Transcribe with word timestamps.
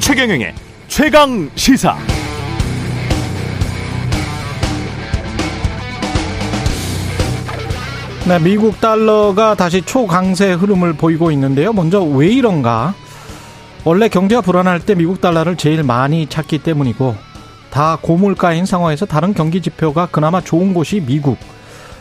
최경영의 0.00 0.54
최강 0.88 1.50
시사. 1.56 1.96
네, 8.26 8.38
미국 8.38 8.80
달러가 8.80 9.54
다시 9.54 9.82
초강세 9.82 10.52
흐름을 10.54 10.94
보이고 10.94 11.30
있는데요. 11.32 11.72
먼저 11.72 12.02
왜 12.02 12.28
이런가? 12.28 12.94
원래 13.84 14.08
경제가 14.08 14.40
불안할 14.40 14.80
때 14.80 14.94
미국 14.94 15.20
달러를 15.20 15.56
제일 15.56 15.82
많이 15.82 16.26
찾기 16.26 16.58
때문이고 16.58 17.25
다 17.76 17.98
고물가인 18.00 18.64
상황에서 18.64 19.04
다른 19.04 19.34
경기 19.34 19.60
지표가 19.60 20.06
그나마 20.10 20.40
좋은 20.40 20.72
곳이 20.72 21.02
미국. 21.02 21.36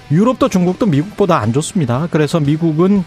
유럽도 0.09 0.47
중국도 0.47 0.85
미국보다 0.85 1.39
안 1.39 1.51
좋습니다. 1.51 2.07
그래서 2.11 2.39
미국은 2.39 3.03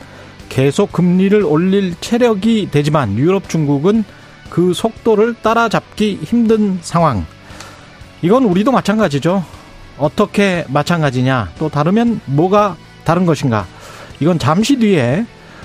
계속 0.51 0.93
금리를 0.93 1.43
올릴 1.45 1.95
체력이 1.99 2.69
되지만 2.71 3.17
유럽 3.17 3.49
중국은 3.49 4.05
그 4.51 4.75
속도를 4.75 5.37
따라잡기 5.41 6.21
힘든 6.23 6.79
상황. 6.83 7.25
이건 8.21 8.45
우리도 8.45 8.71
마찬가지죠. 8.71 9.43
어떻게 9.97 10.67
마찬가지냐? 10.69 11.53
또 11.59 11.71
다르면 11.71 12.21
뭐가 12.27 12.77
다른 13.03 13.25
것인가? 13.25 13.65
이건 14.21 14.39
잠시 14.39 14.77
뒤에 14.77 15.25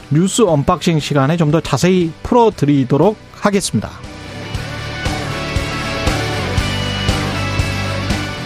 뉴스 0.09 0.43
unboxing 0.43 1.01
시간에 1.01 1.35
좀 1.35 1.51
더 1.51 1.59
자세히 1.59 2.13
풀어드리도록 2.23 3.17
하겠습니다. 3.33 3.89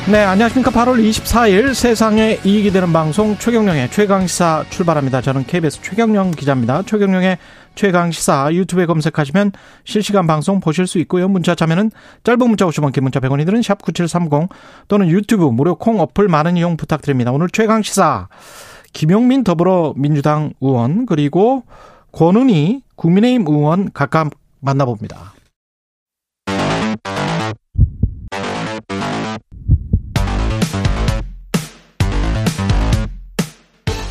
네, 0.09 0.23
안녕하십니까. 0.23 0.71
8월 0.71 1.03
24일 1.03 1.73
세상에 1.73 2.39
이익이 2.45 2.71
되는 2.71 2.93
방송 2.93 3.37
최경영의 3.37 3.91
최강시사 3.91 4.63
출발합니다. 4.69 5.19
저는 5.19 5.43
KBS 5.45 5.81
최경영 5.81 6.31
기자입니다. 6.31 6.83
최경영의 6.83 7.37
최강시사 7.75 8.53
유튜브에 8.53 8.85
검색하시면 8.85 9.51
실시간 9.83 10.25
방송 10.25 10.61
보실 10.61 10.87
수 10.87 10.97
있고요. 10.99 11.27
문자 11.27 11.55
참여는 11.55 11.91
짧은 12.23 12.39
문자 12.39 12.65
50원, 12.65 12.93
긴 12.93 13.03
문자 13.03 13.19
100원이 13.19 13.45
드는 13.45 13.59
샵9730 13.59 14.47
또는 14.87 15.09
유튜브 15.09 15.43
무료 15.43 15.75
콩 15.75 15.99
어플 15.99 16.29
많은 16.29 16.55
이용 16.55 16.77
부탁드립니다. 16.77 17.33
오늘 17.33 17.49
최강시사 17.49 18.29
김용민 18.93 19.43
더불어민주당 19.43 20.53
의원 20.61 21.05
그리고 21.05 21.63
권은희 22.13 22.81
국민의힘 22.95 23.45
의원 23.45 23.89
각각 23.93 24.29
만나봅니다. 24.61 25.33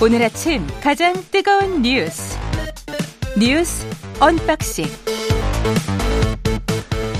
오늘 0.02 0.22
아침 0.22 0.66
가장 0.82 1.14
뜨거운 1.30 1.82
뉴스 1.82 2.38
뉴스 3.38 3.86
unboxing 4.20 4.84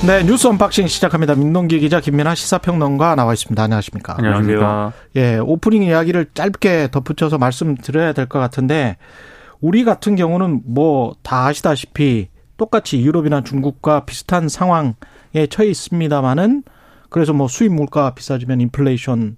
네 0.06 0.22
뉴스 0.22 0.46
unboxing 0.46 0.86
시작합니다. 0.86 1.34
민동기 1.34 1.80
기자 1.80 2.00
김민하 2.00 2.34
시사평론가 2.36 3.16
나와 3.16 3.32
있습니다. 3.32 3.60
안녕하십니까? 3.60 4.14
안녕하세요. 4.18 4.92
예 5.16 5.38
오프닝 5.38 5.82
이야기를 5.82 6.26
짧게 6.34 6.88
덧붙여서 6.92 7.38
말씀드려야 7.38 8.12
될 8.12 8.26
것 8.28 8.38
같은데 8.38 8.96
우리 9.60 9.84
같은 9.84 10.14
경우는 10.16 10.62
뭐 10.66 11.14
다 11.22 11.46
아시다시피 11.46 12.28
똑같이 12.56 13.00
유럽이나 13.00 13.42
중국과 13.42 14.04
비슷한 14.04 14.48
상황에 14.48 15.46
처해 15.50 15.68
있습니다만은 15.70 16.62
그래서 17.08 17.32
뭐 17.32 17.48
수입 17.48 17.72
물가 17.72 18.14
비싸지면 18.14 18.60
인플레이션 18.60 19.36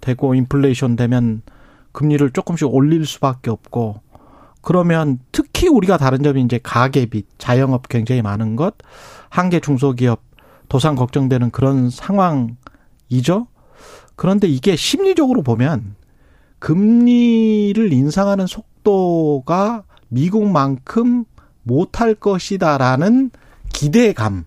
되고 0.00 0.34
인플레이션 0.34 0.96
되면 0.96 1.42
금리를 1.92 2.30
조금씩 2.30 2.72
올릴 2.72 3.06
수밖에 3.06 3.50
없고 3.50 4.00
그러면 4.62 5.18
특히 5.32 5.68
우리가 5.68 5.96
다른 5.96 6.22
점이 6.22 6.42
이제 6.42 6.60
가계빚, 6.62 7.26
자영업 7.38 7.88
굉장히 7.88 8.22
많은 8.22 8.56
것, 8.56 8.74
한계 9.28 9.60
중소기업 9.60 10.22
도산 10.68 10.94
걱정되는 10.96 11.50
그런 11.50 11.90
상황이죠. 11.90 13.46
그런데 14.16 14.46
이게 14.48 14.76
심리적으로 14.76 15.42
보면 15.42 15.96
금리를 16.58 17.92
인상하는 17.92 18.46
속도가 18.46 19.84
미국만큼 20.08 21.24
못할 21.62 22.14
것이다라는 22.14 23.30
기대감. 23.72 24.44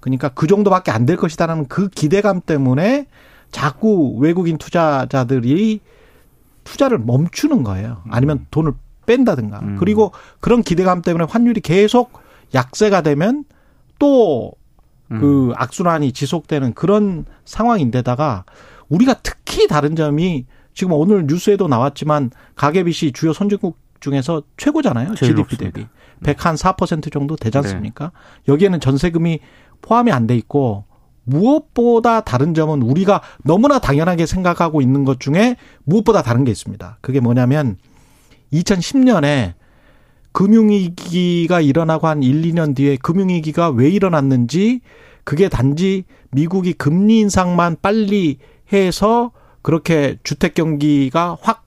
그러니까 0.00 0.28
그 0.30 0.46
정도밖에 0.46 0.90
안 0.90 1.06
될 1.06 1.16
것이다라는 1.16 1.68
그 1.68 1.88
기대감 1.88 2.40
때문에 2.40 3.06
자꾸 3.52 4.16
외국인 4.18 4.58
투자자들이 4.58 5.80
투자를 6.64 6.98
멈추는 6.98 7.62
거예요. 7.62 8.02
아니면 8.10 8.38
음. 8.38 8.46
돈을 8.50 8.72
뺀다든가. 9.06 9.60
음. 9.60 9.76
그리고 9.78 10.12
그런 10.40 10.62
기대감 10.62 11.02
때문에 11.02 11.26
환율이 11.28 11.60
계속 11.60 12.12
약세가 12.54 13.02
되면 13.02 13.44
또그 13.98 14.56
음. 15.12 15.52
악순환이 15.54 16.12
지속되는 16.12 16.74
그런 16.74 17.24
상황인데다가 17.44 18.44
우리가 18.88 19.14
특히 19.22 19.66
다른 19.68 19.96
점이 19.96 20.46
지금 20.72 20.92
오늘 20.92 21.26
뉴스에도 21.26 21.68
나왔지만 21.68 22.30
가계빚이 22.56 23.12
주요 23.12 23.32
선진국 23.32 23.78
중에서 24.00 24.42
최고잖아요. 24.56 25.14
GDP 25.14 25.34
높습니다. 25.34 25.70
대비. 25.78 25.86
104% 26.22 27.12
정도 27.12 27.36
되지 27.36 27.52
네. 27.52 27.58
않습니까? 27.58 28.12
여기에는 28.48 28.80
전세금이 28.80 29.40
포함이 29.82 30.12
안 30.12 30.26
돼 30.26 30.36
있고 30.36 30.84
무엇보다 31.24 32.20
다른 32.20 32.54
점은 32.54 32.82
우리가 32.82 33.22
너무나 33.42 33.78
당연하게 33.78 34.26
생각하고 34.26 34.80
있는 34.80 35.04
것 35.04 35.20
중에 35.20 35.56
무엇보다 35.84 36.22
다른 36.22 36.44
게 36.44 36.50
있습니다. 36.50 36.98
그게 37.00 37.20
뭐냐면 37.20 37.76
2010년에 38.52 39.54
금융위기가 40.32 41.60
일어나고 41.60 42.06
한 42.08 42.22
1, 42.22 42.42
2년 42.42 42.74
뒤에 42.74 42.96
금융위기가 42.96 43.70
왜 43.70 43.88
일어났는지 43.88 44.80
그게 45.22 45.48
단지 45.48 46.04
미국이 46.32 46.72
금리 46.72 47.20
인상만 47.20 47.76
빨리 47.80 48.38
해서 48.72 49.32
그렇게 49.62 50.18
주택 50.24 50.54
경기가 50.54 51.38
확 51.40 51.64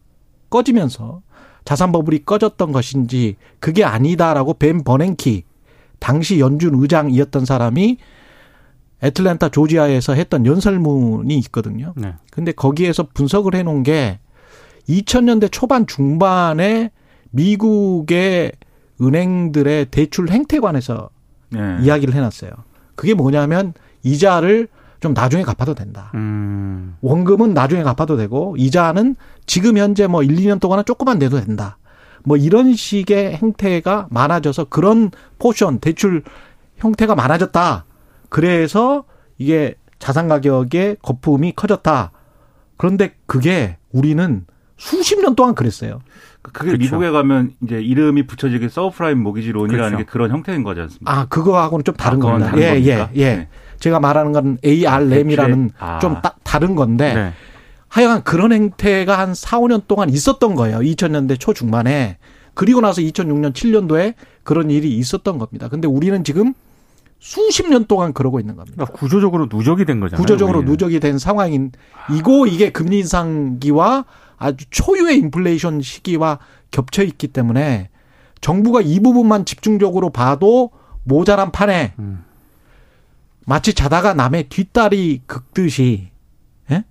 꺼지면서 0.50 1.22
자산 1.66 1.91
버블이 1.91 2.25
꺼졌던 2.25 2.72
것인지 2.72 3.35
그게 3.59 3.84
아니다라고 3.84 4.53
벤 4.53 4.84
버냉키 4.84 5.44
당시 6.00 6.40
연준 6.40 6.75
의장이었던 6.81 7.46
사람이 7.46 7.97
애틀랜타 9.03 9.50
조지아에서 9.50 10.13
했던 10.13 10.46
연설문이 10.46 11.38
있거든요. 11.40 11.94
네. 11.96 12.16
근데 12.31 12.52
거기에서 12.52 13.08
분석을 13.13 13.56
해 13.56 13.63
놓은 13.63 13.84
게 13.84 14.19
2000년대 14.90 15.50
초반 15.52 15.85
중반에 15.85 16.91
미국의 17.31 18.53
은행들의 19.02 19.85
대출 19.91 20.30
행태에 20.30 20.59
관해서 20.59 21.09
네. 21.50 21.78
이야기를 21.81 22.13
해 22.13 22.19
놨어요. 22.19 22.52
그게 22.96 23.13
뭐냐면 23.13 23.74
이자를 24.03 24.68
좀 25.00 25.14
나중에 25.14 25.44
갚아도 25.44 25.75
된다. 25.75 26.12
음. 26.16 26.97
원금은 27.02 27.53
나중에 27.53 27.84
갚아도 27.84 28.18
되고 28.18 28.56
이자는 28.58 29.16
지금 29.46 29.78
현재 29.78 30.08
뭐 30.08 30.24
1, 30.24 30.35
2년 30.35 30.59
동안은 30.59 30.85
조금만 30.85 31.19
내도 31.19 31.40
된다. 31.40 31.78
뭐 32.24 32.35
이런 32.35 32.74
식의 32.74 33.35
행태가 33.35 34.08
많아져서 34.09 34.66
그런 34.66 35.12
포션 35.38 35.79
대출 35.79 36.24
형태가 36.78 37.16
많아졌다. 37.16 37.85
그래서 38.30 39.04
이게 39.38 39.76
자산 40.00 40.28
가격의 40.28 40.98
거품이 41.02 41.54
커졌다. 41.56 42.12
그런데 42.78 43.16
그게 43.26 43.78
우리는 43.92 44.46
수십 44.78 45.20
년 45.20 45.36
동안 45.36 45.56
그랬어요. 45.56 46.00
그게 46.42 46.72
그렇죠. 46.72 46.78
미국에 46.78 47.10
가면 47.10 47.54
이제 47.64 47.82
이름이 47.82 48.28
붙여지게 48.28 48.70
subprime 48.69 49.22
mortgage 49.22 49.52
loan이라는 49.52 49.90
그렇죠. 49.90 49.98
게 49.98 50.12
그런 50.12 50.32
형태인 50.32 50.64
거지 50.64 50.82
않습니까? 50.82 51.12
아, 51.12 51.26
그거하고는 51.26 51.84
좀 51.84 51.96
다른 51.96 52.20
아, 52.20 52.26
겁니다. 52.26 52.52
다른 52.52 52.64
예, 52.64 52.68
겁니까? 52.70 53.10
예, 53.16 53.20
예. 53.20 53.36
네. 53.36 53.48
제가 53.80 54.00
말하는 54.00 54.32
건 54.32 54.58
ARM이라는 54.64 55.72
아. 55.80 56.00
좀 56.00 56.22
따, 56.22 56.36
다른 56.44 56.76
건데 56.76 57.14
네. 57.14 57.34
하여간 57.90 58.24
그런 58.24 58.52
행태가 58.52 59.18
한 59.18 59.34
4, 59.34 59.59
5년 59.59 59.88
동안 59.88 60.09
있었던 60.09 60.56
거예요. 60.56 60.80
2000년대 60.80 61.40
초중반에. 61.40 62.18
그리고 62.53 62.82
나서 62.82 63.02
2006년, 63.02 63.53
7년도에 63.53 64.16
그런 64.44 64.72
일이 64.72 64.97
있었던 64.97 65.38
겁니다. 65.38 65.68
근데 65.68 65.88
우리는 65.88 66.23
지금 66.23 66.53
수십 67.19 67.67
년 67.67 67.85
동안 67.85 68.14
그러고 68.14 68.40
있는 68.40 68.55
겁니다. 68.55 68.75
그러니까 68.75 68.97
구조적으로 68.97 69.47
누적이 69.52 69.85
된 69.85 69.99
거잖아요. 69.99 70.22
구조적으로 70.22 70.59
우리는. 70.59 70.72
누적이 70.72 70.99
된 70.99 71.17
상황인 71.17 71.72
이고 72.16 72.46
이게 72.47 72.72
금리 72.72 72.99
인상기와 72.99 74.05
아주 74.37 74.66
초유의 74.69 75.17
인플레이션 75.17 75.81
시기와 75.81 76.40
겹쳐 76.72 77.03
있기 77.03 77.28
때문에 77.28 77.90
정부가 78.40 78.81
이 78.81 78.99
부분만 78.99 79.46
집중적으로 79.46 80.11
봐도 80.11 80.72
모자란 81.03 81.52
판에 81.52 81.93
음. 81.99 82.23
마치 83.46 83.73
자다가 83.73 84.13
남의 84.13 84.49
뒷다리 84.49 85.22
긁듯이 85.25 86.09
예? 86.70 86.84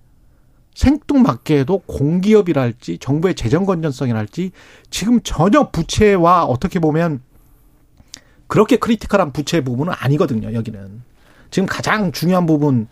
생뚱맞게도 0.75 1.83
공기업이랄지 1.85 2.97
정부의 2.97 3.35
재정 3.35 3.65
건전성이랄지 3.65 4.51
지금 4.89 5.21
전혀 5.23 5.69
부채와 5.69 6.45
어떻게 6.45 6.79
보면 6.79 7.21
그렇게 8.47 8.77
크리티컬한 8.77 9.33
부채 9.33 9.61
부분은 9.61 9.93
아니거든요. 9.97 10.53
여기는 10.53 11.01
지금 11.51 11.67
가장 11.67 12.11
중요한 12.11 12.45
부분 12.45 12.87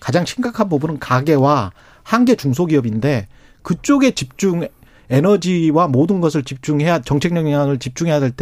가장 0.00 0.24
심각한 0.24 0.68
부분은 0.68 0.98
가계와 0.98 1.72
한계 2.02 2.34
중소기업인데 2.34 3.28
그쪽에 3.62 4.12
집중 4.12 4.66
에너지와 5.10 5.88
모든 5.88 6.20
것을 6.20 6.42
집중해야 6.42 7.00
정책 7.00 7.34
영향을 7.34 7.78
집중해야 7.78 8.20
될, 8.20 8.32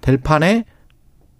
될 0.00 0.16
판에 0.18 0.64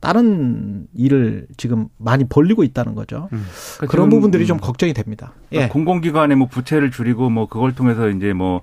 다른 0.00 0.88
일을 0.94 1.46
지금 1.56 1.86
많이 1.96 2.24
벌리고 2.24 2.64
있다는 2.64 2.96
거죠. 2.96 3.28
음. 3.32 3.46
그러니까 3.76 3.86
그런 3.86 4.10
부분들이 4.10 4.46
좀 4.46 4.58
걱정이 4.58 4.92
됩니다. 4.92 5.32
그러니까 5.48 5.66
예. 5.66 5.68
공공기관의 5.68 6.36
뭐 6.36 6.48
부채를 6.48 6.90
줄이고 6.90 7.30
뭐 7.30 7.46
그걸 7.46 7.76
통해서 7.76 8.08
이제 8.08 8.32
뭐 8.32 8.62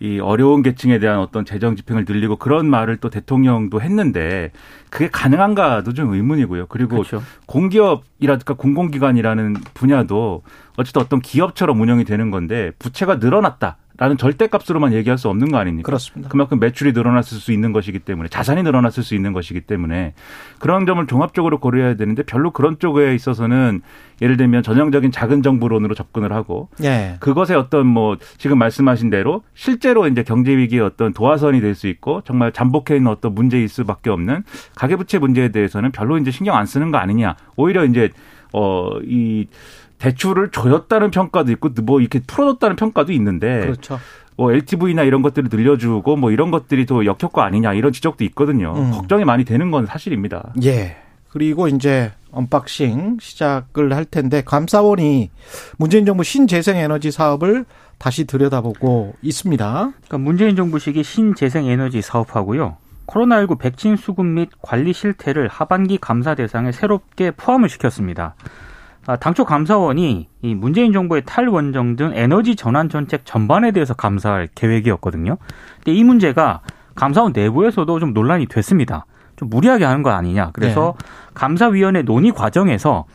이 0.00 0.18
어려운 0.18 0.62
계층에 0.62 0.98
대한 0.98 1.18
어떤 1.18 1.44
재정 1.44 1.76
집행을 1.76 2.06
늘리고 2.08 2.36
그런 2.36 2.66
말을 2.66 2.96
또 2.96 3.10
대통령도 3.10 3.82
했는데 3.82 4.50
그게 4.88 5.10
가능한가도 5.10 5.92
좀 5.92 6.14
의문이고요. 6.14 6.66
그리고 6.68 6.96
그렇죠. 6.96 7.22
공기업이라든가 7.44 8.54
공공기관이라는 8.54 9.54
분야도 9.74 10.42
어쨌든 10.76 11.02
어떤 11.02 11.20
기업처럼 11.20 11.80
운영이 11.80 12.04
되는 12.04 12.30
건데 12.30 12.72
부채가 12.78 13.16
늘어났다. 13.16 13.76
라는 14.00 14.16
절대값으로만 14.16 14.94
얘기할 14.94 15.18
수 15.18 15.28
없는 15.28 15.50
거 15.50 15.58
아닙니까? 15.58 15.84
그렇습니다. 15.84 16.30
그만큼 16.30 16.58
매출이 16.58 16.92
늘어났을 16.92 17.36
수 17.36 17.52
있는 17.52 17.74
것이기 17.74 17.98
때문에 17.98 18.30
자산이 18.30 18.62
늘어났을 18.62 19.02
수 19.02 19.14
있는 19.14 19.34
것이기 19.34 19.60
때문에 19.60 20.14
그런 20.58 20.86
점을 20.86 21.06
종합적으로 21.06 21.60
고려해야 21.60 21.96
되는데 21.96 22.22
별로 22.22 22.50
그런 22.50 22.78
쪽에 22.78 23.14
있어서는 23.14 23.82
예를 24.22 24.38
들면 24.38 24.62
전형적인 24.62 25.12
작은 25.12 25.42
정부론으로 25.42 25.94
접근을 25.94 26.32
하고 26.32 26.70
예. 26.82 27.16
그것에 27.20 27.54
어떤 27.54 27.86
뭐 27.86 28.16
지금 28.38 28.56
말씀하신 28.56 29.10
대로 29.10 29.42
실제로 29.52 30.08
이제 30.08 30.22
경제 30.22 30.56
위기의 30.56 30.80
어떤 30.80 31.12
도화선이 31.12 31.60
될 31.60 31.74
수 31.74 31.86
있고 31.86 32.22
정말 32.22 32.52
잠복해 32.52 32.96
있는 32.96 33.10
어떤 33.10 33.34
문제일 33.34 33.68
수밖에 33.68 34.08
없는 34.08 34.44
가계부채 34.76 35.18
문제에 35.18 35.50
대해서는 35.50 35.92
별로 35.92 36.16
이제 36.16 36.30
신경 36.30 36.56
안 36.56 36.64
쓰는 36.64 36.90
거 36.90 36.96
아니냐. 36.96 37.36
오히려 37.54 37.84
이제 37.84 38.08
어이 38.52 39.46
대출을 40.00 40.50
줘였다는 40.50 41.10
평가도 41.10 41.52
있고 41.52 41.70
뭐 41.82 42.00
이렇게 42.00 42.20
풀어줬다는 42.20 42.76
평가도 42.76 43.12
있는데 43.12 43.60
그렇죠. 43.60 44.00
뭐 44.36 44.52
LTV나 44.52 45.02
이런 45.02 45.22
것들을 45.22 45.50
늘려주고 45.52 46.16
뭐 46.16 46.30
이런 46.30 46.50
것들이 46.50 46.86
더 46.86 47.04
역효과 47.04 47.44
아니냐 47.44 47.74
이런 47.74 47.92
지적도 47.92 48.24
있거든요. 48.24 48.74
음. 48.74 48.90
걱정이 48.90 49.24
많이 49.24 49.44
되는 49.44 49.70
건 49.70 49.86
사실입니다. 49.86 50.54
예. 50.64 50.96
그리고 51.28 51.68
이제 51.68 52.10
unboxing 52.32 53.18
시작을 53.20 53.94
할 53.94 54.04
텐데 54.04 54.42
감사원이 54.44 55.30
문재인 55.76 56.06
정부 56.06 56.24
신재생 56.24 56.76
에너지 56.76 57.10
사업을 57.10 57.66
다시 57.98 58.24
들여다보고 58.24 59.14
있습니다. 59.20 59.64
그러니까 59.66 60.18
문재인 60.18 60.56
정부 60.56 60.78
시기 60.78 61.04
신재생 61.04 61.66
에너지 61.66 62.00
사업하고요. 62.00 62.78
코로나19 63.06 63.58
백신 63.58 63.96
수급 63.96 64.24
및 64.24 64.48
관리 64.62 64.92
실태를 64.92 65.48
하반기 65.48 65.98
감사 65.98 66.34
대상에 66.34 66.72
새롭게 66.72 67.32
포함을 67.32 67.68
시켰습니다. 67.68 68.34
아, 69.10 69.16
당초 69.16 69.44
감사원이 69.44 70.28
이 70.42 70.54
문재인 70.54 70.92
정부의 70.92 71.22
탈원전 71.26 71.96
등 71.96 72.12
에너지 72.14 72.54
전환 72.54 72.88
정책 72.88 73.26
전반에 73.26 73.72
대해서 73.72 73.92
감사할 73.92 74.48
계획이었거든요. 74.54 75.36
근데 75.78 75.98
이 75.98 76.04
문제가 76.04 76.60
감사원 76.94 77.32
내부에서도 77.32 77.98
좀 77.98 78.12
논란이 78.12 78.46
됐습니다. 78.46 79.06
좀 79.34 79.50
무리하게 79.50 79.84
하는 79.84 80.04
거 80.04 80.10
아니냐. 80.10 80.50
그래서 80.52 80.94
네. 80.96 81.06
감사위원회 81.34 82.02
논의 82.02 82.30
과정에서 82.30 83.06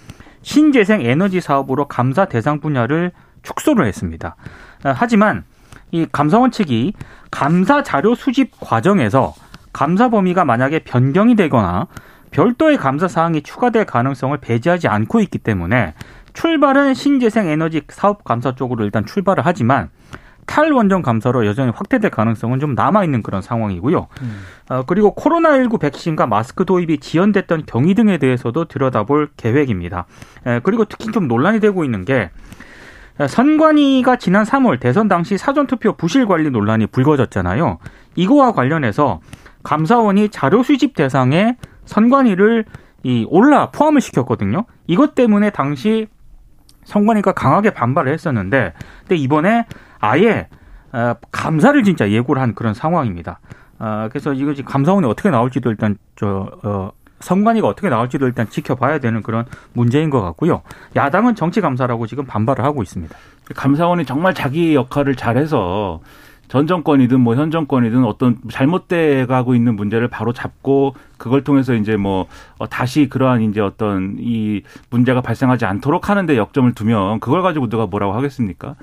신재생 0.42 1.00
에너지 1.00 1.40
사업으로 1.40 1.88
감사 1.88 2.26
대상 2.26 2.60
분야를 2.60 3.14
축소를 3.44 3.86
했습니다. 3.86 4.36
아, 4.84 4.94
하지만 4.94 5.46
이 5.92 6.06
감사원 6.12 6.52
측이 6.52 6.92
감사 7.32 7.84
자료 7.84 8.16
수집 8.16 8.52
과정에서 8.60 9.34
감사 9.72 10.10
범위가 10.10 10.44
만약에 10.44 10.80
변경이 10.80 11.38
되거나 11.38 11.88
별도의 12.36 12.76
감사 12.76 13.08
사항이 13.08 13.44
추가될 13.44 13.86
가능성을 13.86 14.38
배제하지 14.40 14.90
않고 14.90 15.22
있기 15.22 15.38
때문에 15.38 15.94
출발은 16.34 16.94
신재생 16.94 17.48
에너지 17.48 17.84
사업 17.88 18.26
감사 18.26 18.54
쪽으로 18.56 18.84
일단 18.84 19.06
출발을 19.06 19.46
하지만 19.46 19.90
탈원전 20.46 21.02
감사로 21.02 21.46
여전히 21.46 21.72
확대될 21.74 22.12
가능성은 22.12 22.60
좀 22.60 22.76
남아있는 22.76 23.24
그런 23.24 23.42
상황이고요. 23.42 24.08
음. 24.22 24.42
어, 24.70 24.84
그리고 24.86 25.16
코로나19 25.16 25.80
백신과 25.80 26.28
마스크 26.28 26.66
도입이 26.66 26.98
지연됐던 26.98 27.64
경위 27.66 27.96
등에 27.96 28.18
대해서도 28.18 28.66
들여다볼 28.66 29.30
계획입니다. 29.38 30.06
에, 30.46 30.60
그리고 30.60 30.84
특히 30.84 31.14
좀 31.14 31.30
논란이 31.30 31.62
되고 31.62 31.86
있는 31.86 32.04
게 32.04 32.32
선관위가 33.28 34.18
지난 34.18 34.44
3월 34.44 34.82
대선 34.82 35.08
당시 35.08 35.38
사전투표 35.38 35.94
부실 35.94 36.26
관리 36.28 36.50
논란이 36.50 36.88
불거졌잖아요. 36.88 37.78
이거와 38.16 38.52
관련해서 38.52 39.22
감사원이 39.64 40.30
자료 40.30 40.64
수집 40.64 40.96
대상에 40.96 41.56
선관위를 41.86 42.66
이 43.04 43.26
올라 43.30 43.70
포함을 43.72 44.02
시켰거든요. 44.02 44.66
이것 44.88 45.16
때문에 45.16 45.52
당시 45.52 46.08
선관위가 46.84 47.34
강하게 47.34 47.72
반발을 47.72 48.12
했었는데, 48.12 48.74
근데 49.02 49.16
이번에 49.16 49.66
아예 50.00 50.48
어, 50.92 51.16
감사를 51.32 51.82
진짜 51.84 52.10
예고를 52.10 52.42
한 52.42 52.56
그런 52.56 52.74
상황입니다. 52.74 53.40
어, 53.80 54.08
그래서 54.10 54.34
이거 54.34 54.54
지금 54.54 54.72
감사원이 54.72 55.06
어떻게 55.08 55.30
나올지도 55.30 55.70
일단 55.70 55.98
저 56.16 56.52
어, 56.64 56.92
선관위가 57.20 57.68
어떻게 57.68 57.90
나올지도 57.90 58.26
일단 58.28 58.50
지켜봐야 58.50 59.00
되는 59.00 59.22
그런 59.22 59.46
문제인 59.74 60.10
것 60.10 60.22
같고요. 60.22 60.62
야당은 60.96 61.36
정치 61.36 61.62
감사라고 61.62 62.08
지금 62.08 62.26
반발을 62.26 62.64
하고 62.64 62.82
있습니다. 62.84 63.16
감사원이 63.56 64.06
정말 64.06 64.34
자기 64.34 64.76
역할을 64.76 65.16
잘해서 65.16 66.02
전 66.48 66.68
정권이든 66.68 67.20
뭐 67.22 67.36
현 67.36 67.52
정권이든 67.52 68.04
어떤 68.06 68.38
잘못돼 68.50 69.26
가고 69.26 69.56
있는 69.56 69.76
문제를 69.76 70.08
바로 70.08 70.32
잡고 70.34 70.96
그걸 71.18 71.44
통해서 71.44 71.74
이제 71.74 71.98
뭐 71.98 72.28
어, 72.58 72.68
다시 72.68 73.08
그러한 73.10 73.42
이제 73.42 73.62
어떤 73.62 74.16
이 74.20 74.62
문제가 74.90 75.22
발생하지 75.22 75.66
않도록 75.66 76.10
하는데 76.10 76.38
역점을 76.38 76.74
두면 76.74 77.20
그걸 77.20 77.42
가지고 77.42 77.68
누가 77.70 77.86
뭐라고 77.88 78.14
하겠습니까? 78.14 78.76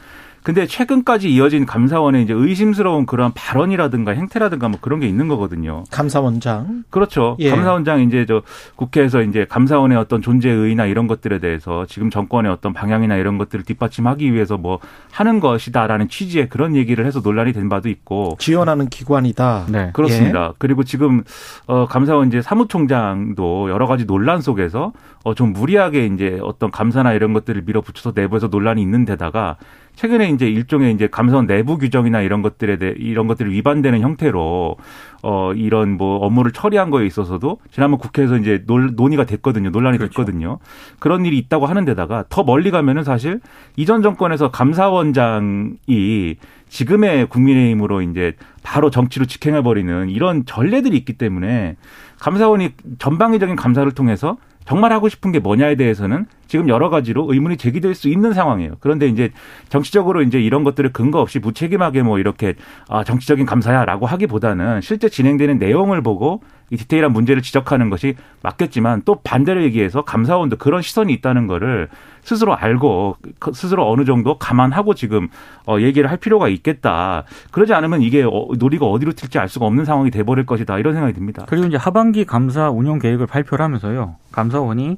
근데 0.43 0.67
최근까지 0.67 1.33
이어진 1.33 1.67
감사원의 1.67 2.25
이제 2.25 2.33
의심스러운 2.33 3.07
그런 3.07 3.33
발언이라든가 3.33 4.13
행태라든가 4.13 4.69
뭐 4.69 4.79
그런 4.81 4.99
게 5.01 5.07
있는 5.07 5.29
거거든요. 5.29 5.85
감사원장. 5.91 6.85
그렇죠. 6.91 7.37
예. 7.39 7.51
감사원장 7.51 8.01
이제 8.01 8.27
저 8.27 8.43
국회에서 8.77 9.23
이제 9.23 9.47
감사원의 9.49 9.97
어떤 9.97 10.21
존재의나 10.21 10.87
이런 10.87 11.07
것들에 11.07 11.39
대해서 11.39 11.87
지금 11.87 12.11
정권의 12.11 12.51
어떤 12.51 12.73
방향이나 12.73 13.17
이런 13.17 13.39
것들을 13.39 13.65
뒷받침하기 13.65 14.33
위해서 14.33 14.57
뭐 14.57 14.81
하는 15.13 15.39
것이다라는 15.39 16.09
취지의 16.09 16.49
그런 16.49 16.75
얘기를 16.75 17.07
해서 17.07 17.21
논란이 17.21 17.53
된 17.53 17.69
바도 17.69 17.89
있고 17.89 18.37
지원하는 18.39 18.89
기관이다. 18.89 19.67
네. 19.71 19.91
그렇습니다. 19.93 20.49
예. 20.49 20.55
그리고 20.59 20.83
지금 20.83 21.23
어 21.67 21.87
감사원 21.87 22.29
이제 22.29 22.43
사무총장도 22.43 23.71
여러 23.71 23.87
가지 23.87 24.07
논란 24.07 24.41
속에서 24.41 24.93
어좀 25.25 25.53
무리하게 25.53 26.07
이제 26.07 26.41
어떤 26.43 26.71
감사나 26.71 27.13
이런 27.13 27.33
것들을 27.33 27.63
밀어붙여서 27.65 28.13
내부에서 28.15 28.49
논란이 28.49 28.83
있는 28.83 29.05
데다가 29.05 29.57
최근에 29.95 30.31
이제 30.31 30.49
일종의 30.49 30.95
이제 30.95 31.07
감사원 31.07 31.47
내부 31.47 31.79
규정이나 31.79 32.23
이런 32.23 32.43
것들에 32.43 32.77
대해 32.77 32.95
이런 32.97 33.27
것들을 33.27 33.53
위반되는 33.53 34.01
형태로 34.01 34.77
어 35.23 35.53
이런 35.55 35.97
뭐 35.97 36.19
업무를 36.19 36.51
처리한 36.51 36.91
거에 36.91 37.07
있어서도 37.07 37.59
지난번 37.71 37.99
국회에서 38.01 38.37
이제 38.39 38.65
논, 38.67 38.95
논의가 38.97 39.25
됐거든요. 39.25 39.71
논란이 39.71 39.99
그렇죠. 39.99 40.25
됐거든요. 40.25 40.59
그런 40.99 41.25
일이 41.25 41.39
있다고 41.39 41.67
하는 41.67 41.85
데다가 41.85 42.25
더 42.29 42.43
멀리 42.43 42.71
가면은 42.71 43.05
사실 43.05 43.41
이전 43.77 44.03
정권에서 44.03 44.51
감사원장이 44.51 46.37
지금의 46.69 47.27
국민의힘으로 47.27 48.03
이제 48.03 48.35
바로 48.63 48.91
정치로 48.91 49.27
직행해 49.27 49.63
버리는 49.63 50.09
이런 50.09 50.47
전례들이 50.47 50.97
있기 50.97 51.13
때문에 51.13 51.77
감사원이 52.19 52.71
전방위적인 52.99 53.57
감사를 53.57 53.91
통해서 53.93 54.39
정말 54.65 54.93
하고 54.93 55.09
싶은 55.09 55.33
게 55.33 55.39
뭐냐에 55.39 55.75
대해서는 55.77 56.27
지금 56.47 56.69
여러 56.69 56.91
가지로 56.91 57.33
의문이 57.33 57.57
제기될 57.57 57.95
수 57.95 58.09
있는 58.09 58.33
상황이에요. 58.33 58.77
그런데 58.81 59.09
이제 59.09 59.31
정치적으로 59.69 60.23
이제 60.23 60.41
이런 60.41 60.65
것들을 60.65 60.93
근거 60.93 61.21
없이 61.21 61.39
무책임하게 61.39 62.03
뭐 62.03 62.19
이렇게 62.19 62.55
아 62.89 63.05
정치적인 63.05 63.47
감사야라고 63.47 64.07
하기보다는 64.07 64.81
실제 64.81 65.09
진행되는 65.09 65.59
내용을 65.59 66.03
보고 66.03 66.43
이 66.73 66.77
디테일한 66.79 67.13
문제를 67.13 67.43
지적하는 67.43 67.91
것이 67.91 68.17
맞겠지만 68.43 69.03
또 69.05 69.21
반대로 69.23 69.63
얘기해서 69.63 70.03
감사원도 70.03 70.57
그런 70.57 70.81
시선이 70.81 71.13
있다는 71.13 71.47
거를 71.47 71.89
스스로 72.23 72.57
알고 72.57 73.19
그 73.39 73.53
스스로 73.53 73.93
어느 73.93 74.07
정도 74.07 74.39
감안하고 74.39 74.95
지금 74.95 75.29
어 75.67 75.79
얘기를 75.81 76.11
할 76.11 76.17
필요가 76.17 76.49
있겠다. 76.49 77.25
그러지 77.51 77.75
않으면 77.75 78.01
이게 78.01 78.23
어, 78.23 78.49
논의가 78.59 78.87
어디로 78.87 79.13
튈지 79.13 79.39
알 79.39 79.51
수가 79.51 79.67
없는 79.67 79.85
상황이 79.85 80.11
돼 80.11 80.23
버릴 80.23 80.47
것이다. 80.47 80.79
이런 80.79 80.95
생각이 80.95 81.13
듭니다. 81.13 81.45
그리고 81.47 81.67
이제 81.67 81.77
하반기 81.77 82.25
감사 82.25 82.71
운영 82.71 82.99
계획을 82.99 83.27
발표를 83.27 83.63
하면서요. 83.63 84.17
감사원이 84.33 84.97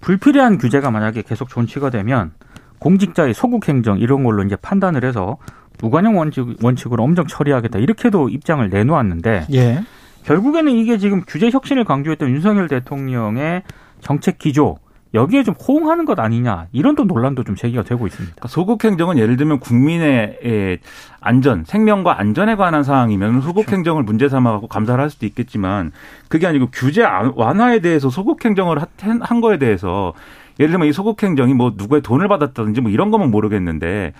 불필요한 0.00 0.56
규제가 0.56 0.90
만약에 0.90 1.20
계속 1.20 1.50
존치가 1.50 1.90
되면 1.90 2.32
공직자의 2.78 3.34
소국 3.34 3.68
행정 3.68 3.98
이런 3.98 4.24
걸로 4.24 4.42
이제 4.42 4.56
판단을 4.56 5.04
해서 5.04 5.36
무관용 5.82 6.16
원칙, 6.16 6.56
원칙으로 6.62 7.02
엄정 7.04 7.26
처리하겠다 7.26 7.78
이렇게도 7.78 8.30
입장을 8.30 8.66
내놓았는데 8.70 9.46
예. 9.52 9.82
결국에는 10.30 10.70
이게 10.70 10.96
지금 10.96 11.22
규제 11.26 11.50
혁신을 11.50 11.82
강조했던 11.82 12.30
윤석열 12.30 12.68
대통령의 12.68 13.64
정책 14.00 14.38
기조 14.38 14.78
여기에 15.12 15.42
좀 15.42 15.56
호응하는 15.56 16.04
것 16.04 16.20
아니냐 16.20 16.68
이런 16.70 16.94
또 16.94 17.02
논란도 17.02 17.42
좀 17.42 17.56
제기가 17.56 17.82
되고 17.82 18.06
있습니다. 18.06 18.36
그러니까 18.36 18.46
소국 18.46 18.84
행정은 18.84 19.18
예를 19.18 19.36
들면 19.36 19.58
국민의 19.58 20.78
안전, 21.18 21.64
생명과 21.64 22.20
안전에 22.20 22.54
관한 22.54 22.84
사항이면 22.84 23.40
소국 23.40 23.66
그렇죠. 23.66 23.74
행정을 23.78 24.04
문제 24.04 24.28
삼아갖고 24.28 24.68
감사를 24.68 25.02
할 25.02 25.10
수도 25.10 25.26
있겠지만 25.26 25.90
그게 26.28 26.46
아니고 26.46 26.68
규제 26.70 27.02
완화에 27.34 27.80
대해서 27.80 28.08
소국 28.08 28.44
행정을 28.44 28.78
한 29.00 29.40
거에 29.40 29.58
대해서 29.58 30.12
예를 30.58 30.72
들면 30.72 30.88
이 30.88 30.92
소극 30.92 31.22
행정이 31.22 31.54
뭐 31.54 31.72
누구의 31.76 32.02
돈을 32.02 32.28
받았다든지 32.28 32.80
뭐 32.80 32.90
이런 32.90 33.10
거면 33.10 33.30
모르겠는데 33.30 34.12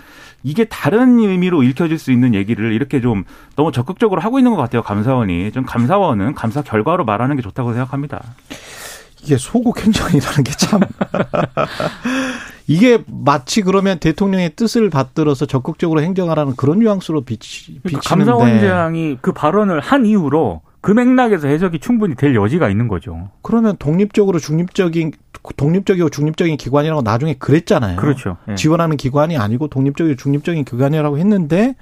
이게 0.42 0.64
다른 0.64 1.18
의미로 1.18 1.62
읽혀질 1.62 1.98
수 1.98 2.12
있는 2.12 2.34
얘기를 2.34 2.72
이렇게 2.72 3.00
좀 3.00 3.24
너무 3.56 3.72
적극적으로 3.72 4.20
하고 4.20 4.38
있는 4.38 4.52
것 4.52 4.56
같아요. 4.56 4.82
감사원이. 4.82 5.52
좀 5.52 5.64
감사원은 5.64 6.34
감사 6.34 6.62
결과로 6.62 7.04
말하는 7.04 7.36
게 7.36 7.42
좋다고 7.42 7.72
생각합니다. 7.72 8.22
이게 9.22 9.36
소극 9.36 9.84
행정이라는 9.84 10.44
게 10.44 10.52
참. 10.52 10.80
이게 12.66 13.02
마치 13.06 13.62
그러면 13.62 13.98
대통령의 13.98 14.52
뜻을 14.54 14.90
받들어서 14.90 15.44
적극적으로 15.44 16.02
행정하라는 16.02 16.54
그런 16.56 16.78
뉘앙스로 16.78 17.22
비치, 17.22 17.80
그러니까 17.82 18.00
비치는데. 18.00 18.30
감사원장이 18.30 19.18
그 19.20 19.32
발언을 19.32 19.80
한 19.80 20.06
이후로 20.06 20.62
그 20.80 20.92
맥락에서 20.92 21.48
해석이 21.48 21.80
충분히 21.80 22.14
될 22.14 22.34
여지가 22.34 22.70
있는 22.70 22.88
거죠. 22.88 23.30
그러면 23.42 23.76
독립적으로 23.78 24.38
중립적인 24.38 25.12
독립적이고 25.56 26.10
중립적인 26.10 26.56
기관이라고 26.56 27.02
나중에 27.02 27.34
그랬잖아요. 27.34 27.96
그렇죠. 27.96 28.36
예. 28.48 28.54
지원하는 28.54 28.96
기관이 28.96 29.36
아니고 29.36 29.68
독립적이고 29.68 30.16
중립적인 30.16 30.64
기관이라고 30.64 31.18
했는데 31.18 31.74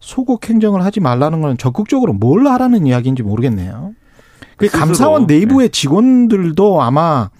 소극 0.00 0.48
행정을 0.48 0.84
하지 0.84 1.00
말라는 1.00 1.40
건 1.40 1.58
적극적으로 1.58 2.12
뭘 2.12 2.46
하라는 2.46 2.86
이야기인지 2.86 3.22
모르겠네요. 3.22 3.92
그 4.56 4.68
감사원 4.68 5.26
내부의 5.26 5.70
직원들도 5.70 6.82
아마 6.82 7.30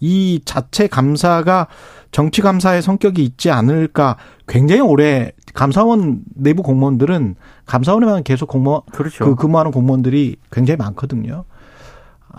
이 0.00 0.40
자체 0.44 0.86
감사가 0.86 1.66
정치 2.10 2.40
감사의 2.40 2.82
성격이 2.82 3.22
있지 3.22 3.50
않을까 3.50 4.16
굉장히 4.46 4.80
오래 4.80 5.32
감사원 5.52 6.22
내부 6.34 6.62
공무원들은 6.62 7.34
감사원에만 7.66 8.22
계속 8.22 8.48
공무원 8.48 8.82
그렇죠. 8.92 9.24
그 9.24 9.34
근무하는 9.34 9.72
공무원들이 9.72 10.36
굉장히 10.50 10.76
많거든요. 10.78 11.44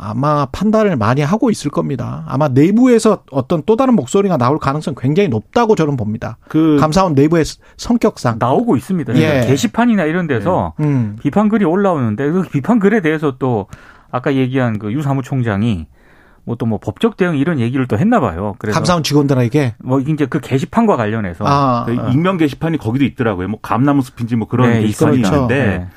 아마 0.02 0.46
판단을 0.46 0.96
많이 0.96 1.22
하고 1.22 1.50
있을 1.50 1.70
겁니다. 1.70 2.24
아마 2.28 2.48
내부에서 2.48 3.24
어떤 3.32 3.64
또 3.66 3.76
다른 3.76 3.96
목소리가 3.96 4.38
나올 4.38 4.58
가능성 4.58 4.94
이 4.94 5.02
굉장히 5.02 5.28
높다고 5.30 5.76
저는 5.76 5.98
봅니다. 5.98 6.38
그 6.48 6.78
감사원 6.80 7.14
내부의 7.14 7.44
성격상. 7.78 8.38
나오고 8.40 8.78
있습니다. 8.78 9.14
예. 9.16 9.20
그러니까 9.20 9.48
게시판이나 9.48 10.04
이런 10.06 10.28
데서 10.28 10.74
음. 10.80 11.18
비판 11.22 11.50
글이 11.50 11.66
올라오는데 11.66 12.32
그 12.32 12.44
비판 12.44 12.80
글에 12.80 13.02
대해서 13.02 13.36
또 13.40 13.68
아까 14.12 14.34
얘기한 14.36 14.80
그 14.80 14.92
유 14.92 15.02
사무총장이 15.02 15.88
뭐또뭐 16.46 16.80
법적 16.80 17.18
대응 17.18 17.38
이런 17.38 17.60
얘기를 17.60 17.86
또 17.88 17.98
했나 17.98 18.20
봐요. 18.20 18.56
그래서 18.58 18.76
감사원 18.76 19.04
직원들에게 19.04 19.76
뭐 19.84 20.00
이제 20.00 20.26
그 20.26 20.40
게시판과 20.40 20.96
관련해서 20.98 21.44
아, 21.46 21.84
그 21.86 21.94
익명 22.12 22.38
게시판이 22.38 22.78
거기도 22.78 23.06
있더라고요. 23.06 23.50
뭐 23.50 23.60
감나무 23.62 24.02
숲인지 24.02 24.36
뭐 24.36 24.48
그런 24.48 24.72
네, 24.72 24.82
게시판이 24.82 25.18
그렇죠. 25.18 25.36
있는데 25.36 25.66
네. 25.66 25.88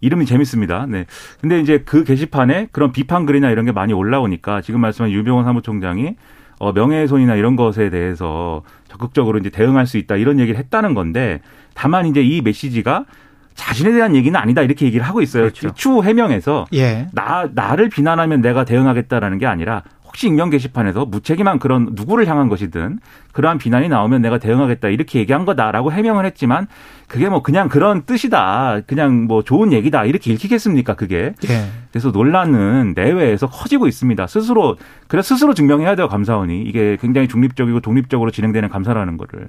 이름이 0.00 0.26
재밌습니다. 0.26 0.86
네. 0.88 1.06
근데 1.40 1.60
이제 1.60 1.82
그 1.84 2.04
게시판에 2.04 2.68
그런 2.72 2.92
비판 2.92 3.26
글이나 3.26 3.50
이런 3.50 3.64
게 3.64 3.72
많이 3.72 3.92
올라오니까 3.92 4.60
지금 4.60 4.80
말씀한 4.80 5.10
유병원 5.10 5.44
사무총장이 5.44 6.16
어, 6.58 6.72
명예훼손이나 6.72 7.34
이런 7.34 7.56
것에 7.56 7.90
대해서 7.90 8.62
적극적으로 8.88 9.38
이제 9.38 9.50
대응할 9.50 9.86
수 9.86 9.98
있다 9.98 10.16
이런 10.16 10.38
얘기를 10.40 10.58
했다는 10.58 10.94
건데 10.94 11.40
다만 11.74 12.06
이제 12.06 12.22
이 12.22 12.40
메시지가 12.40 13.04
자신에 13.54 13.92
대한 13.92 14.14
얘기는 14.14 14.38
아니다 14.38 14.62
이렇게 14.62 14.86
얘기를 14.86 15.04
하고 15.04 15.22
있어요. 15.22 15.44
그렇죠. 15.44 15.72
추후 15.74 16.04
해명에서 16.04 16.66
예. 16.74 17.08
나 17.12 17.48
나를 17.52 17.88
비난하면 17.88 18.42
내가 18.42 18.64
대응하겠다라는 18.64 19.38
게 19.38 19.46
아니라 19.46 19.82
혹시 20.16 20.28
익명 20.28 20.48
게시판에서 20.48 21.04
무책임한 21.04 21.58
그런 21.58 21.90
누구를 21.92 22.26
향한 22.26 22.48
것이든 22.48 23.00
그러한 23.32 23.58
비난이 23.58 23.90
나오면 23.90 24.22
내가 24.22 24.38
대응하겠다 24.38 24.88
이렇게 24.88 25.18
얘기한 25.18 25.44
거다라고 25.44 25.92
해명을 25.92 26.24
했지만 26.24 26.68
그게 27.06 27.28
뭐 27.28 27.42
그냥 27.42 27.68
그런 27.68 28.06
뜻이다 28.06 28.80
그냥 28.86 29.24
뭐 29.24 29.42
좋은 29.42 29.74
얘기다 29.74 30.06
이렇게 30.06 30.32
읽히겠습니까 30.32 30.94
그게? 30.94 31.34
예. 31.50 31.66
그래서 31.90 32.12
논란은 32.12 32.94
내외에서 32.96 33.46
커지고 33.46 33.88
있습니다. 33.88 34.26
스스로 34.26 34.76
그래 35.06 35.20
스스로 35.20 35.52
증명해야 35.52 35.96
돼요 35.96 36.08
감사원이. 36.08 36.62
이게 36.62 36.96
굉장히 36.98 37.28
중립적이고 37.28 37.80
독립적으로 37.80 38.30
진행되는 38.30 38.70
감사라는 38.70 39.18
거를. 39.18 39.48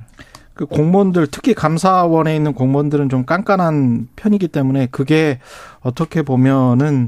그 0.54 0.66
공무원들 0.66 1.28
특히 1.28 1.54
감사원에 1.54 2.36
있는 2.36 2.52
공무원들은 2.52 3.08
좀 3.08 3.24
깐깐한 3.24 4.10
편이기 4.18 4.50
때문에 4.50 4.88
그게 4.92 5.40
어떻게 5.80 6.24
보면은 6.24 7.08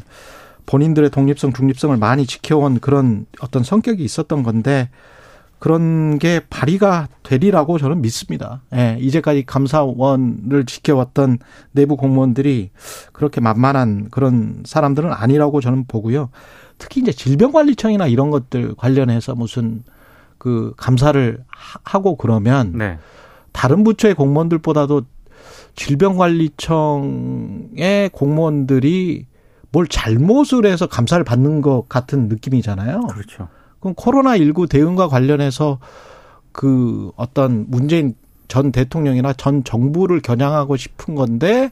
본인들의 0.69 1.09
독립성, 1.09 1.51
중립성을 1.51 1.97
많이 1.97 2.27
지켜온 2.27 2.79
그런 2.79 3.25
어떤 3.41 3.63
성격이 3.63 4.03
있었던 4.03 4.43
건데 4.43 4.89
그런 5.57 6.19
게 6.19 6.41
발휘가 6.47 7.07
되리라고 7.23 7.79
저는 7.79 8.01
믿습니다. 8.01 8.61
예, 8.75 8.95
이제까지 8.99 9.47
감사원을 9.47 10.67
지켜왔던 10.67 11.39
내부 11.71 11.97
공무원들이 11.97 12.69
그렇게 13.13 13.41
만만한 13.41 14.09
그런 14.11 14.61
사람들은 14.63 15.11
아니라고 15.11 15.59
저는 15.59 15.85
보고요. 15.87 16.29
특히 16.77 17.01
이제 17.01 17.11
질병관리청이나 17.11 18.05
이런 18.05 18.29
것들 18.29 18.75
관련해서 18.75 19.33
무슨 19.33 19.83
그 20.37 20.73
감사를 20.77 21.43
하- 21.47 21.79
하고 21.83 22.15
그러면 22.15 22.73
네. 22.77 22.99
다른 23.53 23.83
부처의 23.83 24.13
공무원들보다도 24.13 25.01
질병관리청의 25.75 28.09
공무원들이 28.13 29.28
뭘 29.71 29.87
잘못을 29.87 30.65
해서 30.65 30.87
감사를 30.87 31.23
받는 31.23 31.61
것 31.61 31.87
같은 31.89 32.27
느낌이잖아요. 32.27 33.01
그렇죠. 33.01 33.47
그럼 33.79 33.93
코로나19 33.95 34.67
대응과 34.69 35.07
관련해서 35.07 35.79
그 36.51 37.11
어떤 37.15 37.65
문재인 37.69 38.15
전 38.47 38.71
대통령이나 38.71 39.33
전 39.33 39.63
정부를 39.63 40.21
겨냥하고 40.21 40.75
싶은 40.75 41.13
건데 41.15 41.71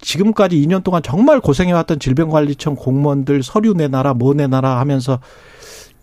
지금까지 0.00 0.56
2년 0.60 0.84
동안 0.84 1.02
정말 1.02 1.40
고생해왔던 1.40 1.98
질병관리청 1.98 2.76
공무원들 2.76 3.42
서류 3.42 3.72
내놔라 3.72 4.14
뭐 4.14 4.34
내놔라 4.34 4.78
하면서 4.78 5.18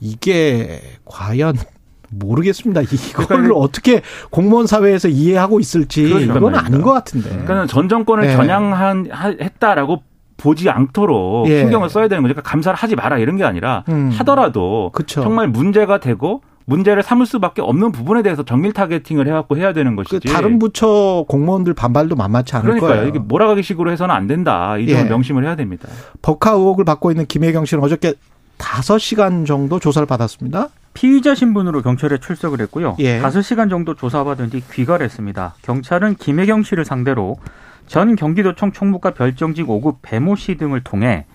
이게 0.02 0.82
과연 1.06 1.56
모르겠습니다. 2.10 2.82
이걸로 2.82 3.28
그러니까 3.28 3.56
어떻게 3.56 4.02
공무원 4.32 4.68
사회에서 4.68 5.08
이해하고 5.08 5.60
있을지 5.60 6.04
그러니까 6.04 6.34
그건. 6.36 6.56
아닌 6.56 6.82
것 6.82 6.92
같은데. 6.94 7.30
그러니까 7.30 7.68
전 7.68 7.88
정권을 7.90 8.28
네. 8.28 8.36
겨냥한 8.36 9.08
하- 9.12 9.30
했다라고 9.40 10.02
보지 10.38 10.70
않도록 10.70 11.48
예. 11.50 11.60
신경을 11.62 11.90
써야 11.90 12.08
되는 12.08 12.22
거죠. 12.22 12.34
그러니까 12.34 12.50
감사를 12.50 12.78
하지 12.78 12.96
마라 12.96 13.18
이런 13.18 13.38
게 13.38 13.44
아니라 13.44 13.84
음. 13.90 14.10
하더라도 14.18 14.92
그쵸. 14.94 15.22
정말 15.24 15.48
문제가 15.48 16.00
되고 16.00 16.42
문제를 16.66 17.04
삼을 17.04 17.26
수밖에 17.28 17.62
없는 17.62 17.92
부분에 17.92 18.24
대해서 18.24 18.44
정밀 18.44 18.74
타겟팅을 18.74 19.28
해갖고 19.28 19.56
해야 19.58 19.72
되는 19.72 19.96
그 19.96 20.04
것이지. 20.04 20.34
다른 20.34 20.58
부처 20.58 21.24
공무원들 21.28 21.74
반발도 21.76 22.16
만만치 22.16 22.56
않을 22.56 22.64
그러니까요. 22.66 22.92
거예요. 22.92 23.08
이게 23.08 23.20
몰아가기 23.20 23.62
식으로 23.62 23.92
해서는 23.92 24.14
안 24.14 24.26
된다. 24.28 24.78
이 24.78 24.88
점을 24.88 25.06
예. 25.06 25.08
명심을 25.10 25.44
해야 25.46 25.56
됩니다. 25.56 25.88
법카 26.24 26.52
의혹을 26.52 26.84
받고 26.84 27.12
있는 27.12 27.28
김혜경 27.28 27.66
씨는 27.66 27.84
어저께 27.84 28.16
5시간 28.58 29.46
정도 29.46 29.80
조사를 29.80 30.06
받았습니다. 30.08 30.70
피의자 30.94 31.36
신분으로 31.36 31.82
경찰에 31.82 32.18
출석을 32.18 32.62
했고요. 32.62 32.96
예. 33.00 33.22
5시간 33.22 33.70
정도 33.70 33.94
조사받은 33.96 34.50
뒤 34.50 34.64
귀가했습니다. 34.72 35.56
경찰은 35.62 36.16
김혜경 36.16 36.64
씨를 36.64 36.86
상대로 36.86 37.38
전 37.88 38.16
경기도청 38.16 38.72
총무과 38.72 39.12
별정직 39.12 39.68
5급 39.68 39.98
배모 40.02 40.36
씨 40.36 40.56
등을 40.56 40.84
통해 40.84 41.26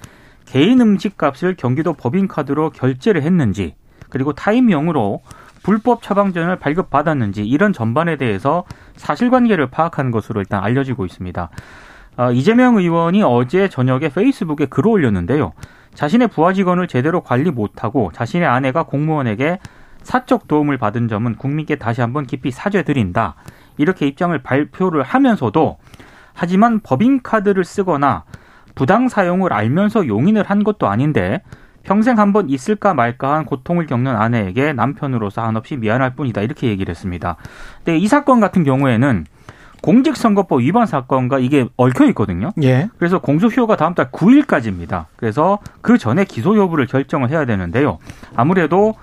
개인 0.47 0.81
음식값을 0.81 1.55
경기도 1.57 1.93
법인카드로 1.95 2.71
결제를 2.71 3.23
했는지 3.23 3.75
그리고 4.09 4.33
타임용으로 4.33 5.21
불법 5.63 6.03
처방전을 6.03 6.57
발급받았는지 6.57 7.47
이런 7.47 7.73
전반에 7.73 8.17
대해서 8.17 8.65
사실관계를 8.97 9.69
파악한 9.69 10.11
것으로 10.11 10.41
일단 10.41 10.65
알려지고 10.65 11.07
있습니다. 11.07 11.51
어, 12.17 12.33
이재명 12.33 12.77
의원이 12.77 13.23
어제 13.23 13.69
저녁에 13.69 14.09
페이스북에 14.09 14.67
글을 14.67 14.91
올렸는데요. 14.91 15.53
자신의 15.95 16.29
부하 16.29 16.53
직원을 16.53 16.89
제대로 16.89 17.21
관리 17.21 17.51
못하고 17.51 18.11
자신의 18.13 18.49
아내가 18.49 18.85
공무원에게 18.85 19.59
사적 20.03 20.49
도움을 20.49 20.79
받은 20.79 21.09
점은 21.09 21.37
국민께 21.37 21.77
다시 21.77 22.01
한번 22.01 22.27
깊이 22.27 22.51
사죄드린다. 22.51 23.37
이렇게 23.77 24.07
입장을 24.07 24.37
발표를 24.43 25.03
하면서도 25.03 25.79
하지만 26.41 26.81
법인카드를 26.81 27.65
쓰거나 27.65 28.25
부당 28.75 29.11
사용을 29.11 29.53
알면서 29.53 30.07
용인을 30.07 30.43
한 30.45 30.65
것도 30.65 30.89
아닌데 30.89 31.43
평생 31.83 32.19
한 32.19 32.33
번 32.33 32.49
있을까 32.49 32.95
말까 32.95 33.35
한 33.35 33.45
고통을 33.45 33.85
겪는 33.85 34.17
아내에게 34.17 34.73
남편으로서 34.73 35.43
한없이 35.43 35.77
미안할 35.77 36.15
뿐이다. 36.15 36.41
이렇게 36.41 36.69
얘기를 36.69 36.91
했습니다. 36.91 37.37
근데 37.85 37.99
이 37.99 38.09
사건 38.09 38.41
같은 38.41 38.65
경우에는 38.65 39.27
공직선거법 39.83 40.61
위반 40.61 40.87
사건과 40.87 41.41
이게 41.41 41.69
얽혀 41.77 42.07
있거든요. 42.07 42.53
예. 42.63 42.89
그래서 42.97 43.19
공소시효가 43.19 43.77
다음 43.77 43.95
달 43.95 44.11
9일까지입니다. 44.11 45.07
그래서 45.17 45.59
그 45.83 45.99
전에 45.99 46.25
기소 46.25 46.57
여부를 46.57 46.87
결정을 46.87 47.29
해야 47.29 47.45
되는데요. 47.45 47.99
아무래도 48.35 48.95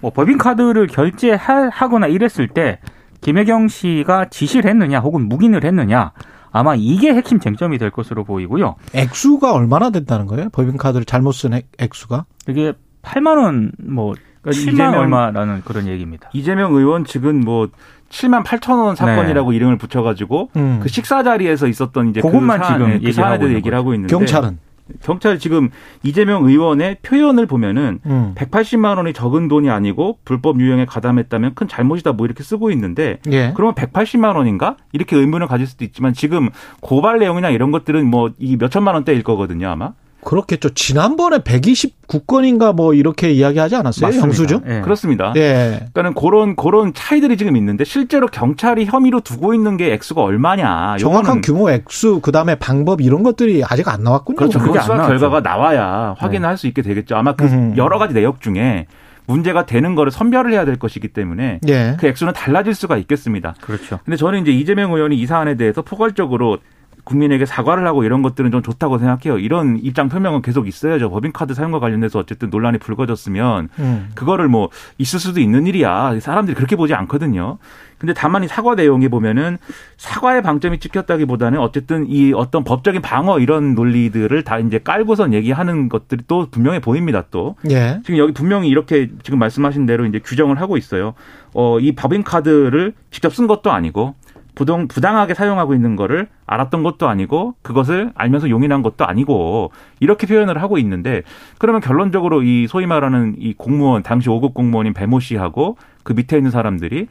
뭐 0.00 0.12
법인카드를 0.12 0.86
결제하거나 0.86 2.06
이랬을 2.06 2.46
때 2.54 2.78
김혜경 3.20 3.66
씨가 3.66 4.26
지시를 4.26 4.70
했느냐 4.70 5.00
혹은 5.00 5.28
묵인을 5.28 5.64
했느냐 5.64 6.12
아마 6.54 6.76
이게 6.76 7.12
핵심 7.12 7.40
쟁점이 7.40 7.78
될 7.78 7.90
것으로 7.90 8.22
보이고요. 8.22 8.76
액수가 8.94 9.52
얼마나 9.52 9.90
된다는 9.90 10.26
거예요? 10.26 10.50
법인카드를 10.50 11.04
잘못 11.04 11.32
쓴 11.32 11.52
액- 11.52 11.66
액수가? 11.78 12.26
이게 12.48 12.72
8만 13.02 13.36
원, 13.42 13.72
뭐 13.82 14.14
그러니까 14.40 14.62
7만 14.62 14.72
이재명- 14.74 14.94
얼마라는 15.00 15.62
그런 15.64 15.88
얘기입니다. 15.88 16.30
이재명 16.32 16.72
의원 16.74 17.04
측은 17.04 17.40
뭐 17.44 17.68
7만 18.08 18.44
8천 18.44 18.78
원 18.84 18.94
사건이라고 18.94 19.52
이름을 19.52 19.78
붙여가지고 19.78 20.50
음. 20.54 20.78
그 20.80 20.88
식사 20.88 21.24
자리에서 21.24 21.66
있었던 21.66 22.10
이제 22.10 22.20
그것만 22.20 22.60
그 22.60 22.66
사안에, 22.66 22.74
지금 22.78 22.86
그 22.86 22.94
얘기를 22.94 23.12
사안에 23.14 23.34
있는 23.44 23.56
얘기를. 23.56 23.76
하고 23.76 23.92
있는데 23.94 24.14
경찰은 24.16 24.58
경찰 25.02 25.38
지금 25.38 25.70
이재명 26.02 26.44
의원의 26.44 26.98
표현을 27.02 27.46
보면은 27.46 28.00
음. 28.04 28.34
180만 28.36 28.98
원이 28.98 29.14
적은 29.14 29.48
돈이 29.48 29.70
아니고 29.70 30.18
불법 30.24 30.60
유형에 30.60 30.84
가담했다면 30.84 31.54
큰 31.54 31.68
잘못이다 31.68 32.12
뭐 32.12 32.26
이렇게 32.26 32.42
쓰고 32.44 32.70
있는데 32.72 33.18
예. 33.30 33.52
그러면 33.56 33.74
180만 33.74 34.36
원인가 34.36 34.76
이렇게 34.92 35.16
의문을 35.16 35.46
가질 35.46 35.66
수도 35.66 35.84
있지만 35.84 36.12
지금 36.12 36.50
고발 36.80 37.18
내용이나 37.18 37.50
이런 37.50 37.70
것들은 37.70 38.06
뭐 38.10 38.30
이 38.38 38.56
몇천만 38.56 38.94
원대일 38.94 39.22
거거든요 39.22 39.68
아마 39.68 39.92
그렇겠죠. 40.24 40.70
지난번에 40.70 41.38
129건인가 41.38 42.74
뭐 42.74 42.94
이렇게 42.94 43.30
이야기하지 43.30 43.76
않았어요? 43.76 44.06
맞습니다. 44.06 44.26
영수증? 44.26 44.60
예. 44.66 44.80
그렇습니다. 44.80 45.32
예. 45.36 45.86
그러니까는 45.92 46.14
그런 46.14 46.56
그런 46.56 46.92
차이들이 46.94 47.36
지금 47.36 47.56
있는데 47.56 47.84
실제로 47.84 48.26
경찰이 48.26 48.86
혐의로 48.86 49.20
두고 49.20 49.54
있는 49.54 49.76
게 49.76 49.92
액수가 49.92 50.22
얼마냐 50.22 50.96
정확한 50.98 51.42
규모 51.42 51.70
액수 51.70 52.20
그다음에 52.20 52.54
방법 52.56 53.00
이런 53.00 53.22
것들이 53.22 53.62
아직 53.68 53.88
안 53.88 54.02
나왔군요. 54.02 54.36
그렇죠. 54.36 54.58
그게 54.58 54.80
수사. 54.80 55.06
결과가 55.06 55.40
나와야 55.40 56.14
확인을 56.18 56.48
할수 56.48 56.66
있게 56.66 56.82
되겠죠. 56.82 57.16
아마 57.16 57.34
그 57.34 57.44
음. 57.44 57.74
여러 57.76 57.98
가지 57.98 58.14
내역 58.14 58.40
중에 58.40 58.86
문제가 59.26 59.64
되는 59.66 59.94
거를 59.94 60.12
선별을 60.12 60.52
해야 60.52 60.64
될 60.64 60.78
것이기 60.78 61.08
때문에 61.08 61.60
예. 61.68 61.96
그 61.98 62.06
액수는 62.06 62.32
달라질 62.34 62.74
수가 62.74 62.96
있겠습니다. 62.98 63.54
그렇죠. 63.60 63.98
근데 64.04 64.16
저는 64.16 64.42
이제 64.42 64.52
이재명 64.52 64.92
의원이 64.92 65.16
이 65.16 65.26
사안에 65.26 65.56
대해서 65.56 65.82
포괄적으로 65.82 66.58
국민에게 67.04 67.46
사과를 67.46 67.86
하고 67.86 68.04
이런 68.04 68.22
것들은 68.22 68.50
좀 68.50 68.62
좋다고 68.62 68.98
생각해요. 68.98 69.38
이런 69.38 69.78
입장 69.82 70.08
표명은 70.08 70.42
계속 70.42 70.66
있어야죠. 70.66 71.10
법인카드 71.10 71.54
사용과 71.54 71.78
관련돼서 71.78 72.18
어쨌든 72.18 72.50
논란이 72.50 72.78
불거졌으면 72.78 73.68
음. 73.78 74.10
그거를 74.14 74.48
뭐 74.48 74.70
있을 74.98 75.20
수도 75.20 75.40
있는 75.40 75.66
일이야. 75.66 76.18
사람들이 76.20 76.54
그렇게 76.54 76.76
보지 76.76 76.94
않거든요. 76.94 77.58
근데 77.98 78.12
다만 78.12 78.44
이 78.44 78.48
사과 78.48 78.74
내용에 78.74 79.08
보면은 79.08 79.56
사과의 79.96 80.42
방점이 80.42 80.78
찍혔다기보다는 80.78 81.58
어쨌든 81.58 82.06
이 82.08 82.32
어떤 82.34 82.64
법적인 82.64 83.00
방어 83.00 83.38
이런 83.38 83.74
논리들을 83.74 84.42
다 84.44 84.58
이제 84.58 84.78
깔고선 84.78 85.32
얘기하는 85.32 85.88
것들이 85.88 86.24
또 86.26 86.48
분명해 86.50 86.80
보입니다. 86.80 87.24
또 87.30 87.56
예. 87.70 88.00
지금 88.04 88.18
여기 88.18 88.32
분명히 88.32 88.68
이렇게 88.68 89.10
지금 89.22 89.38
말씀하신 89.38 89.86
대로 89.86 90.04
이제 90.06 90.18
규정을 90.18 90.60
하고 90.60 90.76
있어요. 90.76 91.14
어, 91.54 91.78
이 91.80 91.92
법인카드를 91.92 92.94
직접 93.10 93.34
쓴 93.34 93.46
것도 93.46 93.72
아니고 93.72 94.14
부동, 94.54 94.88
부당하게 94.88 95.34
사용하고 95.34 95.74
있는 95.74 95.96
거를 95.96 96.28
알았던 96.46 96.82
것도 96.82 97.08
아니고 97.08 97.54
그것을 97.62 98.12
알면서 98.14 98.50
용인한 98.50 98.82
것도 98.82 99.06
아니고 99.06 99.72
이렇게 100.00 100.26
표현을 100.26 100.62
하고 100.62 100.78
있는데 100.78 101.22
그러면 101.58 101.80
결론적으로 101.80 102.42
이 102.42 102.66
소위 102.68 102.86
말하는 102.86 103.34
이 103.38 103.54
공무원, 103.54 104.02
당시 104.02 104.28
5급 104.28 104.54
공무원인 104.54 104.94
배모 104.94 105.20
씨하고 105.20 105.76
그 106.02 106.12
밑에 106.12 106.36
있는 106.36 106.50
사람들이 106.50 107.08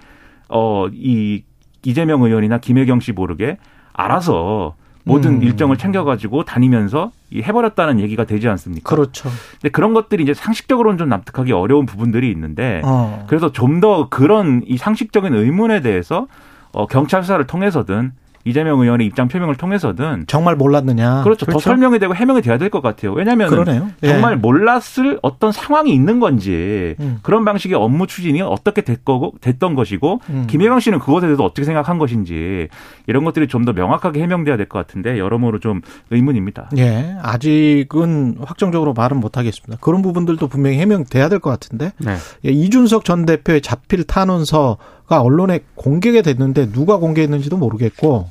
어, 0.49 0.87
이 0.91 1.43
이재명 1.83 2.23
의원이나 2.23 2.59
김혜경 2.59 2.99
씨 2.99 3.11
모르게 3.11 3.57
알아서 3.91 4.75
모든 5.05 5.35
음. 5.35 5.43
일정을 5.43 5.77
챙겨가지고 5.77 6.45
다니면서 6.45 7.11
이 7.29 7.41
해버렸다는 7.41 7.99
얘기가 7.99 8.23
되지 8.23 8.47
않습니까? 8.47 8.89
그렇죠. 8.89 9.29
근데 9.59 9.69
그런 9.69 9.93
것들이 9.93 10.23
이제 10.23 10.33
상식적으로는 10.33 10.97
좀 10.97 11.09
납득하기 11.09 11.51
어려운 11.51 11.85
부분들이 11.85 12.31
있는데 12.31 12.81
어. 12.85 13.25
그래서 13.27 13.51
좀 13.51 13.81
더 13.81 14.07
그런 14.07 14.61
이 14.65 14.77
상식적인 14.77 15.33
의문에 15.33 15.81
대해서 15.81 16.27
어, 16.73 16.87
경찰 16.87 17.23
수사를 17.23 17.45
통해서든 17.47 18.11
이재명 18.45 18.81
의원의 18.81 19.07
입장 19.07 19.29
표명을 19.29 19.55
통해서든 19.55 20.25
정말 20.27 20.57
몰랐느냐. 20.57 21.23
그렇죠. 21.23 21.45
더 21.45 21.59
설명이 21.59 21.97
되고 21.99 22.13
해명이 22.13 22.41
돼야 22.41 22.57
될 22.57 22.69
것 22.69 22.81
같아요. 22.81 23.13
왜냐하면 23.13 23.47
그러네요. 23.47 23.87
예. 24.03 24.09
정말 24.09 24.35
몰랐을 24.35 25.17
어떤 25.21 25.53
상황이 25.53 25.93
있는 25.93 26.19
건지 26.19 26.95
음. 26.99 27.19
그런 27.21 27.45
방식의 27.45 27.77
업무 27.77 28.05
추진이 28.05 28.41
어떻게 28.41 28.81
됐 28.81 29.05
거고 29.05 29.33
됐던 29.39 29.75
것이고 29.75 30.19
음. 30.29 30.47
김혜경 30.49 30.81
씨는 30.81 30.99
그것에 30.99 31.27
대해서 31.27 31.45
어떻게 31.45 31.63
생각한 31.63 31.97
것인지 31.99 32.67
이런 33.07 33.23
것들이 33.23 33.47
좀 33.47 33.63
더 33.63 33.71
명확하게 33.71 34.21
해명돼야 34.21 34.57
될 34.57 34.67
것 34.67 34.77
같은데 34.77 35.17
여러모로 35.19 35.59
좀 35.61 35.79
의문입니다. 36.11 36.69
예. 36.77 37.15
아직은 37.21 38.39
확정적으로 38.41 38.93
말은 38.93 39.21
못 39.21 39.37
하겠습니다. 39.37 39.77
그런 39.79 40.01
부분들도 40.01 40.45
분명히 40.49 40.79
해명돼야 40.79 41.29
될 41.29 41.39
것 41.39 41.49
같은데. 41.49 41.93
네. 41.97 42.15
예, 42.45 42.49
이준석 42.51 43.05
전 43.05 43.25
대표의 43.25 43.61
자필 43.61 44.03
탄원서가 44.03 44.77
언론에 45.21 45.61
공개가 45.75 46.21
됐는데 46.21 46.71
누가 46.71 46.97
공개했는지도 46.97 47.57
모르겠고 47.57 48.29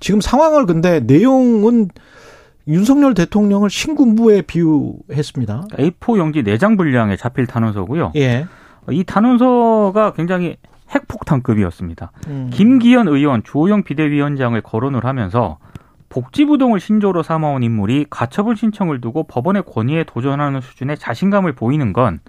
지금 0.00 0.20
상황을 0.20 0.66
근데 0.66 1.00
내용은 1.00 1.88
윤석열 2.66 3.14
대통령을 3.14 3.68
신군부에 3.68 4.42
비유했습니다. 4.42 5.66
A4 5.72 6.18
용지 6.18 6.42
4장 6.42 6.76
분량의 6.76 7.18
자필 7.18 7.46
탄원서고요. 7.46 8.12
예. 8.16 8.46
이 8.90 9.04
탄원서가 9.04 10.12
굉장히 10.14 10.56
핵폭탄급이었습니다. 10.94 12.12
음. 12.28 12.50
김기현 12.52 13.08
의원, 13.08 13.42
주호영 13.42 13.82
비대위원장을 13.82 14.60
거론을 14.60 15.04
하면서 15.04 15.58
복지부동을 16.08 16.80
신조로 16.80 17.22
삼아온 17.22 17.62
인물이 17.62 18.06
가처분 18.08 18.54
신청을 18.54 19.00
두고 19.00 19.24
법원의 19.24 19.64
권위에 19.64 20.04
도전하는 20.04 20.60
수준의 20.60 20.98
자신감을 20.98 21.54
보이는 21.54 21.92
건 21.92 22.20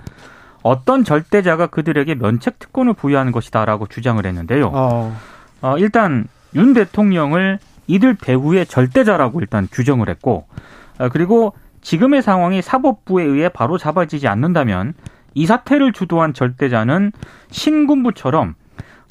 어떤 0.66 1.04
절대자가 1.04 1.68
그들에게 1.68 2.16
면책 2.16 2.58
특권을 2.58 2.94
부여하는 2.94 3.32
것이다라고 3.32 3.86
주장을 3.86 4.26
했는데요. 4.26 4.72
어. 4.74 5.16
어, 5.62 5.78
일단 5.78 6.28
윤 6.56 6.74
대통령을 6.74 7.60
이들 7.86 8.16
배후의 8.16 8.66
절대자라고 8.66 9.42
일단 9.42 9.68
규정을 9.72 10.10
했고 10.10 10.48
어, 10.98 11.10
그리고 11.10 11.54
지금의 11.82 12.24
상황이 12.24 12.64
사법부에 12.64 13.24
의해 13.24 13.50
바로 13.50 13.78
잡아지지 13.78 14.28
않는다면 14.28 14.96
이 15.36 15.46
사태를 15.46 15.94
주도한 15.94 16.34
절대자는 16.34 17.12
신군부처럼 17.52 18.56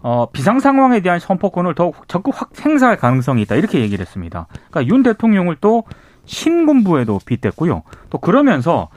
어, 0.02 0.26
비상 0.32 0.58
상황에 0.58 1.02
대한 1.02 1.20
선포권을 1.20 1.76
더욱 1.76 2.08
적극 2.08 2.34
확 2.34 2.50
행사할 2.66 2.96
가능성이 2.96 3.42
있다 3.42 3.54
이렇게 3.54 3.78
얘기를 3.78 4.04
했습니다. 4.04 4.48
그러니까 4.70 4.92
윤 4.92 5.04
대통령을 5.04 5.58
또 5.60 5.84
신군부에도 6.24 7.20
빗댔고요. 7.24 7.84
또 8.10 8.18
그러면서 8.18 8.88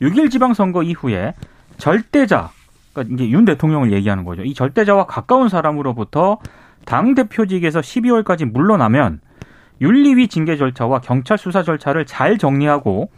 6일 0.00 0.30
지방선거 0.30 0.82
이후에 0.82 1.34
절대자, 1.78 2.50
그러니까 2.92 3.14
이제 3.14 3.30
윤 3.30 3.44
대통령을 3.44 3.92
얘기하는 3.92 4.24
거죠. 4.24 4.42
이 4.42 4.54
절대자와 4.54 5.06
가까운 5.06 5.48
사람으로부터 5.48 6.38
당 6.84 7.14
대표직에서 7.14 7.80
12월까지 7.80 8.44
물러나면 8.44 9.20
윤리위 9.80 10.28
징계 10.28 10.56
절차와 10.56 11.00
경찰 11.00 11.36
수사 11.36 11.62
절차를 11.62 12.06
잘 12.06 12.38
정리하고 12.38 13.10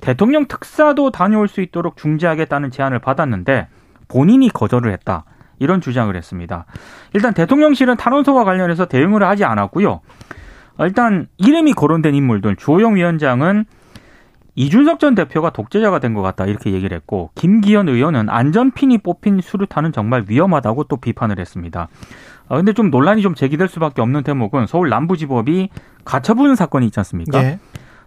대통령 0.00 0.46
특사도 0.46 1.10
다녀올 1.10 1.48
수 1.48 1.60
있도록 1.60 1.96
중지하겠다는 1.96 2.70
제안을 2.70 2.98
받았는데 2.98 3.68
본인이 4.08 4.48
거절을 4.48 4.92
했다. 4.92 5.24
이런 5.58 5.80
주장을 5.80 6.14
했습니다. 6.14 6.66
일단 7.14 7.32
대통령실은 7.32 7.96
탄원서와 7.96 8.44
관련해서 8.44 8.86
대응을 8.86 9.22
하지 9.22 9.44
않았고요. 9.44 10.00
어, 10.78 10.84
일단 10.84 11.28
이름이 11.38 11.72
거론된 11.72 12.14
인물들 12.14 12.56
주호영 12.56 12.96
위원장은 12.96 13.64
이준석 14.56 14.98
전 14.98 15.14
대표가 15.14 15.50
독재자가 15.50 15.98
된 16.00 16.14
것 16.14 16.22
같다 16.22 16.46
이렇게 16.46 16.72
얘기를 16.72 16.96
했고 16.96 17.30
김기현 17.34 17.88
의원은 17.88 18.28
안전핀이 18.30 18.98
뽑힌 18.98 19.40
수류탄은 19.42 19.92
정말 19.92 20.24
위험하다고 20.28 20.84
또 20.84 20.96
비판을 20.96 21.38
했습니다. 21.38 21.88
아, 22.48 22.56
근데 22.56 22.72
좀 22.72 22.90
논란이 22.90 23.22
좀 23.22 23.34
제기될 23.34 23.68
수밖에 23.68 24.00
없는 24.02 24.22
대목은 24.22 24.66
서울 24.66 24.88
남부지법이 24.88 25.68
가처분 26.04 26.54
사건이 26.54 26.86
있지 26.86 26.98
않습니까? 27.00 27.42
예. 27.42 27.58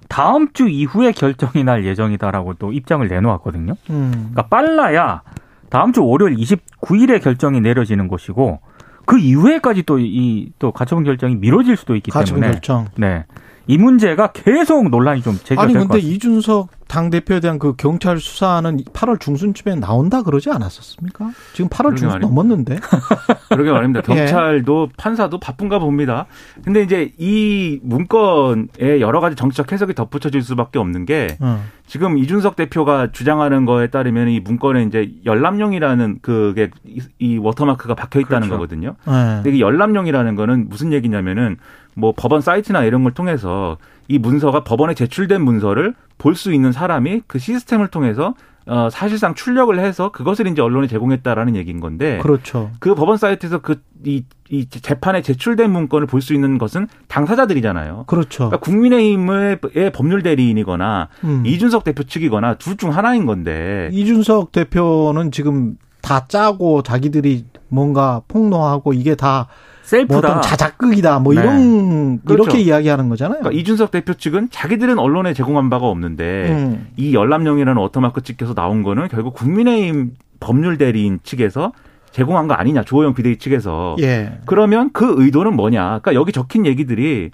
다음 0.08 0.52
주 0.54 0.68
이후에 0.70 1.12
결정이 1.12 1.64
날 1.64 1.86
예정이다라고 1.86 2.56
또 2.56 2.72
입장을 2.74 3.08
내놓았거든요. 3.08 3.74
음. 3.92 4.12
그러니까 4.32 4.48
빨라야 4.48 5.22
다음 5.70 5.94
주 5.94 6.04
월요일 6.04 6.36
29일에 6.38 7.22
결정이 7.22 7.62
내려지는 7.62 8.08
것이고 8.08 8.60
그 9.06 9.20
이후에까지 9.20 9.84
또 9.84 10.00
이또 10.00 10.72
가처분 10.72 11.04
결정이 11.04 11.36
미뤄질 11.36 11.78
수도 11.78 11.96
있기 11.96 12.10
가처분 12.10 12.42
때문에 12.42 12.54
결정. 12.54 12.88
네. 12.96 13.26
이 13.70 13.78
문제가 13.78 14.32
계속 14.32 14.90
논란이 14.90 15.22
좀 15.22 15.36
제기가 15.36 15.62
아니 15.62 15.74
근데 15.74 15.88
같습니다. 15.90 16.08
이준석 16.16 16.70
당 16.88 17.12
대표에 17.12 17.40
대한 17.40 17.60
그 17.60 17.76
경찰 17.78 18.18
수사는 18.20 18.78
8월 18.84 19.20
중순쯤에 19.20 19.76
나온다 19.76 20.24
그러지 20.24 20.50
않았었습니까? 20.50 21.30
지금 21.54 21.70
8월 21.70 21.78
그러게 21.84 21.98
중순 21.98 22.08
말입니다. 22.20 22.28
넘었는데. 22.28 22.80
그러게 23.50 23.72
말입니다. 23.72 24.02
예. 24.10 24.16
경찰도 24.26 24.90
판사도 24.98 25.40
바쁜가 25.40 25.78
봅니다. 25.78 26.26
근데 26.64 26.82
이제 26.82 27.12
이 27.20 27.80
문건에 27.84 29.02
여러 29.02 29.20
가지 29.20 29.36
정치적 29.36 29.72
해석이 29.72 29.94
덧붙여질 29.94 30.42
수밖에 30.42 30.80
없는 30.80 31.06
게 31.06 31.38
어. 31.40 31.62
지금 31.86 32.18
이준석 32.18 32.56
대표가 32.56 33.12
주장하는 33.12 33.66
거에 33.66 33.92
따르면 33.92 34.30
이 34.30 34.40
문건에 34.40 34.82
이제 34.82 35.12
열람용이라는 35.26 36.20
그게 36.24 36.72
이- 36.88 37.02
이 37.20 37.38
워터마크가 37.38 37.94
박혀 37.94 38.20
있다는 38.20 38.48
그렇죠. 38.48 38.54
거거든요. 38.56 38.96
예. 39.08 39.44
근데 39.44 39.52
이 39.52 39.62
열람용이라는 39.62 40.34
거는 40.34 40.70
무슨 40.70 40.92
얘기냐면은 40.92 41.58
뭐 42.00 42.14
법원 42.16 42.42
사이트나 42.42 42.84
이런 42.84 43.04
걸 43.04 43.14
통해서 43.14 43.78
이 44.08 44.18
문서가 44.18 44.64
법원에 44.64 44.94
제출된 44.94 45.42
문서를 45.42 45.94
볼 46.18 46.36
수 46.36 46.54
있는 46.54 46.72
사람이 46.72 47.22
그 47.28 47.40
시스템을 47.40 47.88
통해서 47.90 48.34
어 48.66 48.90
사실상 48.92 49.34
출력을 49.36 49.78
해서 49.80 50.12
그것을 50.12 50.48
이제 50.48 50.62
언론에 50.62 50.88
제공했다라는 50.88 51.56
얘기인 51.56 51.80
건데 51.80 52.20
그렇죠. 52.22 52.72
그 52.80 52.96
법원 52.96 53.18
사이트에서 53.18 53.60
그 53.60 53.82
이 54.06 54.24
이 54.52 54.66
재판에 54.68 55.22
제출된 55.22 55.72
문건을 55.72 56.08
볼 56.08 56.22
수 56.22 56.34
있는 56.34 56.58
것은 56.58 56.88
당사자들이잖아요. 57.08 58.06
그렇죠. 58.08 58.50
그러니까 58.50 58.58
국민의힘의 58.58 59.60
의 59.76 59.92
법률 59.92 60.24
대리인이거나 60.24 61.08
음. 61.24 61.44
이준석 61.46 61.84
대표 61.84 62.04
측이거나 62.04 62.56
둘 62.56 62.76
중 62.76 62.96
하나인 62.96 63.26
건데 63.26 63.90
이준석 63.92 64.52
대표는 64.52 65.32
지금 65.32 65.78
다 66.02 66.26
짜고 66.28 66.82
자기들이 66.82 67.46
뭔가 67.68 68.22
폭로하고 68.28 68.94
이게 68.94 69.16
다 69.16 69.48
셀프다. 69.90 70.14
뭐 70.14 70.18
어떤 70.20 70.42
자작극이다. 70.44 71.20
뭐 71.20 71.34
네. 71.34 71.42
이런 71.42 72.22
그렇죠. 72.22 72.44
이렇게 72.44 72.60
이야기하는 72.62 73.10
거잖아요. 73.10 73.40
그러니까 73.40 73.60
이준석 73.60 73.90
대표 73.90 74.14
측은 74.14 74.50
자기들은 74.52 75.00
언론에 75.00 75.34
제공한 75.34 75.70
바가 75.70 75.88
없는데 75.88 76.50
음. 76.52 76.88
이 76.96 77.16
열람용이라는 77.16 77.82
워터마크 77.82 78.22
찍혀서 78.22 78.54
나온 78.54 78.84
거는 78.84 79.08
결국 79.08 79.34
국민의힘 79.34 80.12
법률 80.40 80.78
대리인 80.78 81.20
측에서 81.24 81.72
제공한 82.12 82.48
거 82.48 82.54
아니냐 82.54 82.84
주호영 82.84 83.14
비대위 83.16 83.38
측에서 83.38 83.96
예. 84.00 84.40
그러면 84.46 84.92
그 84.94 85.16
의도는 85.18 85.56
뭐냐? 85.56 85.84
그러니까 86.02 86.14
여기 86.14 86.32
적힌 86.32 86.66
얘기들이 86.66 87.32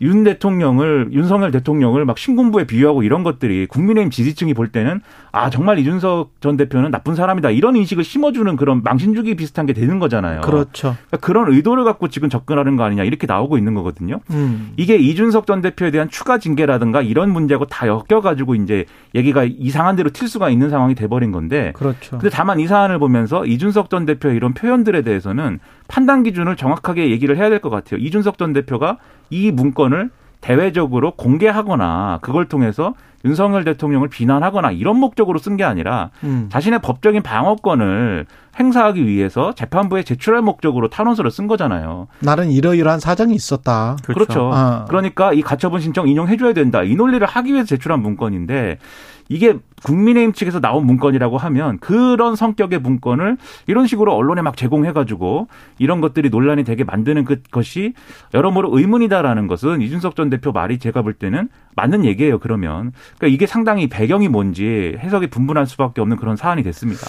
윤 0.00 0.24
대통령을 0.24 1.08
윤석열 1.12 1.50
대통령을 1.50 2.04
막 2.04 2.18
신군부에 2.18 2.64
비유하고 2.64 3.02
이런 3.02 3.22
것들이 3.22 3.66
국민의힘 3.66 4.10
지지층이 4.10 4.52
볼 4.52 4.68
때는 4.68 5.00
아 5.32 5.48
정말 5.48 5.78
이준석 5.78 6.32
전 6.40 6.56
대표는 6.56 6.90
나쁜 6.90 7.14
사람이다 7.14 7.50
이런 7.50 7.76
인식을 7.76 8.04
심어주는 8.04 8.56
그런 8.56 8.82
망신주기 8.82 9.36
비슷한 9.36 9.64
게 9.66 9.72
되는 9.72 9.98
거잖아요. 9.98 10.42
그렇죠. 10.42 10.96
그러니까 11.08 11.16
그런 11.18 11.52
의도를 11.52 11.84
갖고 11.84 12.08
지금 12.08 12.28
접근하는 12.28 12.76
거 12.76 12.84
아니냐 12.84 13.04
이렇게 13.04 13.26
나오고 13.26 13.56
있는 13.56 13.74
거거든요. 13.74 14.20
음. 14.30 14.72
이게 14.76 14.96
이준석 14.96 15.46
전 15.46 15.62
대표에 15.62 15.90
대한 15.90 16.10
추가 16.10 16.38
징계라든가 16.38 17.00
이런 17.02 17.30
문제하고 17.30 17.64
다 17.66 17.86
엮여가지고 17.86 18.54
이제 18.56 18.84
얘기가 19.14 19.44
이상한 19.44 19.96
대로 19.96 20.10
튈 20.10 20.28
수가 20.28 20.50
있는 20.50 20.68
상황이 20.68 20.94
돼버린 20.94 21.32
건데 21.32 21.72
그렇죠. 21.74 22.18
근데 22.18 22.28
다만 22.28 22.60
이 22.60 22.66
사안을 22.66 22.98
보면서 22.98 23.46
이준석 23.46 23.88
전 23.88 24.04
대표의 24.04 24.36
이런 24.36 24.52
표현들에 24.52 25.02
대해서는 25.02 25.58
판단 25.88 26.22
기준을 26.22 26.56
정확하게 26.56 27.10
얘기를 27.10 27.36
해야 27.36 27.48
될 27.50 27.60
것 27.60 27.70
같아요. 27.70 28.00
이준석 28.00 28.38
전 28.38 28.52
대표가 28.52 28.98
이 29.30 29.50
문건을 29.50 30.10
대외적으로 30.40 31.12
공개하거나 31.12 32.18
그걸 32.22 32.46
통해서 32.46 32.94
윤석열 33.24 33.64
대통령을 33.64 34.08
비난하거나 34.08 34.70
이런 34.70 34.98
목적으로 34.98 35.38
쓴 35.38 35.56
게 35.56 35.64
아니라 35.64 36.10
음. 36.22 36.48
자신의 36.52 36.80
법적인 36.82 37.22
방어권을 37.22 38.26
행사하기 38.60 39.06
위해서 39.06 39.52
재판부에 39.54 40.02
제출할 40.04 40.42
목적으로 40.42 40.88
탄원서를 40.88 41.30
쓴 41.30 41.46
거잖아요. 41.48 42.06
나는 42.20 42.50
이러이러한 42.50 43.00
사정이 43.00 43.34
있었다. 43.34 43.96
그렇죠. 44.04 44.50
아. 44.54 44.84
그러니까 44.88 45.32
이 45.32 45.42
가처분 45.42 45.80
신청 45.80 46.08
인용해줘야 46.08 46.52
된다. 46.52 46.82
이 46.82 46.94
논리를 46.94 47.26
하기 47.26 47.52
위해서 47.52 47.66
제출한 47.66 48.00
문건인데 48.00 48.78
이게 49.28 49.58
국민의힘 49.84 50.32
측에서 50.32 50.60
나온 50.60 50.86
문건이라고 50.86 51.38
하면 51.38 51.78
그런 51.78 52.36
성격의 52.36 52.80
문건을 52.80 53.36
이런 53.66 53.86
식으로 53.86 54.14
언론에 54.14 54.42
막 54.42 54.56
제공해가지고 54.56 55.48
이런 55.78 56.00
것들이 56.00 56.30
논란이 56.30 56.64
되게 56.64 56.84
만드는 56.84 57.24
그것이 57.24 57.94
여러모로 58.34 58.76
의문이다라는 58.76 59.46
것은 59.46 59.80
이준석 59.80 60.16
전 60.16 60.30
대표 60.30 60.52
말이 60.52 60.78
제가 60.78 61.02
볼 61.02 61.12
때는 61.12 61.48
맞는 61.76 62.04
얘기예요. 62.04 62.38
그러면 62.38 62.92
그러니까 63.18 63.34
이게 63.34 63.46
상당히 63.46 63.88
배경이 63.88 64.28
뭔지 64.28 64.96
해석이 64.98 65.28
분분할 65.28 65.66
수밖에 65.66 66.00
없는 66.00 66.16
그런 66.16 66.36
사안이 66.36 66.62
됐습니다. 66.62 67.06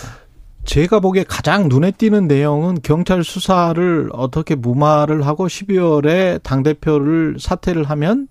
제가 0.68 1.00
보기에 1.00 1.24
가장 1.24 1.70
눈에 1.70 1.92
띄는 1.92 2.28
내용은 2.28 2.78
경찰 2.84 3.24
수사를 3.24 4.10
어떻게 4.12 4.54
무마를 4.54 5.26
하고 5.26 5.48
12월에 5.48 6.44
당대표를 6.44 7.38
사퇴를 7.40 7.86
하면 7.86 8.28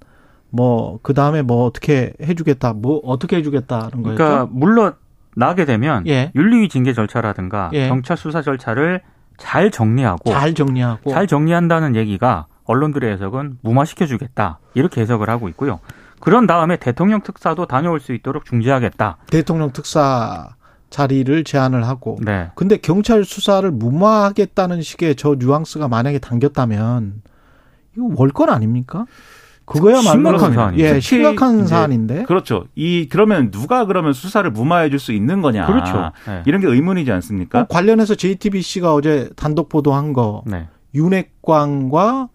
뭐, 0.50 0.98
그 1.02 1.14
다음에 1.14 1.42
뭐 1.42 1.64
어떻게 1.64 2.12
해주겠다, 2.22 2.72
뭐 2.74 3.00
어떻게 3.04 3.36
해주겠다는 3.36 4.02
거였죠. 4.02 4.16
그러니까 4.16 4.48
물론 4.50 4.94
나게 5.34 5.64
되면 5.64 6.06
예. 6.06 6.32
윤리위 6.34 6.68
징계 6.68 6.92
절차라든가 6.92 7.70
예. 7.74 7.88
경찰 7.88 8.16
수사 8.16 8.42
절차를 8.42 9.02
잘 9.36 9.70
정리하고 9.70 10.30
잘 10.30 10.54
정리하고. 10.54 11.10
잘 11.10 11.26
정리한다는 11.26 11.94
얘기가 11.94 12.46
언론들의 12.64 13.12
해석은 13.12 13.58
무마시켜주겠다 13.60 14.58
이렇게 14.74 15.02
해석을 15.02 15.28
하고 15.28 15.48
있고요. 15.50 15.80
그런 16.20 16.46
다음에 16.46 16.76
대통령 16.76 17.20
특사도 17.20 17.66
다녀올 17.66 18.00
수 18.00 18.14
있도록 18.14 18.46
중지하겠다. 18.46 19.18
대통령 19.28 19.72
특사 19.72 20.56
자리를 20.88 21.44
제안을 21.44 21.86
하고. 21.86 22.18
네. 22.22 22.50
근데 22.54 22.78
경찰 22.78 23.24
수사를 23.24 23.70
무마하겠다는 23.70 24.80
식의 24.80 25.16
저 25.16 25.36
뉘앙스가 25.38 25.88
만약에 25.88 26.18
담겼다면 26.18 27.22
이거 27.96 28.08
월권 28.16 28.48
아닙니까? 28.48 29.04
그거야말로 29.66 30.38
심각한 30.38 30.54
사안이죠. 30.54 30.84
예, 30.84 31.00
심각한 31.00 31.66
사안인데. 31.66 32.22
그렇죠. 32.24 32.64
이 32.74 33.08
그러면 33.10 33.50
누가 33.50 33.84
그러면 33.84 34.12
수사를 34.12 34.48
무마해 34.50 34.88
줄 34.90 34.98
수 34.98 35.12
있는 35.12 35.42
거냐? 35.42 35.66
그렇죠. 35.66 36.12
네. 36.26 36.42
이런 36.46 36.60
게 36.60 36.68
의문이지 36.68 37.12
않습니까? 37.12 37.62
그 37.64 37.68
관련해서 37.68 38.14
JTBC가 38.14 38.94
어제 38.94 39.28
단독 39.36 39.68
보도한 39.68 40.12
거 40.12 40.42
네. 40.46 40.68
윤핵관과 40.94 42.28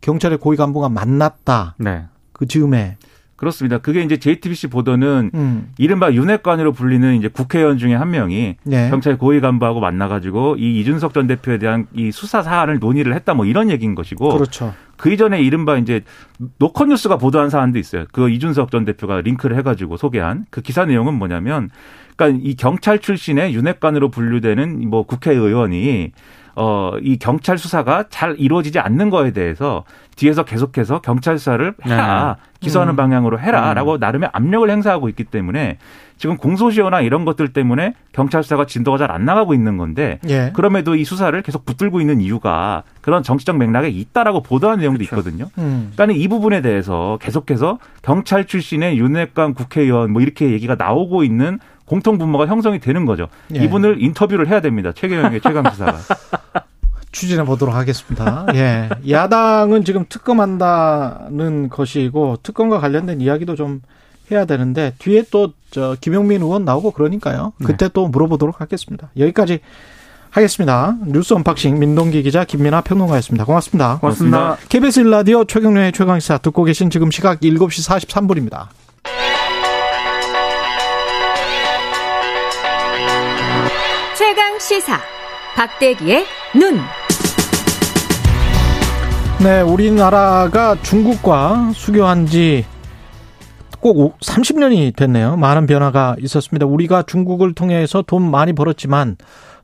경찰의 0.00 0.38
고위 0.38 0.56
간부가 0.56 0.88
만났다. 0.88 1.76
네. 1.78 2.06
그 2.32 2.46
즈음에. 2.46 2.96
그렇습니다. 3.38 3.78
그게 3.78 4.02
이제 4.02 4.16
JTBC 4.18 4.66
보도는 4.66 5.30
음. 5.32 5.70
이른바 5.78 6.12
윤핵관으로 6.12 6.72
불리는 6.72 7.16
이제 7.16 7.28
국회의원 7.28 7.78
중에 7.78 7.94
한 7.94 8.10
명이 8.10 8.56
네. 8.64 8.90
경찰 8.90 9.16
고위 9.16 9.40
간부하고 9.40 9.80
만나가지고 9.80 10.56
이 10.58 10.80
이준석 10.80 11.14
전 11.14 11.28
대표에 11.28 11.58
대한 11.58 11.86
이 11.94 12.10
수사 12.10 12.42
사안을 12.42 12.80
논의를 12.80 13.14
했다 13.14 13.34
뭐 13.34 13.46
이런 13.46 13.70
얘기인 13.70 13.94
것이고 13.94 14.28
그렇죠. 14.30 14.74
그 14.98 15.12
이전에 15.12 15.40
이른바 15.40 15.78
이제 15.78 16.02
노컷뉴스가 16.58 17.16
보도한 17.16 17.48
사안도 17.48 17.78
있어요. 17.78 18.04
그 18.12 18.28
이준석 18.28 18.72
전 18.72 18.84
대표가 18.84 19.20
링크를 19.20 19.56
해가지고 19.56 19.96
소개한 19.96 20.44
그 20.50 20.60
기사 20.60 20.84
내용은 20.84 21.14
뭐냐면, 21.14 21.70
그러니까 22.16 22.42
이 22.44 22.56
경찰 22.56 22.98
출신의 22.98 23.54
윤핵관으로 23.54 24.10
분류되는 24.10 24.90
뭐 24.90 25.04
국회의원이 25.04 26.10
어 26.60 26.88
이 27.02 27.18
경찰 27.18 27.58
수사가 27.58 28.04
잘 28.10 28.34
이루어지지 28.38 28.78
않는 28.78 29.10
거에 29.10 29.30
대해서 29.30 29.84
뒤에서 30.16 30.44
계속해서 30.44 31.00
경찰 31.00 31.38
수사를 31.38 31.74
해라 31.86 32.36
기소하는 32.60 32.94
음. 32.94 32.96
방향으로 32.96 33.38
해라라고 33.38 33.98
나름의 33.98 34.30
압력을 34.32 34.68
행사하고 34.68 35.08
있기 35.10 35.24
때문에 35.24 35.78
지금 36.16 36.36
공소시효나 36.36 37.02
이런 37.02 37.24
것들 37.24 37.52
때문에 37.52 37.94
경찰 38.12 38.42
수사가 38.42 38.66
진도가 38.66 38.98
잘 38.98 39.08
안 39.08 39.24
나가고 39.24 39.54
있는 39.54 39.78
건데 39.78 40.18
예. 40.28 40.50
그럼에도 40.54 40.94
이 40.96 41.04
수사를 41.04 41.40
계속 41.42 41.64
붙들고 41.64 42.00
있는 42.00 42.20
이유가 42.20 42.82
그런 43.00 43.22
정치적 43.22 43.56
맥락에 43.56 43.88
있다라고 43.88 44.42
보도한 44.42 44.80
내용도 44.80 45.02
있거든요. 45.04 45.46
음. 45.56 45.92
그러니까 45.94 46.18
이 46.18 46.28
부분에 46.28 46.60
대해서 46.60 47.18
계속해서 47.22 47.78
경찰 48.02 48.44
출신의 48.44 48.98
윤핵관 48.98 49.54
국회의원 49.54 50.12
뭐 50.12 50.20
이렇게 50.20 50.50
얘기가 50.50 50.74
나오고 50.74 51.22
있는 51.24 51.58
공통 51.88 52.18
분모가 52.18 52.46
형성이 52.46 52.78
되는 52.78 53.04
거죠. 53.06 53.28
예. 53.54 53.64
이분을 53.64 54.02
인터뷰를 54.02 54.48
해야 54.48 54.60
됩니다. 54.60 54.92
최경영의 54.94 55.40
최강시사가. 55.40 55.98
추진해 57.10 57.44
보도록 57.44 57.74
하겠습니다. 57.74 58.46
예. 58.54 58.88
야당은 59.08 59.84
지금 59.84 60.04
특검한다는 60.08 61.68
것이고 61.70 62.36
특검과 62.42 62.78
관련된 62.80 63.20
이야기도 63.20 63.54
좀 63.56 63.80
해야 64.30 64.44
되는데 64.44 64.92
뒤에 64.98 65.24
또 65.30 65.52
저 65.70 65.96
김용민 66.00 66.42
의원 66.42 66.64
나오고 66.64 66.92
그러니까요. 66.92 67.52
그때 67.64 67.88
또 67.92 68.08
물어보도록 68.08 68.60
하겠습니다. 68.60 69.10
여기까지 69.18 69.60
하겠습니다. 70.30 70.96
뉴스 71.06 71.34
언박싱 71.34 71.78
민동기 71.78 72.22
기자 72.22 72.44
김민아 72.44 72.82
평론가였습니다. 72.82 73.44
고맙습니다. 73.44 73.98
고맙습니다. 73.98 74.56
KBS 74.68 75.04
1라디오 75.04 75.46
최경영의 75.48 75.92
최강시사 75.92 76.38
듣고 76.38 76.64
계신 76.64 76.90
지금 76.90 77.10
시각 77.10 77.40
7시 77.40 78.08
43분입니다. 78.08 78.66
최강 84.28 84.58
시사 84.58 84.98
박대기의 85.56 86.26
눈. 86.54 86.76
네, 89.42 89.62
우리나라가 89.62 90.76
중국과 90.82 91.72
수교한 91.74 92.26
지 92.26 92.62
꼭 93.80 94.18
30년이 94.18 94.94
됐네요. 94.94 95.36
많은 95.36 95.66
변화가 95.66 96.16
있었습니다. 96.20 96.66
우리가 96.66 97.04
중국을 97.04 97.54
통해서 97.54 98.02
돈 98.02 98.30
많이 98.30 98.52
벌었지만 98.52 99.16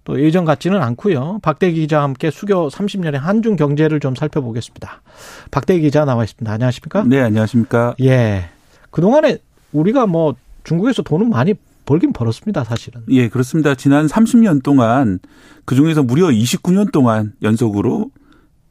또 0.04 0.18
예전 0.22 0.46
같지는 0.46 0.80
않고요. 0.82 1.40
박대기 1.42 1.80
기자와 1.82 2.04
함께 2.04 2.30
수교 2.30 2.70
30년의 2.70 3.18
한중 3.18 3.56
경제를 3.56 4.00
좀 4.00 4.14
살펴보겠습니다. 4.14 5.02
박대기 5.50 5.82
기자 5.82 6.06
나와 6.06 6.24
있습니다. 6.24 6.50
안녕하십니까? 6.50 7.04
네, 7.04 7.20
안녕하십니까. 7.20 7.96
예. 8.02 8.48
그동안에 8.90 9.36
우리가 9.72 10.06
뭐 10.06 10.34
중국에서 10.62 11.02
돈은 11.02 11.28
많이 11.28 11.52
벌긴 11.84 12.12
벌었습니다, 12.12 12.64
사실은. 12.64 13.02
예, 13.10 13.28
그렇습니다. 13.28 13.74
지난 13.74 14.06
30년 14.06 14.62
동안 14.62 15.18
그 15.64 15.74
중에서 15.74 16.02
무려 16.02 16.26
29년 16.28 16.92
동안 16.92 17.32
연속으로 17.42 18.10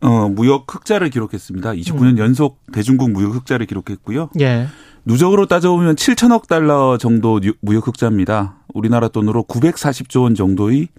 어, 0.01 0.27
무역 0.29 0.65
흑자를 0.73 1.09
기록했습니다. 1.09 1.71
29년 1.73 2.17
연속 2.17 2.59
대중국 2.73 3.11
무역 3.11 3.35
흑자를 3.35 3.65
기록했고요. 3.67 4.29
예. 4.41 4.67
누적으로 5.05 5.45
따져보면 5.45 5.95
7천억 5.95 6.47
달러 6.47 6.97
정도 6.97 7.39
뉴- 7.39 7.53
무역 7.61 7.87
흑자입니다. 7.87 8.57
우리나라 8.73 9.07
돈으로 9.07 9.43
940조 9.43 10.23
원 10.23 10.35
정도의 10.35 10.89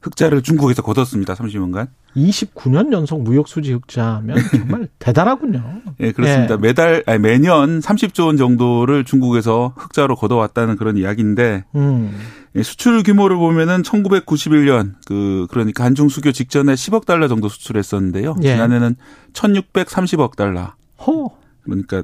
흑자를 0.00 0.42
중국에서 0.42 0.82
거뒀습니다. 0.82 1.34
30년간. 1.34 1.88
29년 2.16 2.92
연속 2.92 3.22
무역 3.22 3.48
수지 3.48 3.72
흑자면 3.72 4.38
정말 4.50 4.88
대단하군요. 4.98 5.82
예, 6.00 6.12
그렇습니다. 6.12 6.54
예. 6.54 6.58
매달 6.58 7.02
아니, 7.06 7.18
매년 7.18 7.80
30조 7.80 8.26
원 8.26 8.36
정도를 8.36 9.04
중국에서 9.04 9.74
흑자로 9.76 10.16
거둬왔다는 10.16 10.76
그런 10.76 10.96
이야기인데 10.96 11.64
음. 11.74 12.16
예, 12.56 12.62
수출 12.62 13.02
규모를 13.02 13.36
보면은 13.36 13.82
1991년 13.82 14.94
그 15.06 15.46
그러니까 15.50 15.84
한중 15.84 16.08
수교 16.08 16.32
직전에 16.32 16.74
10억 16.74 17.04
달러 17.04 17.28
정도 17.28 17.48
수출했었는데요. 17.48 18.36
예. 18.42 18.52
지난해는 18.52 18.96
1,630억 19.32 20.36
달러. 20.36 20.74
허. 21.06 21.28
그러니까 21.62 22.02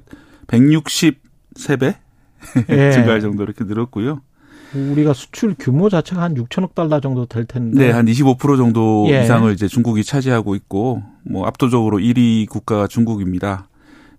163배 0.48 1.96
예. 2.68 2.90
증가할 2.92 3.20
정도 3.20 3.42
이렇게 3.42 3.64
늘었고요. 3.64 4.20
우리가 4.74 5.12
수출 5.12 5.54
규모 5.58 5.88
자체가 5.88 6.22
한 6.22 6.34
6천억 6.34 6.74
달러 6.74 7.00
정도 7.00 7.26
될 7.26 7.44
텐데. 7.44 7.87
네, 7.87 7.90
한 7.92 8.06
25% 8.06 8.56
정도 8.56 9.06
예. 9.08 9.22
이상을 9.24 9.50
이제 9.52 9.68
중국이 9.68 10.04
차지하고 10.04 10.54
있고 10.56 11.02
뭐 11.22 11.46
압도적으로 11.46 11.98
1위 11.98 12.48
국가가 12.48 12.87
중국입니다. 12.87 13.68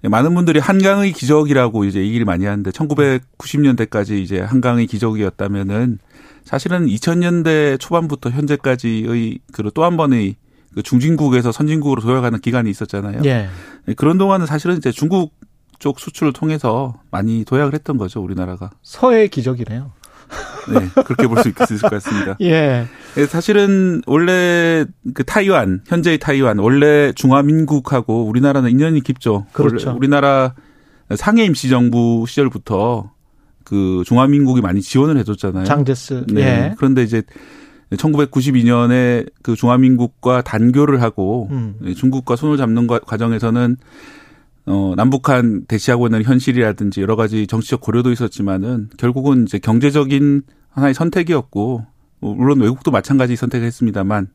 예, 0.04 0.08
많은 0.08 0.34
분들이 0.36 0.60
한강의 0.60 1.12
기적이라고 1.14 1.86
이제 1.86 2.00
얘기를 2.00 2.26
많이 2.26 2.46
하는데 2.46 2.70
1990년대까지 2.72 4.20
이제 4.22 4.40
한강의 4.40 4.88
기적이었다면은 4.88 6.00
사실은 6.44 6.86
2000년대 6.86 7.80
초반부터 7.80 8.30
현재까지의 8.30 9.40
그 9.52 9.64
또 9.72 9.84
한 9.84 9.98
번의 9.98 10.36
그 10.76 10.84
중진국에서 10.84 11.52
선진국으로 11.52 12.02
도약하는 12.02 12.40
기간이 12.40 12.70
있었잖아요. 12.70 13.22
예. 13.26 13.48
예, 13.88 13.94
그런 13.94 14.18
동안은 14.18 14.46
사실은 14.46 14.78
이제 14.78 14.92
중국 14.92 15.34
쪽 15.80 16.00
수출을 16.00 16.34
통해서 16.34 16.96
많이 17.12 17.44
도약을 17.44 17.74
했던 17.74 17.98
거죠, 17.98 18.22
우리나라가. 18.22 18.70
서해의 18.84 19.30
기적이네요. 19.30 19.92
네, 20.68 20.90
그렇게 21.04 21.28
볼 21.28 21.38
수 21.42 21.50
있을 21.50 21.78
것 21.80 21.90
같습니다. 21.92 22.36
예. 22.42 22.86
예, 23.18 23.26
사실은 23.28 24.02
원래 24.08 24.86
그 25.14 25.24
타이완, 25.24 25.82
현재의 25.86 26.18
타이완, 26.20 26.60
원래 26.60 27.12
중화민국하고 27.14 28.26
우리나라는 28.26 28.72
인연이 28.72 29.02
깊죠. 29.02 29.46
그렇죠. 29.54 29.94
우리나라 29.96 30.54
상해 31.16 31.46
임시정부 31.46 32.26
시절부터 32.28 33.12
그 33.64 34.04
중화민국이 34.06 34.62
많이 34.62 34.82
지원을 34.82 35.18
해줬잖아요. 35.20 35.66
장제스. 35.66 36.26
네. 36.34 36.42
예. 36.42 36.76
그런데 36.78 37.04
이제 37.04 37.22
1992년에 38.14 39.28
그 39.44 39.56
중화민국과 39.56 40.42
단교를 40.42 41.02
하고 41.02 41.48
음. 41.52 41.76
중국과 41.96 42.36
손을 42.36 42.58
잡는 42.58 42.88
과- 42.88 43.00
과정에서는 43.00 43.78
어, 44.68 44.94
남북한 44.96 45.66
대치하고 45.68 46.08
있는 46.08 46.24
현실이라든지 46.24 47.02
여러 47.02 47.16
가지 47.16 47.46
정치적 47.48 47.82
고려도 47.82 48.12
있었지만은 48.12 48.90
결국은 48.98 49.44
이제 49.44 49.60
경제적인 49.60 50.44
하나의 50.72 50.94
선택이었고 50.94 51.86
뭐 52.20 52.34
물론 52.36 52.62
외국도 52.62 52.92
마찬가지 52.92 53.36
선택했습니다만 53.36 54.28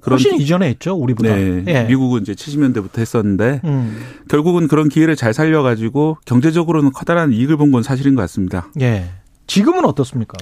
그런 0.00 0.18
훨씬 0.18 0.40
이전에 0.40 0.68
했죠, 0.68 0.94
우리보다. 0.94 1.34
네, 1.34 1.64
예. 1.66 1.84
미국은 1.84 2.22
이제 2.22 2.34
70년대부터 2.34 2.98
했었는데 2.98 3.60
음. 3.64 3.98
결국은 4.28 4.68
그런 4.68 4.88
기회를 4.88 5.16
잘 5.16 5.32
살려가지고 5.34 6.18
경제적으로는 6.26 6.92
커다란 6.92 7.32
이익을 7.32 7.56
본 7.56 7.72
건 7.72 7.82
사실인 7.82 8.14
것 8.14 8.20
같습니다. 8.22 8.68
예. 8.80 9.06
지금은 9.46 9.84
어떻습니까? 9.84 10.36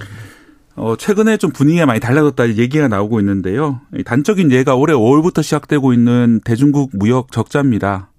어, 0.75 0.95
최근에 0.97 1.37
좀 1.37 1.51
분위기가 1.51 1.85
많이 1.85 1.99
달라졌다 1.99 2.55
얘기가 2.57 2.87
나오고 2.87 3.19
있는데요. 3.21 3.81
이 3.97 4.03
단적인 4.03 4.51
예가 4.51 4.75
올해 4.75 4.93
5월부터 4.93 5.41
시작되고 5.43 5.93
있는 5.93 6.39
대중국 6.43 6.91
무역 6.93 7.31
적자입니다. 7.31 8.10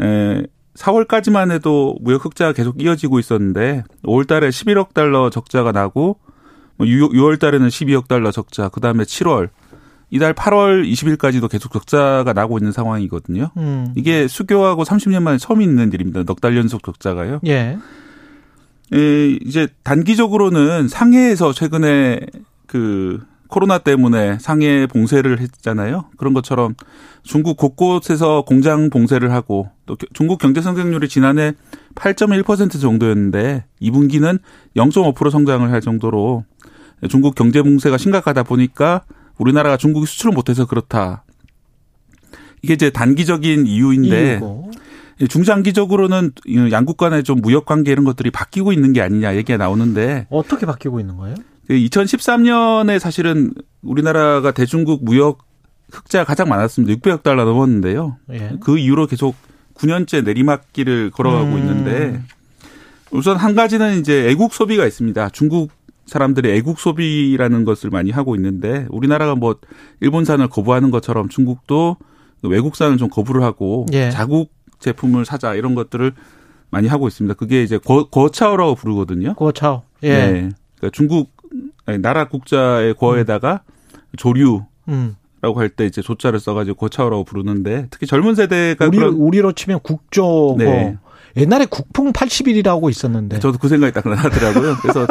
에, 0.00 0.42
4월까지만 0.74 1.50
해도 1.50 1.96
무역 2.00 2.24
흑자가 2.24 2.52
계속 2.52 2.80
이어지고 2.80 3.18
있었는데 3.18 3.82
5월 4.04 4.26
달에 4.26 4.48
11억 4.48 4.94
달러 4.94 5.30
적자가 5.30 5.72
나고 5.72 6.18
6월 6.78 7.38
달에는 7.38 7.68
12억 7.68 8.08
달러 8.08 8.30
적자, 8.30 8.68
그다음에 8.68 9.04
7월 9.04 9.50
이달 10.10 10.32
8월 10.34 10.90
20일까지도 10.90 11.48
계속 11.50 11.72
적자가 11.72 12.32
나고 12.32 12.58
있는 12.58 12.72
상황이거든요. 12.72 13.50
음. 13.56 13.92
이게 13.94 14.26
수교하고 14.26 14.84
30년 14.84 15.22
만에 15.22 15.38
처음 15.38 15.60
있는 15.62 15.92
일입니다. 15.92 16.24
넉 16.24 16.40
달 16.40 16.56
연속 16.56 16.82
적자가요. 16.82 17.40
예. 17.46 17.78
예, 18.92 19.28
이제 19.44 19.68
단기적으로는 19.84 20.88
상해에서 20.88 21.52
최근에 21.52 22.20
그 22.66 23.20
코로나 23.50 23.78
때문에 23.78 24.38
상해 24.38 24.86
봉쇄를 24.86 25.40
했잖아요. 25.40 26.06
그런 26.16 26.32
것처럼 26.34 26.74
중국 27.22 27.56
곳곳에서 27.56 28.42
공장 28.46 28.88
봉쇄를 28.90 29.32
하고 29.32 29.68
또 29.86 29.96
겨- 29.96 30.06
중국 30.14 30.38
경제 30.38 30.62
성장률이 30.62 31.08
지난해 31.08 31.52
8.1% 31.94 32.80
정도였는데 32.80 33.64
2분기는 33.82 34.38
0.5% 34.76 35.30
성장을 35.30 35.70
할 35.70 35.80
정도로 35.80 36.44
중국 37.08 37.34
경제 37.34 37.62
봉쇄가 37.62 37.98
심각하다 37.98 38.42
보니까 38.44 39.02
우리나라가 39.38 39.76
중국이 39.76 40.06
수출을 40.06 40.32
못해서 40.32 40.66
그렇다. 40.66 41.24
이게 42.62 42.74
이제 42.74 42.90
단기적인 42.90 43.66
이유인데 43.66 44.32
이유고. 44.34 44.70
예, 45.22 45.26
중장기적으로는 45.26 46.32
이 46.46 46.68
양국 46.72 46.96
간의 46.96 47.24
좀 47.24 47.40
무역 47.40 47.66
관계 47.66 47.92
이런 47.92 48.04
것들이 48.04 48.30
바뀌고 48.30 48.72
있는 48.72 48.92
게 48.92 49.02
아니냐 49.02 49.36
얘기가 49.36 49.58
나오는데 49.58 50.26
어떻게 50.30 50.64
바뀌고 50.66 51.00
있는 51.00 51.16
거예요? 51.16 51.34
2013년에 51.76 52.98
사실은 52.98 53.52
우리나라가 53.82 54.50
대중국 54.52 55.04
무역 55.04 55.38
흑자가 55.92 56.24
가장 56.24 56.48
많았습니다. 56.48 56.94
600억 56.94 57.22
달러 57.22 57.44
넘었는데요. 57.44 58.16
예. 58.32 58.52
그 58.60 58.78
이후로 58.78 59.06
계속 59.06 59.34
9년째 59.74 60.24
내리막길을 60.24 61.10
걸어가고 61.10 61.46
음. 61.46 61.58
있는데 61.58 62.22
우선 63.10 63.36
한 63.36 63.54
가지는 63.54 64.00
이제 64.00 64.28
애국 64.28 64.52
소비가 64.52 64.86
있습니다. 64.86 65.30
중국 65.30 65.70
사람들이 66.06 66.50
애국 66.52 66.78
소비라는 66.78 67.64
것을 67.64 67.90
많이 67.90 68.10
하고 68.10 68.34
있는데 68.34 68.86
우리나라가 68.90 69.34
뭐 69.34 69.56
일본산을 70.00 70.48
거부하는 70.48 70.90
것처럼 70.90 71.28
중국도 71.28 71.96
그 72.40 72.48
외국산을 72.48 72.98
좀 72.98 73.08
거부를 73.08 73.42
하고 73.42 73.86
예. 73.92 74.10
자국 74.10 74.52
제품을 74.78 75.24
사자 75.24 75.54
이런 75.54 75.74
것들을 75.74 76.12
많이 76.70 76.88
하고 76.88 77.08
있습니다. 77.08 77.34
그게 77.34 77.62
이제 77.62 77.78
거, 77.78 78.08
거차오라고 78.08 78.76
부르거든요. 78.76 79.34
고차오. 79.34 79.82
예. 80.02 80.08
네. 80.08 80.48
그러니까 80.76 80.90
중국 80.92 81.39
나라 81.98 82.28
국자의 82.28 82.94
거에다가 82.94 83.62
조류라고 84.16 84.66
음. 84.88 85.16
할때 85.42 85.86
이제 85.86 86.02
조자를 86.02 86.40
써가지고 86.40 86.76
거차오라고 86.76 87.24
부르는데 87.24 87.86
특히 87.90 88.06
젊은 88.06 88.34
세대가 88.34 88.86
우리, 88.86 88.98
그런 88.98 89.14
우리로 89.14 89.52
치면 89.52 89.80
국조고 89.82 90.56
네. 90.58 90.96
옛날에 91.36 91.66
국풍 91.66 92.12
80일이라고 92.12 92.90
있었는데. 92.90 93.38
저도 93.38 93.58
그 93.58 93.68
생각이 93.68 93.92
딱 93.92 94.08
나더라고요. 94.08 94.76
그래서 94.82 95.06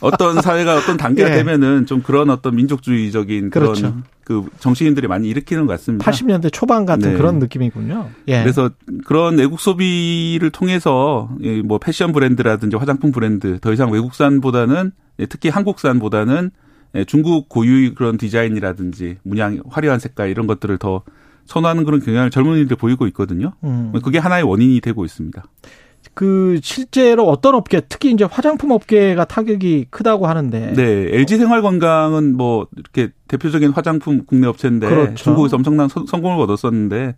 어떤 0.00 0.40
사회가 0.40 0.76
어떤 0.76 0.96
단계가 0.96 1.30
예. 1.30 1.34
되면은 1.36 1.86
좀 1.86 2.02
그런 2.02 2.30
어떤 2.30 2.56
민족주의적인 2.56 3.50
그런 3.50 3.74
그렇죠. 3.74 3.96
그 4.24 4.48
정치인들이 4.60 5.08
많이 5.08 5.28
일으키는 5.28 5.66
것 5.66 5.72
같습니다. 5.74 6.10
80년대 6.10 6.52
초반 6.52 6.86
같은 6.86 7.12
네. 7.12 7.16
그런 7.16 7.38
느낌이군요. 7.38 8.08
예. 8.28 8.42
그래서 8.42 8.70
그런 9.04 9.38
외국 9.38 9.60
소비를 9.60 10.50
통해서 10.50 11.28
이뭐 11.40 11.78
패션 11.78 12.12
브랜드라든지 12.12 12.76
화장품 12.76 13.12
브랜드 13.12 13.58
더 13.60 13.72
이상 13.72 13.90
외국산보다는 13.90 14.92
예, 15.09 15.09
특히 15.26 15.48
한국산보다는 15.48 16.50
예, 16.96 17.04
중국 17.04 17.48
고유의 17.48 17.94
그런 17.94 18.16
디자인이라든지 18.18 19.18
문양 19.22 19.62
화려한 19.68 19.98
색깔 20.00 20.28
이런 20.30 20.46
것들을 20.46 20.76
더 20.78 21.02
선호하는 21.46 21.84
그런 21.84 22.00
경향을 22.00 22.30
젊은이들 22.30 22.76
보이고 22.76 23.06
있거든요. 23.08 23.52
음. 23.64 23.92
그게 24.02 24.18
하나의 24.18 24.44
원인이 24.44 24.80
되고 24.80 25.04
있습니다. 25.04 25.42
그 26.14 26.58
실제로 26.62 27.28
어떤 27.28 27.54
업계, 27.54 27.80
특히 27.80 28.10
이제 28.12 28.24
화장품 28.24 28.70
업계가 28.72 29.24
타격이 29.26 29.86
크다고 29.90 30.26
하는데. 30.26 30.72
네, 30.74 30.82
LG 31.16 31.36
생활건강은 31.36 32.36
뭐 32.36 32.66
이렇게 32.76 33.12
대표적인 33.28 33.70
화장품 33.70 34.24
국내 34.26 34.46
업체인데 34.46 34.88
그렇죠. 34.88 35.14
중국에서 35.24 35.56
엄청난 35.56 35.88
서- 35.88 36.04
성공을 36.06 36.38
거뒀었는데 36.46 37.16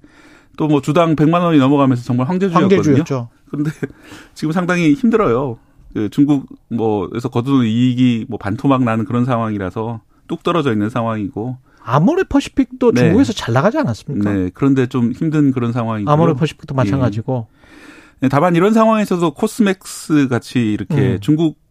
또 0.58 0.68
뭐 0.68 0.82
주당 0.82 1.16
100만 1.16 1.40
원이 1.42 1.58
넘어가면서 1.58 2.02
정말 2.04 2.28
황제주였거든요. 2.28 2.76
황제주였죠. 2.76 3.28
그런데 3.48 3.70
지금 4.34 4.52
상당히 4.52 4.92
힘들어요. 4.92 5.58
그 5.94 6.08
중국 6.10 6.46
뭐에서 6.68 7.28
거두는 7.28 7.66
이익이 7.66 8.26
뭐 8.28 8.38
반토막 8.38 8.82
나는 8.82 9.04
그런 9.04 9.24
상황이라서 9.24 10.00
뚝 10.28 10.42
떨어져 10.42 10.72
있는 10.72 10.88
상황이고. 10.90 11.58
아모레 11.84 12.24
퍼시픽도 12.24 12.92
네. 12.92 13.00
중국에서 13.00 13.32
잘 13.32 13.52
나가지 13.52 13.78
않았습니까? 13.78 14.32
네. 14.32 14.50
그런데 14.54 14.86
좀 14.86 15.12
힘든 15.12 15.52
그런 15.52 15.72
상황이고. 15.72 16.10
아모레 16.10 16.34
퍼시픽도 16.34 16.74
마찬가지고. 16.74 17.48
네, 18.20 18.28
다만 18.28 18.54
이런 18.54 18.72
상황에서도 18.72 19.34
코스맥스 19.34 20.28
같이 20.28 20.60
이렇게 20.60 21.14
음. 21.14 21.18
중국 21.20 21.61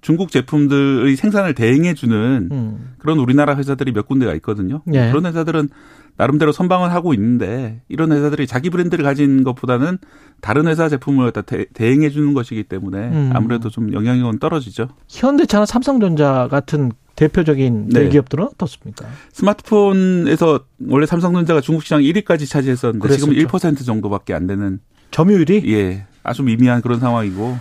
중국 0.00 0.30
제품들의 0.30 1.14
생산을 1.16 1.54
대행해 1.54 1.94
주는 1.94 2.48
음. 2.50 2.94
그런 2.98 3.18
우리나라 3.18 3.56
회사들이 3.56 3.92
몇 3.92 4.06
군데가 4.06 4.34
있거든요. 4.34 4.82
예. 4.92 5.08
그런 5.10 5.26
회사들은 5.26 5.68
나름대로 6.16 6.50
선방을 6.50 6.92
하고 6.92 7.14
있는데 7.14 7.80
이런 7.88 8.10
회사들이 8.12 8.46
자기 8.46 8.70
브랜드를 8.70 9.04
가진 9.04 9.44
것보다는 9.44 9.98
다른 10.40 10.66
회사 10.66 10.88
제품을 10.88 11.30
갖다 11.30 11.42
대, 11.42 11.66
대행해 11.72 12.10
주는 12.10 12.34
것이기 12.34 12.64
때문에 12.64 12.98
음. 12.98 13.30
아무래도 13.32 13.70
좀 13.70 13.92
영향력은 13.92 14.40
떨어지죠. 14.40 14.88
현대차나 15.08 15.64
삼성전자 15.64 16.48
같은 16.50 16.90
대표적인 17.14 17.88
네. 17.90 18.04
대기업들은 18.04 18.44
어떻습니까? 18.44 19.06
스마트폰에서 19.32 20.60
원래 20.88 21.06
삼성전자가 21.06 21.60
중국 21.60 21.82
시장 21.82 22.00
1위까지 22.00 22.48
차지했었는데 22.48 23.08
지금 23.16 23.30
그랬었죠. 23.34 23.58
1% 23.58 23.86
정도밖에 23.86 24.34
안 24.34 24.46
되는 24.46 24.80
점유율이 25.10 25.64
예 25.72 26.06
아주 26.22 26.42
미미한 26.42 26.80
그런 26.80 27.00
상황이고 27.00 27.36
뭐 27.36 27.58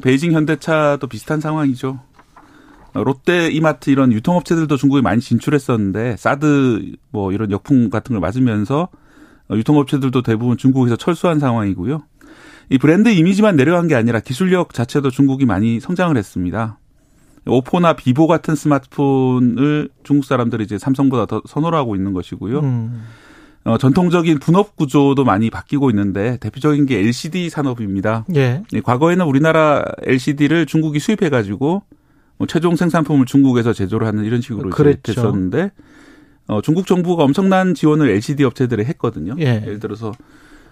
베이징 0.00 0.32
현대차도 0.32 1.06
비슷한 1.06 1.40
상황이죠. 1.40 2.00
어, 2.94 3.04
롯데 3.04 3.50
이마트 3.50 3.90
이런 3.90 4.12
유통업체들도 4.12 4.76
중국에 4.76 5.02
많이 5.02 5.20
진출했었는데 5.20 6.16
사드 6.16 6.92
뭐 7.10 7.32
이런 7.32 7.50
역풍 7.50 7.90
같은 7.90 8.14
걸 8.14 8.20
맞으면서 8.20 8.88
어, 9.48 9.54
유통업체들도 9.54 10.22
대부분 10.22 10.56
중국에서 10.56 10.96
철수한 10.96 11.38
상황이고요. 11.38 12.02
이 12.70 12.78
브랜드 12.78 13.08
이미지만 13.10 13.56
내려간 13.56 13.86
게 13.86 13.94
아니라 13.94 14.20
기술력 14.20 14.74
자체도 14.74 15.10
중국이 15.10 15.46
많이 15.46 15.78
성장을 15.78 16.16
했습니다. 16.16 16.78
오포나 17.46 17.92
비보 17.92 18.26
같은 18.26 18.56
스마트폰을 18.56 19.88
중국 20.02 20.24
사람들이 20.24 20.64
이제 20.64 20.78
삼성보다 20.78 21.26
더 21.26 21.42
선호를 21.46 21.78
하고 21.78 21.94
있는 21.94 22.12
것이고요. 22.12 22.58
음. 22.58 23.04
어, 23.66 23.78
전통적인 23.78 24.38
분업 24.38 24.76
구조도 24.76 25.24
많이 25.24 25.50
바뀌고 25.50 25.90
있는데 25.90 26.36
대표적인 26.38 26.86
게 26.86 27.00
LCD 27.00 27.50
산업입니다. 27.50 28.24
예. 28.36 28.62
예, 28.72 28.80
과거에는 28.80 29.26
우리나라 29.26 29.84
LCD를 30.04 30.66
중국이 30.66 31.00
수입해 31.00 31.30
가지고 31.30 31.82
뭐 32.38 32.46
최종 32.46 32.76
생산품을 32.76 33.26
중국에서 33.26 33.72
제조를 33.72 34.06
하는 34.06 34.24
이런 34.24 34.40
식으로 34.40 34.70
그랬죠. 34.70 35.14
됐었는데 35.14 35.72
어, 36.46 36.62
중국 36.62 36.86
정부가 36.86 37.24
엄청난 37.24 37.74
지원을 37.74 38.08
LCD 38.10 38.44
업체들에 38.44 38.84
했거든요. 38.84 39.34
예. 39.40 39.60
예를 39.62 39.80
들어서 39.80 40.12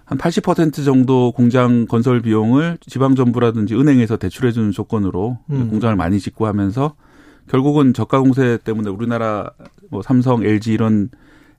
한 0.04 0.16
80% 0.16 0.85
정도 0.85 1.33
공장 1.33 1.87
건설 1.87 2.20
비용을 2.20 2.78
지방 2.87 3.16
정부라든지 3.16 3.74
은행에서 3.74 4.18
대출해 4.18 4.52
주는 4.52 4.70
조건으로 4.70 5.38
음. 5.50 5.68
공장을 5.68 5.96
많이 5.96 6.20
짓고 6.20 6.46
하면서 6.46 6.94
결국은 7.48 7.92
저가 7.92 8.20
공세 8.20 8.57
때문에 8.62 8.88
우리나라 8.88 9.50
뭐 9.90 10.00
삼성, 10.02 10.44
LG 10.44 10.72
이런 10.72 11.09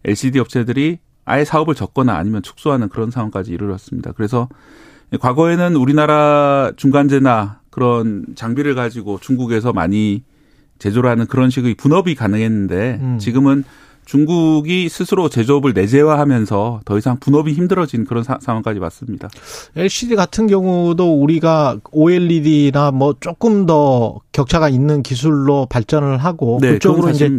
LCD 0.05 0.39
업체들이 0.39 0.99
아예 1.25 1.43
사업을 1.43 1.75
접거나 1.75 2.15
아니면 2.15 2.41
축소하는 2.43 2.89
그런 2.89 3.11
상황까지 3.11 3.51
이르렀습니다. 3.51 4.11
그래서 4.13 4.47
과거에는 5.19 5.75
우리나라 5.75 6.71
중간재나 6.75 7.59
그런 7.69 8.25
장비를 8.35 8.75
가지고 8.75 9.19
중국에서 9.19 9.73
많이 9.73 10.23
제조를 10.79 11.09
하는 11.09 11.25
그런 11.25 11.49
식의 11.49 11.75
분업이 11.75 12.15
가능했는데 12.15 12.99
음. 13.01 13.19
지금은 13.19 13.63
중국이 14.05 14.87
스스로 14.89 15.29
제조업을 15.29 15.73
내재화하면서 15.73 16.81
더 16.85 16.97
이상 16.97 17.19
분업이 17.19 17.53
힘들어진 17.53 18.05
그런 18.05 18.23
사, 18.23 18.37
상황까지 18.39 18.79
왔습니다. 18.79 19.29
LCD 19.75 20.15
같은 20.15 20.47
경우도 20.47 21.21
우리가 21.21 21.79
OLED나 21.91 22.91
뭐 22.91 23.15
조금 23.19 23.65
더 23.65 24.19
격차가 24.31 24.69
있는 24.69 25.01
기술로 25.01 25.65
발전을 25.69 26.17
하고 26.17 26.59
네, 26.61 26.73
그쪽으로 26.73 27.09
이제. 27.09 27.29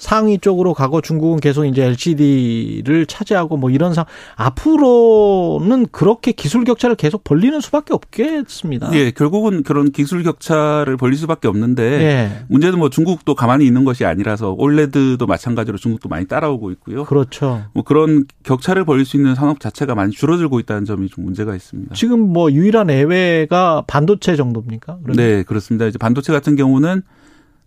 상위 0.00 0.38
쪽으로 0.38 0.72
가고 0.72 1.02
중국은 1.02 1.40
계속 1.40 1.66
이제 1.66 1.84
LCD를 1.84 3.04
차지하고 3.04 3.58
뭐 3.58 3.70
이런 3.70 3.92
상 3.92 4.06
앞으로는 4.34 5.86
그렇게 5.92 6.32
기술 6.32 6.64
격차를 6.64 6.96
계속 6.96 7.22
벌리는 7.22 7.60
수밖에 7.60 7.92
없겠습니다. 7.92 8.90
예, 8.94 9.10
결국은 9.10 9.62
그런 9.62 9.92
기술 9.92 10.22
격차를 10.22 10.96
벌릴 10.96 11.18
수밖에 11.18 11.48
없는데 11.48 11.82
예. 11.82 12.44
문제는 12.48 12.78
뭐 12.78 12.88
중국도 12.88 13.34
가만히 13.34 13.66
있는 13.66 13.84
것이 13.84 14.06
아니라서 14.06 14.54
올레드도 14.56 15.26
마찬가지로 15.26 15.76
중국도 15.76 16.08
많이 16.10 16.26
따라오고 16.26 16.70
있고요. 16.72 17.04
그렇죠. 17.04 17.64
뭐 17.72 17.82
그런 17.84 18.24
격차를 18.42 18.84
벌릴 18.84 19.04
수 19.06 19.16
있는 19.16 19.34
산업 19.34 19.60
자체가 19.60 19.94
많이 19.94 20.12
줄어들고 20.12 20.60
있다는 20.60 20.84
점이 20.84 21.08
좀 21.08 21.24
문제가 21.24 21.54
있습니다. 21.54 21.94
지금 21.94 22.20
뭐 22.20 22.50
유일한 22.52 22.90
예외가 22.90 23.84
반도체 23.86 24.36
정도입니까? 24.36 24.98
그러면? 25.02 25.16
네, 25.16 25.42
그렇습니다. 25.44 25.86
이제 25.86 25.96
반도체 25.96 26.32
같은 26.32 26.56
경우는 26.56 27.02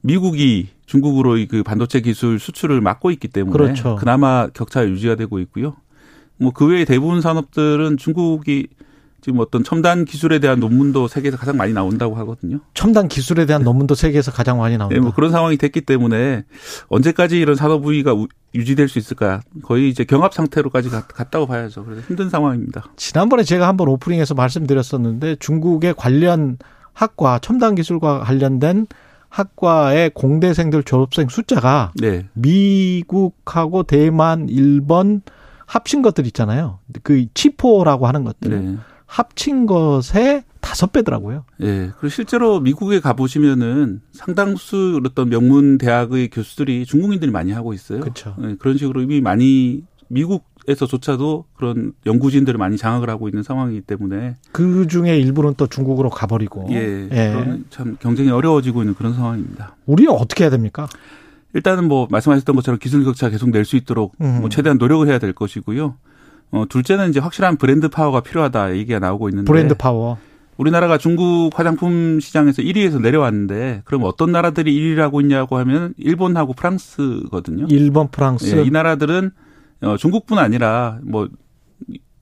미국이 0.02 0.68
중국으로 0.86 1.38
이그 1.38 1.64
반도체 1.64 2.02
기술 2.02 2.38
수출을 2.38 2.82
막고 2.82 3.10
있기 3.12 3.30
때문에 3.30 3.54
그렇죠. 3.54 3.96
그나마 3.96 4.48
격차가 4.54 4.88
유지가 4.88 5.16
되고 5.16 5.40
있고요. 5.40 5.76
뭐 6.38 6.52
그 6.52 6.68
외에 6.68 6.84
대부분 6.84 7.22
산업들은 7.22 7.98
중국이 7.98 8.68
지금 9.24 9.40
어떤 9.40 9.64
첨단 9.64 10.04
기술에 10.04 10.40
대한 10.40 10.60
논문도 10.60 11.08
세계에서 11.08 11.38
가장 11.38 11.56
많이 11.56 11.72
나온다고 11.72 12.16
하거든요. 12.16 12.60
첨단 12.74 13.08
기술에 13.08 13.46
대한 13.46 13.64
논문도 13.64 13.96
세계에서 13.96 14.32
가장 14.32 14.58
많이 14.58 14.78
나온다. 14.78 14.94
네, 14.94 15.00
뭐 15.00 15.14
그런 15.14 15.32
상황이 15.32 15.56
됐기 15.56 15.82
때문에 15.82 16.44
언제까지 16.90 17.40
이런 17.40 17.56
산업 17.56 17.86
우위가 17.86 18.14
우- 18.14 18.28
유지될 18.54 18.90
수 18.90 19.00
있을까? 19.00 19.40
거의 19.64 19.88
이제 19.88 20.04
경합 20.04 20.34
상태로까지 20.34 20.90
갔- 20.90 21.08
갔다고 21.08 21.48
봐야죠. 21.48 21.86
그래서 21.86 22.02
힘든 22.06 22.30
상황입니다. 22.30 22.84
지난번에 22.98 23.44
제가 23.44 23.66
한번 23.68 23.88
오프닝에서 23.88 24.34
말씀드렸었는데 24.34 25.38
중국의 25.38 25.94
관련 25.98 26.58
학과 26.92 27.40
첨단 27.40 27.76
기술과 27.76 28.20
관련된 28.20 28.88
학과의 29.30 30.12
공대생들 30.14 30.84
졸업생 30.84 31.30
숫자가 31.30 31.94
네. 31.96 32.28
미국하고 32.34 33.84
대만, 33.84 34.50
일본 34.50 35.22
합친 35.66 36.02
것들 36.02 36.28
있잖아요. 36.28 36.80
그 37.04 37.26
치포라고 37.34 38.06
하는 38.06 38.26
것들 38.26 38.52
네. 38.66 38.78
합친 39.06 39.66
것의 39.66 40.44
다섯 40.60 40.92
배더라고요. 40.92 41.44
예. 41.62 41.92
그리고 42.00 42.10
실제로 42.10 42.60
미국에 42.60 43.00
가보시면은 43.00 44.02
상당수 44.12 45.02
어떤 45.06 45.30
명문 45.30 45.78
대학의 45.78 46.30
교수들이 46.30 46.86
중국인들이 46.86 47.32
많이 47.32 47.52
하고 47.52 47.74
있어요. 47.74 48.00
그렇죠. 48.00 48.36
예, 48.44 48.56
그런 48.58 48.78
식으로 48.78 49.02
이미 49.02 49.22
많이 49.22 49.84
미국에서조차도 50.08 51.46
그런 51.56 51.94
연구진들을 52.06 52.58
많이 52.58 52.78
장악을 52.78 53.10
하고 53.10 53.28
있는 53.28 53.44
상황이기 53.44 53.82
때문에 53.82 54.36
그 54.52 54.88
중에 54.88 55.18
일부는 55.20 55.56
또 55.58 55.68
중국으로 55.68 56.10
가버리고. 56.10 56.68
예, 56.72 57.08
그런 57.10 57.66
참 57.70 57.98
경쟁이 58.00 58.30
어려워지고 58.30 58.82
있는 58.82 58.96
그런 58.96 59.14
상황입니다. 59.14 59.76
우리는 59.86 60.12
어떻게 60.12 60.46
해야 60.46 60.52
됩니까? 60.52 60.88
일단은 61.54 61.88
뭐 61.88 62.08
말씀하셨던 62.10 62.56
것처럼 62.56 62.80
기술 62.80 63.04
격차 63.04 63.30
계속 63.30 63.50
낼 63.52 63.66
수 63.66 63.76
있도록 63.76 64.16
음. 64.22 64.40
뭐 64.42 64.50
최대한 64.50 64.78
노력을 64.78 65.08
해야 65.08 65.20
될 65.20 65.34
것이고요. 65.34 65.96
어, 66.54 66.66
둘째는 66.70 67.10
이제 67.10 67.20
확실한 67.20 67.58
브랜드 67.58 67.90
파워가 67.90 68.22
필요하다 68.22 68.76
얘기가 68.78 69.00
나오고 69.00 69.28
있는데 69.30 69.52
브랜드 69.52 69.74
파워. 69.76 70.18
우리나라가 70.58 71.00
중국 71.00 71.50
화장품 71.58 72.20
시장에서 72.20 72.62
1위에서 72.62 73.02
내려왔는데 73.02 73.82
그럼 73.86 74.04
어떤 74.04 74.32
나라들이 74.32 74.72
1위를 74.72 74.98
하고 74.98 75.20
있냐고 75.20 75.58
하면 75.58 75.96
일본하고 75.98 76.54
프랑스거든요. 76.54 77.66
일본, 77.70 78.08
프랑스. 78.10 78.56
예, 78.56 78.62
이 78.64 78.70
나라들은 78.70 79.32
어, 79.82 79.98
중국뿐 79.98 80.38
아니라 80.38 81.00
뭐 81.04 81.28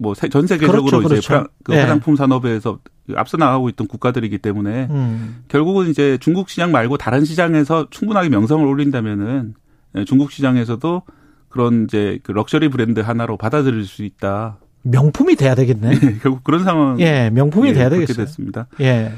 뭐 0.03 0.15
전 0.15 0.47
세계적으로 0.47 0.81
그렇죠, 0.85 0.97
이제 1.01 1.07
그렇죠. 1.09 1.27
프랑- 1.27 1.47
그 1.63 1.73
예. 1.75 1.81
화장품 1.81 2.15
산업에서 2.15 2.79
앞서 3.15 3.37
나가고 3.37 3.69
있던 3.69 3.85
국가들이기 3.87 4.39
때문에 4.39 4.87
음. 4.89 5.43
결국은 5.47 5.89
이제 5.91 6.17
중국 6.19 6.49
시장 6.49 6.71
말고 6.71 6.97
다른 6.97 7.23
시장에서 7.23 7.85
충분하게 7.91 8.29
명성을 8.29 8.65
올린다면은 8.65 9.53
예, 9.97 10.05
중국 10.05 10.31
시장에서도 10.31 11.03
그런 11.51 11.83
이제 11.83 12.19
그 12.23 12.31
럭셔리 12.31 12.69
브랜드 12.69 12.99
하나로 12.99 13.37
받아들일 13.37 13.85
수 13.85 14.03
있다. 14.03 14.57
명품이 14.83 15.35
돼야 15.35 15.53
되겠네. 15.53 16.19
결국 16.23 16.43
그런 16.43 16.63
상황. 16.63 16.99
예, 16.99 17.29
명품이 17.29 17.69
예, 17.69 17.73
돼야 17.73 17.89
되겠어요. 17.89 18.25
됐습니다. 18.25 18.67
예. 18.79 19.11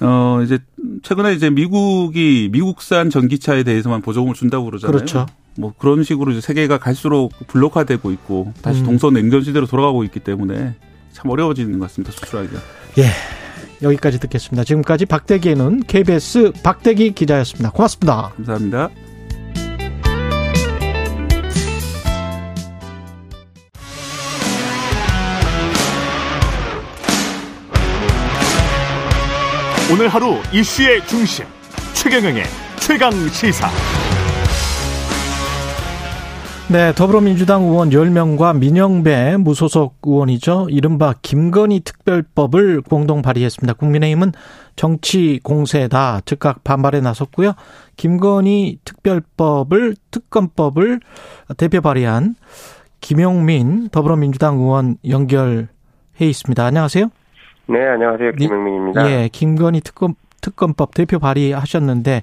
어 0.00 0.40
이제 0.42 0.58
최근에 1.02 1.34
이제 1.34 1.50
미국이 1.50 2.48
미국산 2.50 3.10
전기차에 3.10 3.62
대해서만 3.62 4.00
보조금을 4.02 4.34
준다고 4.34 4.64
그러잖아요. 4.64 4.92
그렇죠. 4.92 5.26
뭐 5.56 5.74
그런 5.76 6.02
식으로 6.02 6.32
이제 6.32 6.40
세계가 6.40 6.78
갈수록 6.78 7.32
블록화되고 7.48 8.10
있고 8.12 8.52
다시 8.62 8.80
음. 8.80 8.86
동서 8.86 9.10
냉전 9.10 9.42
시대로 9.42 9.66
돌아가고 9.66 10.02
있기 10.04 10.20
때문에 10.20 10.74
참 11.12 11.30
어려워지는 11.30 11.78
것 11.78 11.86
같습니다. 11.86 12.12
수출하기가. 12.12 12.58
여기까지 13.82 14.18
듣겠습니다. 14.20 14.64
지금까지 14.64 15.06
박대기의 15.06 15.56
눈 15.56 15.82
KBS 15.82 16.52
박대기 16.62 17.12
기자였습니다. 17.12 17.70
고맙습니다. 17.70 18.32
감사합니다. 18.36 18.90
오늘 29.92 30.08
하루 30.08 30.36
이슈의 30.54 31.06
중심 31.06 31.44
최경영의 31.92 32.44
최강 32.80 33.12
시사. 33.28 33.68
네, 36.70 36.94
더불어민주당 36.94 37.64
의원 37.64 37.90
10명과 37.90 38.56
민영배 38.56 39.36
무소속 39.36 39.98
의원이죠. 40.02 40.68
이른바 40.70 41.14
김건희 41.20 41.80
특별법을 41.80 42.80
공동 42.80 43.20
발의했습니다. 43.20 43.74
국민의힘은 43.74 44.32
정치 44.76 45.40
공세다 45.42 46.22
즉각 46.24 46.64
반발에 46.64 47.02
나섰고요. 47.02 47.52
김건희 47.98 48.78
특별법을 48.86 49.96
특검법을 50.10 51.00
대표 51.58 51.82
발의한 51.82 52.34
김용민 53.02 53.90
더불어민주당 53.90 54.56
의원 54.56 54.96
연결해 55.06 55.66
있습니다. 56.18 56.64
안녕하세요. 56.64 57.10
네, 57.66 57.86
안녕하세요. 57.86 58.32
니- 58.32 58.36
김영민입니다. 58.46 59.10
예, 59.10 59.28
김건희 59.32 59.80
특검 59.80 60.14
특검법 60.40 60.94
대표 60.94 61.18
발의하셨는데 61.20 62.22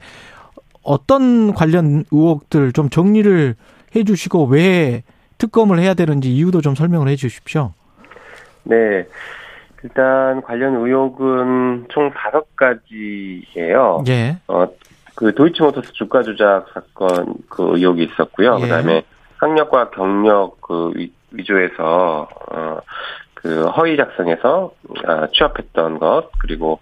어떤 0.83 1.53
관련 1.53 2.03
의혹들 2.11 2.73
좀 2.73 2.89
정리를 2.89 3.55
해 3.95 4.03
주시고 4.03 4.45
왜 4.47 5.03
특검을 5.37 5.79
해야 5.79 5.93
되는지 5.93 6.33
이유도 6.35 6.61
좀 6.61 6.75
설명을 6.75 7.07
해 7.07 7.15
주십시오. 7.15 7.73
네. 8.63 9.05
일단 9.83 10.41
관련 10.41 10.75
의혹은 10.75 11.85
총 11.89 12.11
다섯 12.11 12.45
가지예요. 12.57 14.03
예. 14.09 14.37
어, 14.49 14.67
그 15.15 15.33
도이치모터스 15.33 15.93
주가 15.93 16.21
조작 16.21 16.65
사건 16.73 17.35
그 17.47 17.77
의혹이 17.77 18.03
있었고요. 18.03 18.57
예. 18.57 18.61
그다음에 18.63 19.03
학력과 19.37 19.89
경력 19.91 20.59
그 20.59 20.91
위, 20.95 21.13
위조해서 21.31 22.27
어, 22.51 22.79
그 23.41 23.67
허위 23.67 23.95
작성해서 23.95 24.71
아, 25.05 25.27
취업했던 25.33 25.99
것 25.99 26.29
그리고 26.39 26.79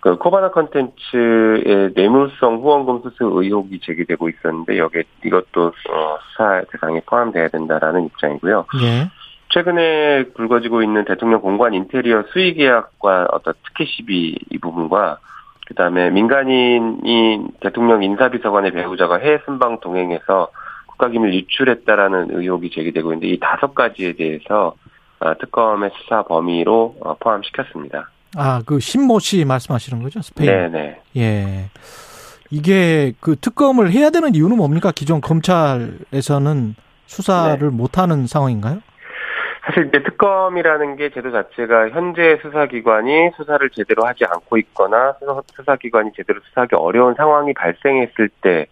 그 0.00 0.16
코바나 0.16 0.50
컨텐츠의 0.50 1.92
뇌물성 1.94 2.56
후원금 2.56 3.02
수수 3.02 3.30
의혹이 3.34 3.80
제기되고 3.80 4.30
있었는데 4.30 4.78
여기에 4.78 5.04
이것도 5.24 5.66
어, 5.66 6.18
수사 6.30 6.62
대상에 6.72 7.00
포함돼야 7.06 7.48
된다라는 7.48 8.06
입장이고요. 8.06 8.66
예. 8.82 9.10
최근에 9.50 10.30
불거지고 10.34 10.82
있는 10.82 11.04
대통령 11.04 11.42
공관 11.42 11.74
인테리어 11.74 12.24
수의 12.32 12.54
계약과 12.54 13.28
어떤 13.32 13.52
특혜 13.64 13.84
시비 13.84 14.38
이 14.50 14.58
부분과 14.58 15.18
그다음에 15.66 16.08
민간인이 16.08 17.46
대통령 17.60 18.02
인사비서관의 18.02 18.72
배우자가 18.72 19.18
해외 19.18 19.38
순방 19.44 19.80
동행해서 19.80 20.48
국가기밀 20.86 21.34
유출했다라는 21.34 22.28
의혹이 22.30 22.70
제기되고 22.70 23.12
있는데 23.12 23.28
이 23.28 23.38
다섯 23.38 23.74
가지에 23.74 24.14
대해서 24.14 24.74
아, 24.78 24.91
특검의 25.40 25.90
수사 25.94 26.22
범위로 26.22 26.96
어, 27.00 27.14
포함시켰습니다. 27.14 28.10
아, 28.36 28.62
그 28.64 28.80
신모 28.80 29.18
씨 29.18 29.44
말씀하시는 29.44 30.02
거죠? 30.02 30.22
스페인. 30.22 30.50
네네. 30.50 31.00
예. 31.16 31.70
이게 32.50 33.12
그 33.20 33.36
특검을 33.36 33.92
해야 33.92 34.10
되는 34.10 34.34
이유는 34.34 34.56
뭡니까? 34.56 34.92
기존 34.94 35.20
검찰에서는 35.20 36.74
수사를 37.06 37.58
네. 37.58 37.74
못하는 37.74 38.26
상황인가요? 38.26 38.80
사실 39.64 39.86
이제 39.86 40.02
특검이라는 40.02 40.96
게 40.96 41.10
제도 41.10 41.30
자체가 41.30 41.90
현재 41.90 42.38
수사기관이 42.42 43.30
수사를 43.36 43.70
제대로 43.70 44.04
하지 44.04 44.24
않고 44.24 44.58
있거나 44.58 45.14
수사, 45.20 45.40
수사기관이 45.54 46.10
제대로 46.16 46.40
수사하기 46.40 46.74
어려운 46.74 47.14
상황이 47.14 47.54
발생했을 47.54 48.28
때 48.40 48.66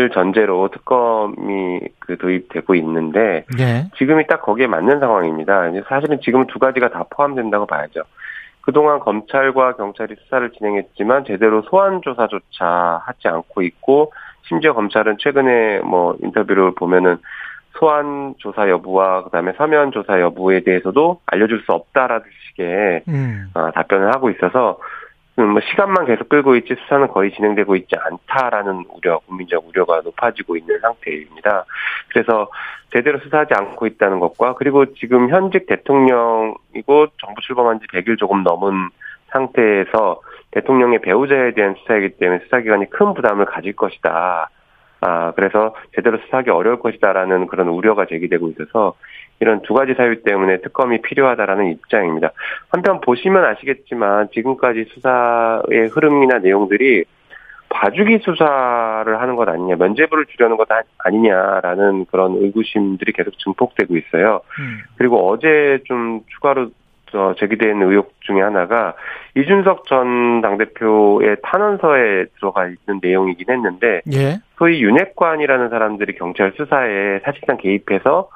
를 0.00 0.08
전제로 0.08 0.68
특검이 0.68 1.80
그 1.98 2.16
도입되고 2.16 2.74
있는데 2.76 3.44
예. 3.58 3.90
지금이 3.98 4.26
딱 4.26 4.40
거기에 4.40 4.66
맞는 4.66 4.98
상황입니다. 4.98 5.70
사실은 5.86 6.20
지금 6.22 6.46
두 6.46 6.58
가지가 6.58 6.88
다 6.88 7.04
포함된다고 7.10 7.66
봐야죠. 7.66 8.04
그동안 8.62 8.98
검찰과 9.00 9.76
경찰이 9.76 10.14
수사를 10.22 10.50
진행했지만 10.52 11.24
제대로 11.26 11.60
소환 11.62 12.00
조사조차 12.00 13.02
하지 13.04 13.28
않고 13.28 13.60
있고 13.62 14.12
심지어 14.48 14.72
검찰은 14.72 15.16
최근에 15.18 15.80
뭐 15.80 16.16
인터뷰를 16.22 16.74
보면은 16.74 17.18
소환 17.78 18.34
조사 18.38 18.68
여부와 18.68 19.24
그다음에 19.24 19.52
서면 19.58 19.92
조사 19.92 20.18
여부에 20.18 20.60
대해서도 20.60 21.20
알려줄 21.26 21.62
수 21.66 21.72
없다라는 21.72 22.24
식의 22.48 23.02
음. 23.08 23.50
어, 23.54 23.70
답변을 23.72 24.14
하고 24.14 24.30
있어서 24.30 24.78
음, 24.80 24.99
뭐 25.48 25.60
시간만 25.60 26.06
계속 26.06 26.28
끌고 26.28 26.56
있지 26.56 26.74
수사는 26.82 27.06
거의 27.08 27.32
진행되고 27.32 27.76
있지 27.76 27.94
않다라는 27.96 28.84
우려, 28.94 29.18
국민적 29.20 29.66
우려가 29.68 30.00
높아지고 30.02 30.56
있는 30.56 30.78
상태입니다. 30.80 31.64
그래서 32.08 32.50
제대로 32.92 33.18
수사하지 33.18 33.54
않고 33.54 33.86
있다는 33.86 34.18
것과 34.20 34.54
그리고 34.54 34.92
지금 34.94 35.30
현직 35.30 35.66
대통령이고 35.66 37.06
정부 37.18 37.40
출범한 37.42 37.80
지 37.80 37.86
100일 37.86 38.18
조금 38.18 38.42
넘은 38.42 38.90
상태에서 39.28 40.20
대통령의 40.50 41.00
배우자에 41.00 41.52
대한 41.54 41.74
수사이기 41.78 42.16
때문에 42.18 42.40
수사기관이 42.44 42.90
큰 42.90 43.14
부담을 43.14 43.44
가질 43.46 43.74
것이다. 43.76 44.50
아, 45.02 45.32
그래서 45.34 45.74
제대로 45.94 46.18
수사하기 46.18 46.50
어려울 46.50 46.78
것이다라는 46.80 47.46
그런 47.46 47.68
우려가 47.68 48.06
제기되고 48.06 48.48
있어서 48.50 48.94
이런 49.40 49.62
두 49.62 49.74
가지 49.74 49.94
사유 49.94 50.22
때문에 50.22 50.60
특검이 50.60 51.00
필요하다라는 51.02 51.70
입장입니다. 51.72 52.32
한편 52.70 53.00
보시면 53.00 53.44
아시겠지만 53.44 54.28
지금까지 54.34 54.84
수사의 54.90 55.88
흐름이나 55.90 56.38
내용들이 56.38 57.04
봐주기 57.70 58.18
수사를 58.18 59.20
하는 59.20 59.36
것 59.36 59.48
아니냐, 59.48 59.76
면죄부를 59.76 60.26
주려는 60.26 60.56
것 60.56 60.70
아- 60.70 60.82
아니냐라는 60.98 62.06
그런 62.10 62.36
의구심들이 62.36 63.12
계속 63.12 63.38
증폭되고 63.38 63.96
있어요. 63.96 64.40
음. 64.58 64.80
그리고 64.96 65.28
어제 65.30 65.78
좀 65.84 66.20
추가로 66.34 66.70
어, 67.12 67.34
제기된 67.38 67.82
의혹 67.82 68.12
중에 68.20 68.40
하나가 68.40 68.94
이준석 69.36 69.86
전 69.86 70.40
당대표의 70.42 71.38
탄원서에 71.42 72.26
들어가 72.36 72.66
있는 72.66 73.00
내용이긴 73.02 73.46
했는데 73.50 74.00
예. 74.12 74.38
소위 74.58 74.80
윤핵관이라는 74.80 75.70
사람들이 75.70 76.14
경찰 76.14 76.52
수사에 76.56 77.18
사실상 77.24 77.56
개입해서 77.56 78.28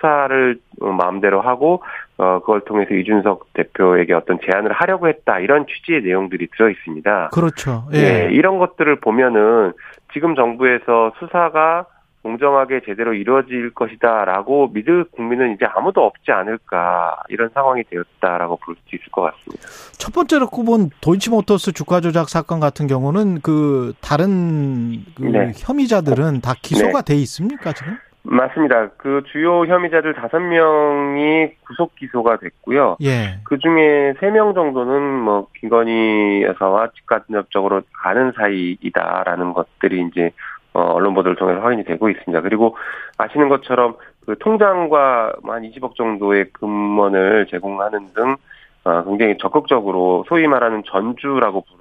수사를 0.00 0.58
어, 0.80 0.86
마음대로 0.92 1.40
하고 1.40 1.82
어 2.16 2.40
그걸 2.40 2.62
통해서 2.62 2.94
이준석 2.94 3.52
대표에게 3.54 4.14
어떤 4.14 4.38
제안을 4.40 4.72
하려고 4.72 5.08
했다 5.08 5.38
이런 5.38 5.66
취지의 5.66 6.02
내용들이 6.02 6.48
들어 6.56 6.70
있습니다. 6.70 7.30
그렇죠. 7.32 7.84
예, 7.94 7.98
예. 7.98 8.28
이런 8.32 8.58
것들을 8.58 8.96
보면은 9.00 9.72
지금 10.12 10.34
정부에서 10.34 11.12
수사가 11.18 11.86
공정하게 12.22 12.82
제대로 12.84 13.14
이루어질 13.14 13.72
것이다라고 13.72 14.68
믿을 14.74 15.04
국민은 15.12 15.54
이제 15.54 15.64
아무도 15.64 16.04
없지 16.04 16.30
않을까 16.30 17.16
이런 17.30 17.48
상황이 17.54 17.82
되었다라고 17.84 18.58
볼 18.58 18.76
수 18.88 18.96
있을 18.96 19.10
것 19.10 19.22
같습니다. 19.22 19.66
첫 19.98 20.12
번째로 20.12 20.48
꼽은 20.48 20.90
도이치모터스 21.00 21.72
주가 21.72 22.00
조작 22.00 22.28
사건 22.28 22.60
같은 22.60 22.86
경우는 22.86 23.40
그 23.40 23.94
다른 24.02 25.04
그 25.14 25.22
네. 25.22 25.52
혐의자들은 25.56 26.42
다 26.42 26.52
기소가 26.60 27.02
돼 27.02 27.14
있습니까 27.14 27.72
지금? 27.72 27.96
맞습니다. 28.22 28.88
그 28.98 29.22
주요 29.32 29.64
혐의자들 29.64 30.14
다섯 30.14 30.38
명이 30.40 31.54
구속 31.66 31.94
기소가 31.96 32.36
됐고요. 32.36 32.96
예. 33.02 33.40
그 33.44 33.58
중에 33.58 34.14
세 34.20 34.30
명 34.30 34.52
정도는 34.54 35.00
뭐 35.20 35.46
김건희 35.58 36.42
여사와 36.42 36.90
직간접적으로 36.96 37.82
가는 37.92 38.32
사이이다라는 38.36 39.52
것들이 39.54 40.06
이제 40.10 40.30
어, 40.72 40.80
언론 40.82 41.14
보도를 41.14 41.36
통해서 41.36 41.60
확인이 41.60 41.84
되고 41.84 42.08
있습니다. 42.10 42.42
그리고 42.42 42.76
아시는 43.18 43.48
것처럼 43.48 43.96
그 44.26 44.36
통장과 44.38 45.32
뭐한 45.42 45.62
20억 45.62 45.96
정도의 45.96 46.50
금원을 46.52 47.46
제공하는 47.50 48.12
등 48.14 48.36
어, 48.84 49.02
굉장히 49.04 49.36
적극적으로 49.38 50.24
소위 50.28 50.46
말하는 50.46 50.82
전주라고 50.86 51.62
부르는 51.62 51.79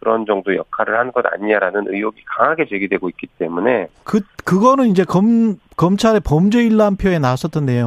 그런 0.00 0.24
정도의 0.26 0.56
역할을 0.58 0.98
하는 0.98 1.12
것 1.12 1.24
아니냐라는 1.26 1.84
의혹이 1.88 2.24
강하게 2.24 2.66
제기되고 2.66 3.08
있기 3.10 3.26
때문에 3.38 3.88
그 4.04 4.20
그거는 4.44 4.86
이제 4.86 5.04
검 5.04 5.56
검찰의 5.76 6.20
범죄 6.24 6.64
일람표에 6.64 7.18
나왔었던 7.18 7.66
네 7.66 7.82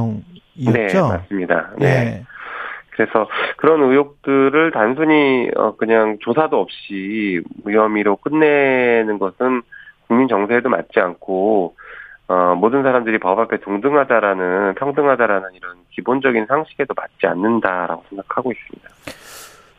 내용이었죠. 0.56 1.08
맞습니다. 1.08 1.70
네. 1.78 1.86
예. 1.86 2.24
그래서 2.90 3.28
그런 3.56 3.82
의혹들을 3.82 4.70
단순히 4.70 5.50
어 5.56 5.74
그냥 5.76 6.18
조사도 6.20 6.60
없이 6.60 7.42
무혐의로 7.64 8.16
끝내는 8.16 9.18
것은 9.18 9.62
국민 10.06 10.28
정서에도 10.28 10.68
맞지 10.68 11.00
않고 11.00 11.74
어 12.28 12.54
모든 12.54 12.84
사람들이 12.84 13.18
법 13.18 13.40
앞에 13.40 13.58
동등하다라는 13.58 14.76
평등하다라는 14.76 15.54
이런 15.54 15.76
기본적인 15.90 16.46
상식에도 16.46 16.94
맞지 16.96 17.26
않는다라고 17.26 18.04
생각하고 18.08 18.52
있습니다. 18.52 18.88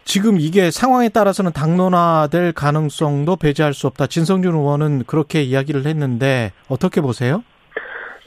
지금 0.05 0.35
이게 0.39 0.69
상황에 0.71 1.09
따라서는 1.09 1.51
당론화될 1.51 2.53
가능성도 2.53 3.35
배제할 3.35 3.73
수 3.73 3.87
없다. 3.87 4.05
진성준 4.07 4.53
의원은 4.53 5.03
그렇게 5.07 5.41
이야기를 5.41 5.85
했는데 5.85 6.51
어떻게 6.69 7.01
보세요? 7.01 7.43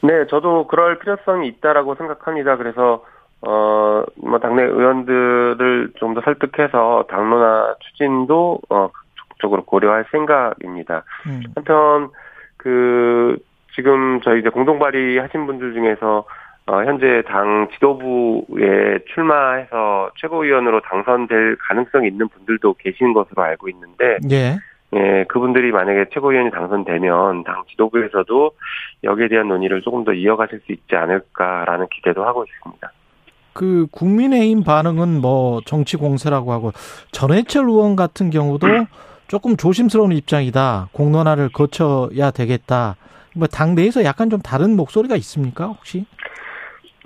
네, 0.02 0.26
저도 0.28 0.66
그럴 0.66 0.98
필요성이 0.98 1.48
있다라고 1.48 1.94
생각합니다. 1.94 2.56
그래서 2.56 3.04
어, 3.40 4.02
뭐 4.16 4.38
당내 4.40 4.62
의원들을 4.64 5.92
좀 5.98 6.14
더 6.14 6.20
설득해서 6.22 7.06
당론화 7.08 7.76
추진도 7.80 8.60
어 8.68 8.90
적극적으로 9.38 9.64
고려할 9.64 10.04
생각입니다. 10.10 11.04
음. 11.26 11.42
한편 11.54 12.10
그 12.56 13.38
지금 13.74 14.20
저희 14.24 14.40
이제 14.40 14.48
공동 14.48 14.80
발의하신 14.80 15.46
분들 15.46 15.72
중에서 15.74 16.24
어 16.68 16.84
현재 16.84 17.22
당 17.26 17.68
지도부에 17.72 18.98
출마해서 19.14 20.10
최고위원으로 20.18 20.82
당선될 20.82 21.56
가능성이 21.60 22.08
있는 22.08 22.28
분들도 22.28 22.74
계신 22.74 23.14
것으로 23.14 23.42
알고 23.42 23.70
있는데 23.70 24.18
예. 24.30 24.58
예, 24.94 25.24
그분들이 25.28 25.72
만약에 25.72 26.06
최고위원이 26.12 26.50
당선되면 26.50 27.44
당 27.44 27.64
지도부에서도 27.70 28.50
여기에 29.04 29.28
대한 29.28 29.48
논의를 29.48 29.80
조금 29.80 30.04
더 30.04 30.12
이어가실 30.12 30.60
수 30.66 30.72
있지 30.72 30.94
않을까라는 30.94 31.86
기대도 31.90 32.24
하고 32.24 32.44
있습니다. 32.44 32.92
그 33.54 33.86
국민의힘 33.90 34.62
반응은 34.62 35.22
뭐 35.22 35.60
정치 35.64 35.96
공세라고 35.96 36.52
하고 36.52 36.72
전해철 37.12 37.64
의원 37.64 37.96
같은 37.96 38.28
경우도 38.28 38.66
조금 39.26 39.56
조심스러운 39.56 40.12
입장이다. 40.12 40.90
공론화를 40.92 41.48
거쳐야 41.50 42.30
되겠다. 42.30 42.96
뭐 43.34 43.46
당내에서 43.46 44.04
약간 44.04 44.30
좀 44.30 44.40
다른 44.40 44.76
목소리가 44.76 45.16
있습니까 45.16 45.66
혹시? 45.66 46.06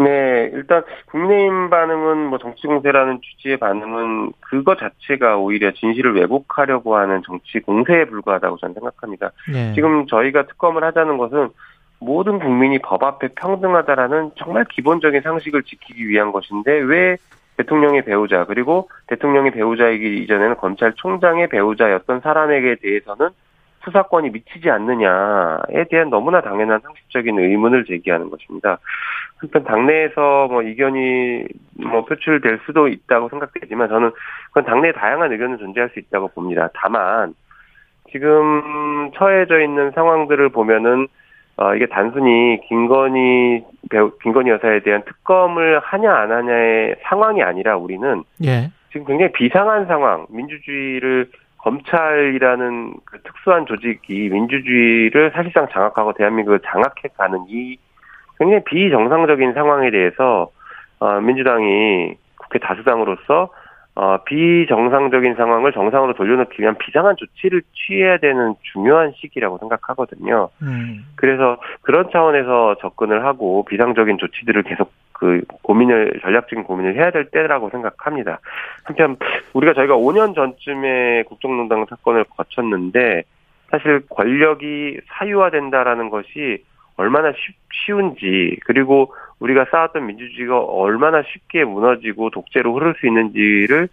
네, 0.05 0.51
일단 0.53 0.83
국민의힘 1.07 1.71
반응은 1.71 2.27
뭐 2.27 2.39
정치 2.39 2.67
공세라는 2.67 3.21
취지의 3.23 3.57
반응은 3.59 4.33
그거 4.41 4.77
자체가 4.77 5.37
오히려 5.39 5.73
진실을 5.73 6.15
왜곡하려고 6.15 6.97
하는 6.97 7.23
정치 7.25 7.61
공세에 7.61 8.05
불과하다고 8.07 8.57
저는 8.59 8.75
생각합니다. 8.75 9.31
예. 9.55 9.73
지금 9.75 10.07
저희가 10.07 10.47
특검을 10.47 10.85
하자는 10.85 11.19
것은 11.19 11.51
모든 11.99 12.39
국민이 12.39 12.79
법 12.81 13.05
앞에 13.05 13.29
평등하다라는 13.29 14.33
정말 14.37 14.65
기본적인 14.65 15.23
상식을 15.23 15.63
지키기 15.63 16.09
위한 16.09 16.33
것인데 16.33 16.73
왜 16.73 17.17
대통령의 17.57 18.05
배우자 18.05 18.45
그리고 18.45 18.89
대통령의 19.07 19.53
배우자이기 19.53 20.23
이전에는 20.23 20.57
검찰총장의 20.57 21.49
배우자였던 21.49 22.21
사람에게 22.21 22.77
대해서는 22.77 23.29
수사권이 23.85 24.31
미치지 24.31 24.71
않느냐에 24.71 25.85
대한 25.91 26.11
너무나 26.11 26.41
당연한 26.41 26.81
상식적인 26.81 27.39
의문을 27.39 27.85
제기하는 27.85 28.31
것입니다. 28.31 28.79
한편 29.39 29.65
당내에서 29.65 30.49
뭐 30.49 30.63
이견이 30.63 31.45
뭐 31.85 32.05
표출될 32.05 32.61
수도 32.65 32.89
있다고 32.89 33.29
생각되지만 33.29 33.89
저는 33.89 34.13
그건 34.49 34.65
당내에 34.65 34.93
다양한 34.93 35.33
의견은 35.33 35.59
존재할 35.59 35.91
수 35.91 35.99
있다고 35.99 36.29
봅니다. 36.29 36.71
다만 36.75 37.35
지금 38.11 39.11
처해져 39.15 39.61
있는 39.61 39.91
상황들을 39.93 40.51
보면은 40.51 41.09
어 41.57 41.75
이게 41.75 41.87
단순히 41.87 42.61
김건희 42.69 43.65
배우 43.91 44.13
김건희 44.23 44.51
여사에 44.51 44.81
대한 44.81 45.03
특검을 45.05 45.81
하냐 45.81 46.15
안 46.15 46.33
하냐의 46.33 46.97
상황이 47.03 47.43
아니라 47.43 47.77
우리는 47.77 48.23
예. 48.45 48.71
지금 48.93 49.07
굉장히 49.07 49.33
비상한 49.33 49.87
상황, 49.87 50.27
민주주의를 50.31 51.29
검찰이라는 51.63 52.95
그 53.05 53.23
특수한 53.23 53.67
조직이 53.67 54.29
민주주의를 54.29 55.31
사실상 55.33 55.69
장악하고 55.73 56.13
대한민국을 56.15 56.61
장악해가는 56.61 57.47
이 57.49 57.77
굉장히 58.39 58.65
비정상적인 58.65 59.53
상황에 59.55 59.91
대해서 59.91 60.51
어, 60.99 61.21
민주당이 61.21 62.15
국회 62.37 62.59
다수당으로서 62.59 63.51
어, 63.95 64.17
비정상적인 64.25 65.35
상황을 65.35 65.73
정상으로 65.73 66.15
돌려놓기 66.15 66.63
위한 66.63 66.77
비상한 66.79 67.15
조치를 67.17 67.63
취해야 67.75 68.17
되는 68.17 68.55
중요한 68.73 69.13
시기라고 69.17 69.59
생각하거든요. 69.59 70.49
음. 70.63 71.05
그래서 71.15 71.59
그런 71.83 72.11
차원에서 72.11 72.77
접근을 72.81 73.25
하고 73.25 73.65
비상적인 73.67 74.19
조치들을 74.19 74.63
계속 74.63 74.91
그 75.23 75.41
고민을 75.63 76.19
전략적인 76.21 76.65
고민을 76.65 76.97
해야 76.97 77.13
될 77.13 77.27
때라고 77.27 77.71
생각합니다. 77.71 78.41
한편 78.83 79.17
우리가 79.53 79.73
저희가 79.73 79.95
5년 79.95 80.35
전쯤에 80.35 81.23
국정농단 81.29 81.87
사건을 81.89 82.25
거쳤는데 82.25 83.23
사실 83.71 84.03
권력이 84.11 84.99
사유화된다라는 85.07 86.11
것이 86.11 86.65
얼마나 86.97 87.33
쉬, 87.71 87.93
운지 87.93 88.59
그리고 88.67 89.15
우리가 89.39 89.67
쌓았던 89.71 90.07
민주주의가 90.07 90.59
얼마나 90.59 91.23
쉽게 91.23 91.65
무너지고 91.65 92.31
독재로 92.31 92.75
흐를 92.75 92.97
수 92.99 93.07
있는지를 93.07 93.89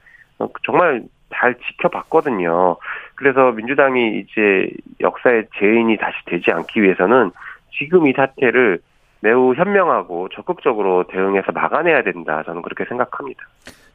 정말 0.65 1.03
잘 1.31 1.53
지켜봤거든요. 1.53 2.77
그래서 3.13 3.51
민주당이 3.51 4.21
이제 4.21 4.71
역사의 4.99 5.45
죄인이 5.59 5.95
다시 5.97 6.17
되지 6.25 6.51
않기 6.51 6.81
위해서는 6.81 7.29
지금 7.77 8.07
이 8.07 8.13
사태를 8.13 8.79
매우 9.21 9.53
현명하고 9.53 10.29
적극적으로 10.29 11.05
대응해서 11.07 11.51
막아내야 11.51 12.03
된다. 12.03 12.43
저는 12.45 12.61
그렇게 12.61 12.85
생각합니다. 12.85 13.43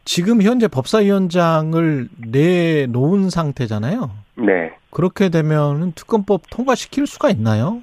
지금 0.05 0.43
현재 0.43 0.68
법사위원장을 0.68 2.09
내놓은 2.31 3.31
상태잖아요. 3.31 4.11
네. 4.37 4.77
그렇게 4.91 5.31
되면 5.31 5.93
특검법 5.93 6.43
통과시킬 6.51 7.07
수가 7.07 7.31
있나요? 7.31 7.83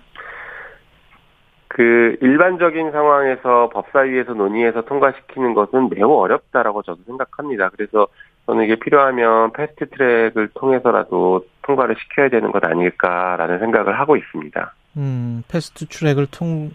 그 1.67 2.17
일반적인 2.21 2.91
상황에서 2.91 3.69
법사위에서 3.69 4.33
논의해서 4.33 4.81
통과시키는 4.81 5.53
것은 5.53 5.89
매우 5.89 6.13
어렵다라고 6.19 6.83
저도 6.83 7.01
생각합니다. 7.07 7.69
그래서 7.69 8.07
저는 8.45 8.65
이게 8.65 8.75
필요하면 8.75 9.53
패스트 9.53 9.89
트랙을 9.89 10.49
통해서라도 10.53 11.45
통과를 11.61 11.95
시켜야 11.97 12.29
되는 12.29 12.51
것 12.51 12.63
아닐까라는 12.65 13.59
생각을 13.59 13.99
하고 13.99 14.17
있습니다. 14.17 14.73
음, 14.97 15.43
패스트 15.47 15.85
트랙을 15.87 16.27
통 16.31 16.71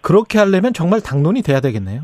그렇게 0.00 0.38
하려면 0.38 0.72
정말 0.72 1.00
당론이 1.00 1.42
돼야 1.42 1.60
되겠네요. 1.60 2.02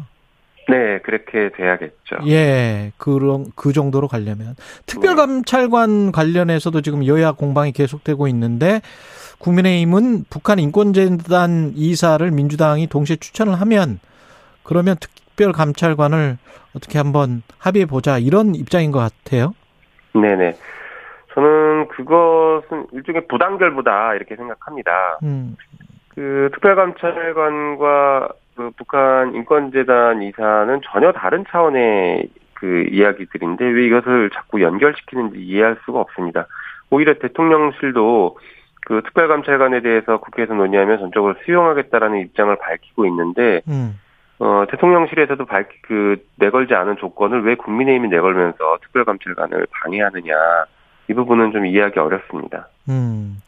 네, 0.68 0.98
그렇게 1.04 1.50
돼야겠죠. 1.56 2.16
예, 2.26 2.92
그런 2.96 3.46
그 3.54 3.72
정도로 3.72 4.08
가려면 4.08 4.56
특별감찰관 4.86 6.10
관련해서도 6.10 6.80
지금 6.80 7.06
여야 7.06 7.32
공방이 7.32 7.70
계속되고 7.72 8.26
있는데 8.28 8.80
국민의힘은 9.38 10.24
북한 10.28 10.58
인권재단 10.58 11.72
이사를 11.76 12.28
민주당이 12.30 12.88
동시에 12.88 13.16
추천을 13.16 13.60
하면 13.60 14.00
그러면 14.64 14.96
특별감찰관을 14.98 16.38
어떻게 16.74 16.98
한번 16.98 17.42
합의해 17.58 17.86
보자 17.86 18.18
이런 18.18 18.54
입장인 18.54 18.90
것 18.90 18.98
같아요. 18.98 19.54
네네. 20.14 20.56
저는 21.36 21.88
그것은 21.88 22.86
일종의 22.92 23.26
부단결부다 23.28 24.14
이렇게 24.14 24.36
생각합니다. 24.36 25.18
음. 25.22 25.54
그 26.14 26.48
특별감찰관과 26.54 28.28
그 28.56 28.70
북한 28.78 29.34
인권재단 29.34 30.22
이사는 30.22 30.80
전혀 30.90 31.12
다른 31.12 31.44
차원의 31.46 32.30
그 32.54 32.86
이야기들인데 32.90 33.66
왜 33.66 33.84
이것을 33.84 34.30
자꾸 34.30 34.62
연결시키는지 34.62 35.38
이해할 35.38 35.76
수가 35.84 36.00
없습니다. 36.00 36.46
오히려 36.88 37.12
대통령실도 37.18 38.38
그 38.86 39.02
특별감찰관에 39.04 39.82
대해서 39.82 40.16
국회에서 40.18 40.54
논의하면 40.54 41.00
전적으로 41.00 41.34
수용하겠다라는 41.44 42.20
입장을 42.20 42.56
밝히고 42.56 43.04
있는데 43.06 43.60
음. 43.68 44.00
어, 44.38 44.64
대통령실에서도 44.70 45.44
밝히 45.44 45.82
그 45.82 46.16
내걸지 46.36 46.74
않은 46.74 46.96
조건을 46.96 47.44
왜 47.44 47.56
국민의힘이 47.56 48.08
내걸면서 48.08 48.78
특별감찰관을 48.84 49.66
방해하느냐 49.70 50.34
이 51.08 51.14
부분은 51.14 51.52
좀 51.52 51.66
이해하기 51.66 51.98
어렵습니다. 51.98 52.68
음. 52.88 53.40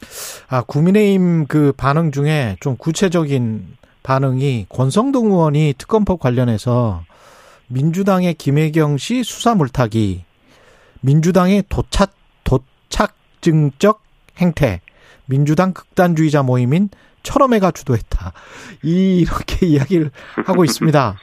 아, 0.48 0.62
국민의힘 0.62 1.46
그 1.46 1.72
반응 1.76 2.10
중에 2.10 2.56
좀 2.60 2.76
구체적인 2.76 3.76
반응이 4.02 4.66
권성동 4.68 5.26
의원이 5.26 5.74
특검법 5.76 6.20
관련해서 6.20 7.02
민주당의 7.68 8.34
김혜경 8.34 8.96
씨 8.96 9.22
수사 9.22 9.54
물타기, 9.54 10.24
민주당의 11.00 11.64
도착, 11.68 12.14
도착증적 12.44 14.02
행태, 14.38 14.80
민주당 15.26 15.72
극단주의자 15.72 16.42
모임인 16.42 16.88
철험회가 17.22 17.72
주도했다. 17.72 18.32
이렇게 18.82 19.66
이야기를 19.68 20.10
하고 20.46 20.64
있습니다. 20.64 21.16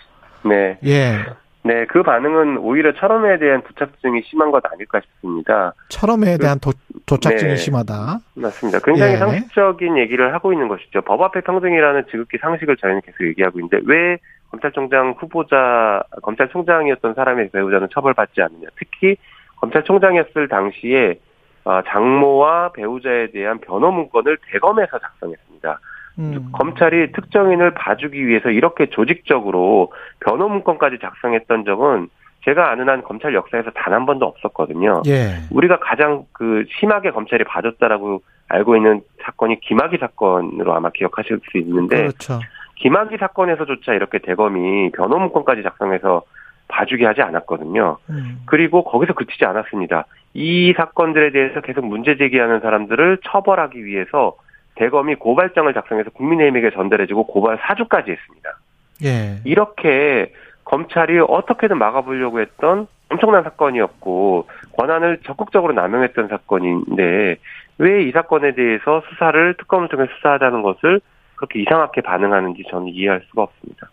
네. 0.47 0.77
예. 0.85 1.25
네, 1.65 1.83
그 1.87 2.03
반응은 2.03 2.59
오히려 2.59 2.93
철험에 2.93 3.39
대한 3.39 3.63
도착증이 3.63 4.21
심한 4.29 4.51
것 4.51 4.63
아닐까 4.71 5.01
싶습니다. 5.01 5.73
철험에 5.89 6.37
대한 6.37 6.59
도, 6.59 6.71
도착증이 7.07 7.53
네. 7.53 7.55
심하다. 7.55 8.19
맞습니다. 8.35 8.79
굉장히 8.83 9.13
예. 9.13 9.17
상식적인 9.17 9.97
얘기를 9.97 10.31
하고 10.31 10.53
있는 10.53 10.67
것이죠. 10.67 11.01
법 11.01 11.23
앞에 11.23 11.41
평등이라는 11.41 12.03
지극히 12.11 12.37
상식을 12.37 12.77
저희는 12.77 13.01
계속 13.01 13.25
얘기하고 13.25 13.57
있는데 13.59 13.79
왜 13.85 14.19
검찰총장 14.51 15.15
후보자, 15.17 16.03
검찰총장이었던 16.21 17.15
사람의 17.15 17.49
배우자는 17.49 17.87
처벌받지 17.91 18.43
않느냐. 18.43 18.67
특히 18.77 19.17
검찰총장이었을 19.55 20.47
당시에 20.47 21.19
어, 21.63 21.81
장모와 21.87 22.73
배우자에 22.73 23.31
대한 23.31 23.57
변호 23.57 23.91
문건을 23.91 24.37
대검에서 24.51 24.99
작성했습니다. 24.99 25.79
음. 26.19 26.49
검찰이 26.53 27.11
특정인을 27.11 27.73
봐주기 27.73 28.25
위해서 28.27 28.49
이렇게 28.49 28.87
조직적으로 28.87 29.91
변호 30.19 30.47
문건까지 30.49 30.99
작성했던 31.01 31.65
적은 31.65 32.07
제가 32.45 32.69
아는 32.71 32.87
한 32.89 33.01
검찰 33.03 33.33
역사에서 33.33 33.71
단 33.71 33.93
한 33.93 34.05
번도 34.05 34.25
없었거든요. 34.25 35.01
예. 35.07 35.35
우리가 35.51 35.79
가장 35.79 36.25
그 36.31 36.63
심하게 36.79 37.11
검찰이 37.11 37.43
봐줬다라고 37.43 38.21
알고 38.47 38.75
있는 38.75 39.01
사건이 39.23 39.59
김학의 39.61 39.99
사건으로 39.99 40.75
아마 40.75 40.89
기억하실 40.91 41.39
수 41.49 41.57
있는데 41.57 41.97
그렇죠. 41.97 42.39
김학의 42.75 43.17
사건에서조차 43.17 43.93
이렇게 43.93 44.19
대검이 44.19 44.91
변호 44.91 45.17
문건까지 45.17 45.63
작성해서 45.63 46.23
봐주게 46.67 47.05
하지 47.05 47.21
않았거든요. 47.21 47.97
음. 48.09 48.41
그리고 48.45 48.83
거기서 48.83 49.13
그치지 49.13 49.45
않았습니다. 49.45 50.05
이 50.33 50.73
사건들에 50.75 51.31
대해서 51.31 51.61
계속 51.61 51.85
문제 51.85 52.17
제기하는 52.17 52.59
사람들을 52.59 53.19
처벌하기 53.23 53.85
위해서 53.85 54.35
대검이 54.75 55.15
고발장을 55.15 55.73
작성해서 55.73 56.09
국민의힘에게 56.11 56.71
전달해주고 56.71 57.27
고발 57.27 57.57
사주까지 57.61 58.11
했습니다. 58.11 58.57
예. 59.03 59.39
이렇게 59.43 60.31
검찰이 60.63 61.19
어떻게든 61.27 61.77
막아보려고 61.77 62.39
했던 62.39 62.87
엄청난 63.09 63.43
사건이었고 63.43 64.47
권한을 64.77 65.19
적극적으로 65.25 65.73
남용했던 65.73 66.27
사건인데 66.27 67.37
왜 67.77 68.07
이 68.07 68.11
사건에 68.11 68.53
대해서 68.55 69.01
수사를 69.09 69.55
특검을 69.57 69.89
통해 69.89 70.07
수사하자는 70.15 70.61
것을 70.61 71.01
그렇게 71.35 71.61
이상하게 71.61 72.01
반응하는지 72.01 72.63
저는 72.69 72.87
이해할 72.87 73.21
수가 73.29 73.43
없습니다. 73.43 73.89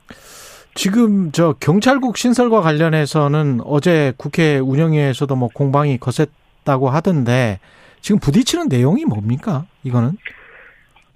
지금 0.74 1.33
저 1.33 1.55
경찰국 1.61 2.16
신설과 2.16 2.61
관련해서는 2.61 3.61
어제 3.64 4.12
국회 4.16 4.59
운영위에서도 4.59 5.35
뭐 5.37 5.49
공방이 5.53 5.99
거셌다고 5.99 6.89
하던데 6.89 7.59
지금 8.01 8.20
부딪히는 8.20 8.68
내용이 8.68 9.05
뭡니까? 9.05 9.64
이거는? 9.83 10.12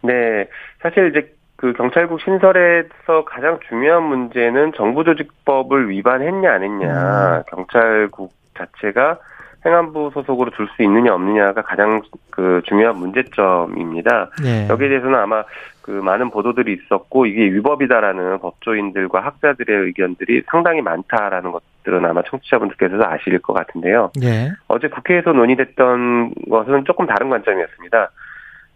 네, 0.02 0.48
사실 0.80 1.08
이제 1.10 1.32
그 1.56 1.72
경찰국 1.72 2.20
신설에서 2.20 3.24
가장 3.24 3.58
중요한 3.68 4.02
문제는 4.04 4.72
정부조직법을 4.74 5.90
위반했냐 5.90 6.52
안 6.52 6.62
했냐, 6.62 7.42
경찰국 7.48 8.32
자체가 8.56 9.18
행안부 9.64 10.10
소속으로 10.14 10.50
둘 10.52 10.68
수 10.68 10.82
있느냐 10.82 11.12
없느냐가 11.14 11.62
가장 11.62 12.02
그 12.30 12.62
중요한 12.66 12.96
문제점입니다. 12.98 14.30
예. 14.44 14.68
여기에 14.68 14.88
대해서는 14.88 15.18
아마 15.18 15.42
그 15.82 15.90
많은 15.90 16.30
보도들이 16.30 16.74
있었고 16.74 17.26
이게 17.26 17.44
위법이다라는 17.52 18.38
법조인들과 18.38 19.20
학자들의 19.20 19.86
의견들이 19.86 20.42
상당히 20.50 20.82
많다라는 20.82 21.52
것들은 21.52 22.04
아마 22.04 22.22
청취자분들께서도 22.22 23.04
아실 23.06 23.38
것 23.40 23.54
같은데요. 23.54 24.10
예. 24.22 24.50
어제 24.68 24.88
국회에서 24.88 25.32
논의됐던 25.32 26.34
것은 26.48 26.84
조금 26.84 27.06
다른 27.06 27.28
관점이었습니다. 27.30 28.10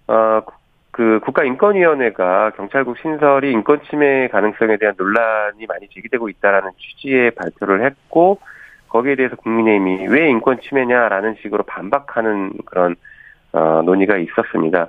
어, 0.08 0.42
그 0.90 1.20
국가인권위원회가 1.24 2.50
경찰국 2.56 2.98
신설이 2.98 3.52
인권 3.52 3.80
침해 3.88 4.28
가능성에 4.28 4.76
대한 4.76 4.94
논란이 4.98 5.66
많이 5.66 5.88
제기되고 5.88 6.28
있다라는 6.28 6.70
취지의 6.78 7.32
발표를 7.32 7.84
했고 7.84 8.38
거기에 8.88 9.14
대해서 9.14 9.36
국민의힘이 9.36 10.08
왜 10.08 10.28
인권 10.28 10.60
침해냐라는 10.60 11.36
식으로 11.42 11.62
반박하는 11.62 12.52
그런 12.66 12.96
어, 13.52 13.82
논의가 13.84 14.16
있었습니다. 14.16 14.88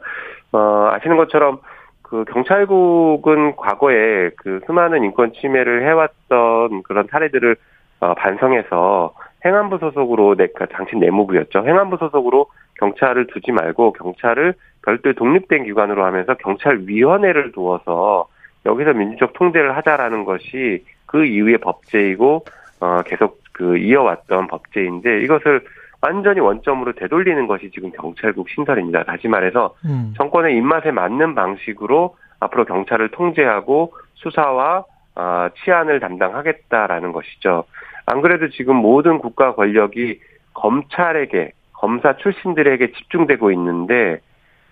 어, 0.51 0.89
아시는 0.91 1.17
것처럼 1.17 1.59
그 2.01 2.25
경찰국은 2.25 3.55
과거에 3.55 4.31
그 4.37 4.59
수많은 4.65 5.03
인권 5.03 5.33
침해를 5.33 5.83
해왔던 5.87 6.83
그런 6.83 7.07
사례들을 7.09 7.55
어, 8.01 8.13
반성해서 8.15 9.13
행안부 9.45 9.79
소속으로 9.79 10.35
내, 10.35 10.47
그 10.47 10.67
당시 10.67 10.95
내무부였죠. 10.95 11.59
행안부 11.59 11.97
소속으로 11.97 12.47
경찰을 12.79 13.27
두지 13.27 13.51
말고 13.51 13.93
경찰을 13.93 14.53
별도의 14.83 15.15
독립된 15.15 15.63
기관으로 15.65 16.03
하면서 16.05 16.33
경찰위원회를 16.35 17.51
두어서 17.51 18.27
여기서 18.65 18.93
민주적 18.93 19.33
통제를 19.33 19.75
하자라는 19.77 20.25
것이 20.25 20.83
그 21.05 21.25
이후의 21.25 21.57
법제이고 21.59 22.45
어, 22.79 23.01
계속 23.05 23.41
그 23.51 23.77
이어왔던 23.77 24.47
법제인데 24.47 25.21
이것을 25.21 25.61
완전히 26.01 26.39
원점으로 26.39 26.93
되돌리는 26.93 27.45
것이 27.47 27.69
지금 27.71 27.91
경찰국 27.91 28.49
신설입니다. 28.49 29.03
다시 29.03 29.27
말해서 29.27 29.75
음. 29.85 30.13
정권의 30.17 30.55
입맛에 30.57 30.91
맞는 30.91 31.35
방식으로 31.35 32.15
앞으로 32.39 32.65
경찰을 32.65 33.09
통제하고 33.09 33.93
수사와 34.15 34.85
아, 35.13 35.49
치안을 35.63 35.99
담당하겠다라는 35.99 37.11
것이죠. 37.11 37.65
안 38.05 38.21
그래도 38.21 38.49
지금 38.49 38.75
모든 38.75 39.19
국가 39.19 39.53
권력이 39.55 40.19
검찰에게 40.53 41.51
검사 41.73 42.15
출신들에게 42.17 42.91
집중되고 42.91 43.51
있는데 43.51 44.19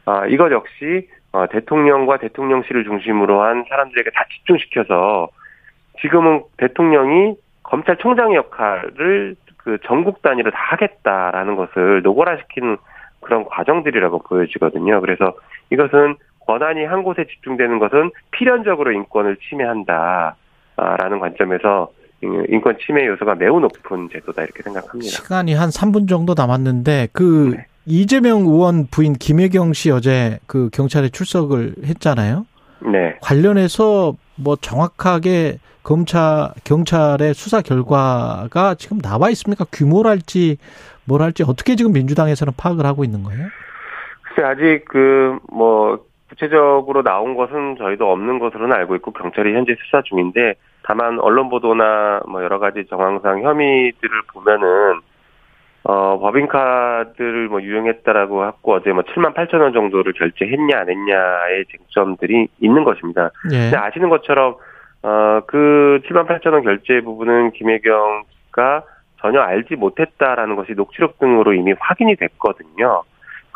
아, 0.06 0.26
이것 0.28 0.52
역시 0.52 1.08
어, 1.32 1.48
대통령과 1.48 2.18
대통령실을 2.18 2.84
중심으로 2.84 3.42
한 3.42 3.64
사람들에게 3.70 4.10
다 4.12 4.26
집중시켜서 4.32 5.30
지금은 6.02 6.44
대통령이 6.58 7.36
검찰총장의 7.64 8.36
역할을 8.36 9.36
그 9.58 9.78
전국 9.86 10.22
단위로 10.22 10.52
다 10.52 10.58
하겠다라는 10.58 11.56
것을 11.56 12.02
노골화시키는 12.02 12.78
그런 13.22 13.46
과정들이라고 13.46 14.20
보여지거든요. 14.20 15.02
그래서 15.02 15.34
이것은 15.70 16.16
권한이 16.48 16.86
한 16.86 17.04
곳에 17.04 17.26
집중되는 17.26 17.78
것은 17.78 18.12
필연적으로 18.32 18.92
인권을 18.92 19.38
침해한다라는 19.38 21.20
관점에서 21.20 21.92
인권 22.22 22.78
침해 22.86 23.06
요소가 23.08 23.36
매우 23.36 23.60
높은 23.60 24.10
제도다 24.12 24.44
이렇게 24.44 24.62
생각합니다. 24.64 25.10
시간이 25.10 25.54
한 25.54 25.70
3분 25.70 26.08
정도 26.10 26.34
남았는데 26.36 27.10
그 27.14 27.54
네. 27.56 27.66
이재명 27.86 28.42
의원 28.42 28.88
부인 28.92 29.14
김혜경 29.14 29.74
씨 29.74 29.92
어제 29.92 30.40
그 30.48 30.70
경찰에 30.72 31.10
출석을 31.10 31.76
했잖아요. 31.86 32.46
네. 32.92 33.18
관련해서 33.22 34.14
뭐 34.36 34.56
정확하게 34.56 35.60
검찰 35.84 36.50
경찰의 36.66 37.34
수사 37.34 37.62
결과가 37.62 38.76
지금 38.78 39.00
나와 39.00 39.30
있습니까? 39.32 39.66
규모랄지 39.72 40.58
뭘할지 41.06 41.44
어떻게 41.44 41.76
지금 41.76 41.94
민주당에서는 41.94 42.54
파악을 42.58 42.86
하고 42.86 43.04
있는 43.04 43.24
거예요? 43.24 43.48
글쎄 44.22 44.48
아직 44.48 44.86
그 44.86 45.40
뭐 45.52 46.00
구체적으로 46.30 47.02
나온 47.04 47.36
것은 47.36 47.76
저희도 47.78 48.10
없는 48.10 48.40
것으로는 48.40 48.74
알고 48.76 48.96
있고 48.98 49.12
경찰이 49.12 49.54
현재 49.56 49.76
수사 49.84 50.02
중인데 50.04 50.54
다만 50.84 51.20
언론 51.20 51.50
보도나 51.50 52.22
뭐 52.28 52.44
여러 52.44 52.60
가지 52.60 52.86
정황상 52.90 53.42
혐의들을 53.44 54.22
보면은 54.34 55.02
어 55.84 56.20
법인카드를 56.20 57.48
뭐 57.48 57.62
유용했다라고 57.62 58.44
하고 58.44 58.74
어제 58.74 58.92
뭐 58.92 59.04
7만 59.04 59.34
8천 59.34 59.62
원 59.62 59.74
정도를 59.74 60.14
결제했냐 60.14 60.78
안 60.78 60.90
했냐의 60.90 61.66
쟁점들이 61.72 62.48
있는 62.60 62.84
것입니다. 62.84 63.32
예. 63.52 63.70
근데 63.70 63.78
아시는 63.78 64.10
것처럼 64.10 64.56
어그 65.02 66.02
7만 66.06 66.28
8천 66.28 66.54
원 66.54 66.64
결제 66.64 67.02
부분은 67.02 67.52
김혜경 67.52 68.45
씨가 68.45 68.84
전혀 69.22 69.42
알지 69.42 69.76
못했다라는 69.76 70.56
것이 70.56 70.74
녹취록 70.74 71.20
등으로 71.20 71.54
이미 71.54 71.74
확인이 71.80 72.16
됐거든요. 72.16 73.04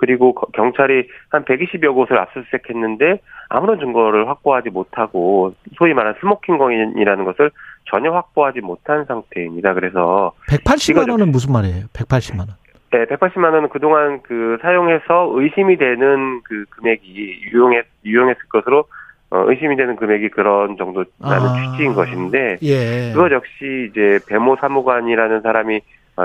그리고 0.04 0.34
거- 0.36 0.48
경찰이 0.54 1.08
한 1.30 1.46
120여 1.46 1.94
곳을 1.96 2.20
압수수색했는데 2.20 3.20
아무런 3.48 3.80
증거를 3.80 4.28
확보하지 4.28 4.70
못하고 4.70 5.54
소위 5.78 5.94
말하는 5.94 6.20
스모킹건이라는 6.20 7.24
것을 7.24 7.52
전혀 7.90 8.12
확보하지 8.12 8.60
못한 8.60 9.06
상태입니다. 9.06 9.74
그래서 9.74 10.34
180만 10.50 10.90
이거죠. 10.92 11.12
원은 11.14 11.32
무슨 11.32 11.54
말이에요? 11.54 11.86
180만 11.94 12.40
원. 12.40 12.48
네, 12.92 13.06
180만 13.06 13.54
원은 13.54 13.70
그동안 13.70 14.22
그 14.24 14.58
사용해서 14.62 15.32
의심이 15.36 15.78
되는 15.78 16.42
그 16.44 16.66
금액이 16.72 17.42
유용했 17.54 17.86
유용했을 18.04 18.42
것으로 18.50 18.84
어, 19.32 19.46
의심이 19.50 19.78
되는 19.78 19.96
금액이 19.96 20.30
그런 20.30 20.76
정도라는 20.78 21.08
아. 21.22 21.72
취지인 21.72 21.94
것인데 21.94 22.58
예. 22.62 23.12
그것 23.14 23.32
역시 23.32 23.88
이제 23.90 24.20
배모 24.28 24.58
사무관이라는 24.58 25.42
사람이 25.42 25.78
어, 25.78 25.80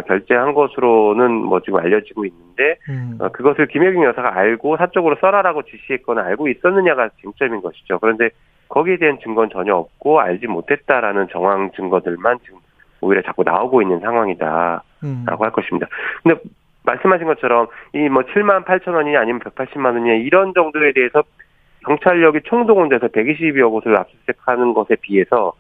결제한 0.07 0.55
것으로는 0.55 1.33
뭐 1.33 1.61
지금 1.61 1.79
알려지고 1.81 2.25
있는데 2.27 2.77
음. 2.89 3.19
어, 3.21 3.29
그것을 3.31 3.67
김혜경 3.67 4.05
여사가 4.05 4.37
알고 4.37 4.77
사적으로 4.77 5.17
써라라고 5.21 5.63
지시했거나 5.63 6.23
알고 6.23 6.49
있었느냐가 6.49 7.09
쟁점인 7.23 7.63
것이죠. 7.63 7.99
그런데 7.99 8.31
거기에 8.69 8.99
대한 8.99 9.19
증거는 9.23 9.49
전혀 9.51 9.75
없고 9.75 10.21
알지 10.21 10.47
못했다라는 10.47 11.29
정황 11.31 11.71
증거들만 11.73 12.39
지금 12.45 12.59
오히려 13.01 13.23
자꾸 13.23 13.43
나오고 13.45 13.81
있는 13.83 14.01
상황이다라고 14.01 14.83
음. 15.05 15.25
할 15.27 15.51
것입니다. 15.53 15.87
근데 16.23 16.39
말씀하신 16.85 17.27
것처럼 17.27 17.69
이 17.95 18.09
뭐 18.09 18.23
7만 18.23 18.65
8천 18.65 18.95
원이냐 18.95 19.21
아니면 19.21 19.41
180만 19.41 19.87
원이냐 19.95 20.15
이런 20.15 20.53
정도에 20.55 20.93
대해서 20.93 21.23
경찰력이 21.87 22.41
총동원돼서 22.45 23.09
120여 23.09 23.71
곳을 23.71 23.97
압수수색하는 23.97 24.75
것에 24.75 24.97
비해서 25.01 25.53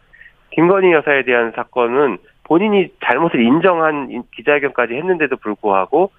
김건희 0.50 0.92
여사에 0.92 1.22
대한 1.24 1.52
사건은 1.54 2.18
본인이 2.48 2.88
잘못을 3.04 3.40
인정한 3.44 4.10
인- 4.10 4.22
기자회견까지 4.34 4.94
했는데도 4.94 5.36
불구하고 5.36 6.10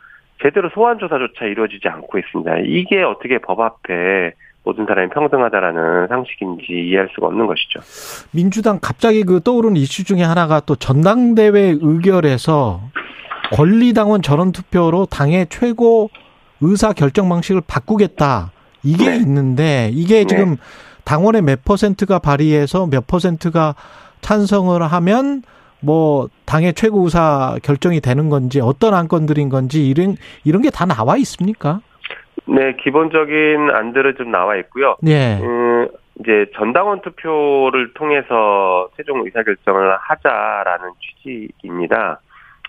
제대로 0.42 0.70
소환 0.70 1.00
조사조차 1.00 1.46
이루어지지 1.46 1.88
않고 1.88 2.18
있습니다. 2.18 2.60
이게 2.66 3.04
어떻게 3.04 3.40
법 3.40 3.60
앞에 3.60 4.34
모든 4.64 4.86
사람이 4.86 5.10
평등하다라는 5.10 6.08
상식인지 6.08 6.66
이해할 6.70 7.10
수가 7.14 7.28
없는 7.28 7.48
것이죠. 7.48 7.80
민주당 8.32 8.78
갑자기 8.82 9.24
그 9.24 9.42
떠오르는 9.42 9.76
이슈 9.78 10.04
중에 10.04 10.22
하나가 10.22 10.60
또 10.60 10.76
전당대회 10.76 11.78
의결에서 11.82 12.82
권리당원 13.54 14.22
전원 14.22 14.52
투표로 14.52 15.08
당의 15.08 15.48
최고 15.50 16.10
의사 16.62 16.94
결정 16.94 17.28
방식을 17.30 17.62
바꾸겠다. 17.68 18.52
이게 18.84 19.10
네. 19.10 19.16
있는데 19.18 19.90
이게 19.92 20.26
지금 20.26 20.58
당원의 21.04 21.42
몇 21.42 21.66
퍼센트가 21.66 22.20
발의해서 22.20 22.88
몇 22.88 23.08
퍼센트가 23.08 23.76
찬성을 24.22 24.80
하면 24.82 25.42
뭐 25.82 26.28
당의 26.46 26.74
최고 26.74 27.04
의사 27.04 27.58
결정이 27.64 28.02
되는 28.02 28.30
건지 28.30 28.60
어떤 28.62 28.94
안건들인 28.94 29.50
건지 29.50 29.88
이런 29.88 30.16
이런 30.44 30.62
게 30.62 30.70
다 30.70 30.86
나와 30.86 31.18
있습니까? 31.18 31.82
네, 32.46 32.76
기본적인 32.84 33.70
안들은 33.70 34.16
좀 34.18 34.32
나와 34.32 34.56
있고요. 34.58 34.96
예. 35.08 35.38
음, 35.42 35.88
이제 36.20 36.46
전당원 36.56 37.02
투표를 37.02 37.94
통해서 37.94 38.90
최종 38.98 39.24
의사 39.26 39.44
결정을 39.44 39.96
하자라는 40.00 40.92
취지입니다. 41.24 42.20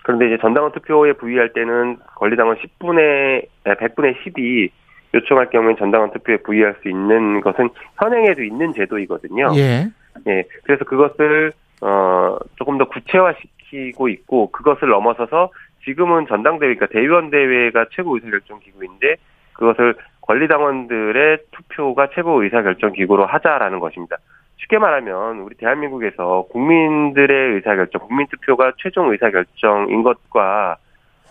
그런데 0.03 0.27
이제 0.27 0.37
전당원 0.41 0.71
투표에 0.71 1.13
부의할 1.13 1.53
때는 1.53 1.97
권리당원 2.15 2.57
10분의 2.57 3.45
100분의 3.65 4.15
10이 4.23 4.69
요청할 5.13 5.49
경우에 5.49 5.75
전당원 5.77 6.11
투표에 6.11 6.37
부의할 6.37 6.75
수 6.81 6.89
있는 6.89 7.41
것은 7.41 7.69
현행에도 8.01 8.43
있는 8.43 8.73
제도이거든요. 8.73 9.51
예. 9.55 9.87
예, 10.27 10.43
그래서 10.63 10.85
그것을 10.85 11.51
어 11.81 12.37
조금 12.55 12.77
더 12.77 12.85
구체화시키고 12.85 14.09
있고 14.09 14.51
그것을 14.51 14.89
넘어서서 14.89 15.51
지금은 15.83 16.27
전당대회가 16.27 16.87
대의원 16.87 17.31
대회가 17.31 17.85
최고 17.91 18.15
의사결정 18.15 18.59
기구인데 18.59 19.15
그것을 19.53 19.95
권리당원들의 20.21 21.39
투표가 21.51 22.09
최고 22.13 22.43
의사결정 22.43 22.93
기구로 22.93 23.25
하자라는 23.25 23.79
것입니다. 23.79 24.17
쉽게 24.57 24.77
말하면 24.77 25.39
우리 25.39 25.55
대한민국에서 25.55 26.45
국민들의 26.51 27.55
의사결정, 27.55 28.07
국민투표가 28.07 28.73
최종 28.77 29.11
의사결정인 29.11 30.03
것과 30.03 30.77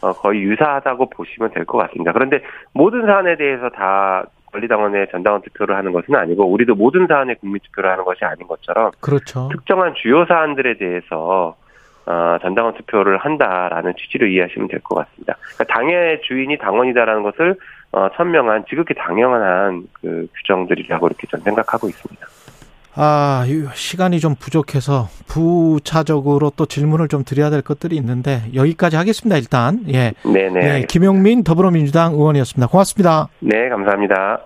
어, 0.02 0.12
거의 0.14 0.42
유사하다고 0.42 1.10
보시면 1.10 1.50
될 1.50 1.64
것 1.64 1.78
같습니다. 1.78 2.12
그런데 2.12 2.42
모든 2.72 3.06
사안에 3.06 3.36
대해서 3.36 3.68
다 3.68 4.24
권리당원의 4.52 5.08
전당원 5.10 5.42
투표를 5.42 5.76
하는 5.76 5.92
것은 5.92 6.14
아니고 6.14 6.44
우리도 6.50 6.74
모든 6.74 7.06
사안에 7.06 7.34
국민 7.34 7.60
투표를 7.64 7.90
하는 7.90 8.04
것이 8.04 8.24
아닌 8.24 8.46
것처럼 8.46 8.90
그렇죠. 9.00 9.48
특정한 9.52 9.94
주요 9.94 10.24
사안들에 10.26 10.74
대해서 10.78 11.56
어, 12.06 12.38
전당원 12.42 12.74
투표를 12.74 13.18
한다라는 13.18 13.92
취지로 13.96 14.26
이해하시면 14.26 14.68
될 14.68 14.80
것 14.80 14.96
같습니다. 14.96 15.36
그러니까 15.54 15.64
당의 15.74 16.20
주인이 16.22 16.56
당원이다라는 16.58 17.22
것을 17.22 17.56
어, 17.92 18.08
천명한 18.16 18.64
지극히 18.68 18.94
당연한 18.94 19.82
그 20.00 20.26
규정들이라고 20.36 21.06
이렇게 21.06 21.26
저는 21.26 21.44
생각하고 21.44 21.88
있습니다. 21.88 22.26
아, 22.94 23.44
이 23.46 23.64
시간이 23.74 24.20
좀 24.20 24.34
부족해서 24.34 25.08
부차적으로 25.26 26.50
또 26.56 26.66
질문을 26.66 27.08
좀 27.08 27.24
드려야 27.24 27.50
될 27.50 27.62
것들이 27.62 27.96
있는데 27.96 28.42
여기까지 28.54 28.96
하겠습니다. 28.96 29.36
일단 29.36 29.84
예, 29.88 30.12
네네. 30.24 30.50
네. 30.50 30.86
김용민 30.88 31.44
더불어민주당 31.44 32.12
의원이었습니다. 32.14 32.66
고맙습니다. 32.66 33.28
네, 33.40 33.68
감사합니다. 33.68 34.40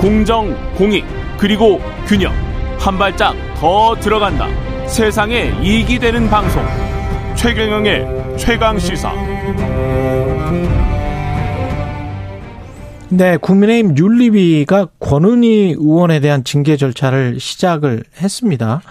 공정, 0.00 0.54
공익, 0.76 1.04
그리고 1.38 1.80
균형. 2.06 2.32
한 2.78 2.96
발짝 2.96 3.34
더 3.56 3.96
들어간다. 3.96 4.46
세상에 4.86 5.52
이익이 5.60 5.98
되는 5.98 6.30
방송. 6.30 6.62
최경영의 7.34 8.36
최강 8.38 8.78
시사. 8.78 9.12
네, 13.10 13.38
국민의힘 13.38 13.96
윤리위가 13.96 14.88
권은희 15.00 15.76
의원에 15.78 16.20
대한 16.20 16.44
징계 16.44 16.76
절차를 16.76 17.40
시작을 17.40 18.04
했습니다. 18.20 18.82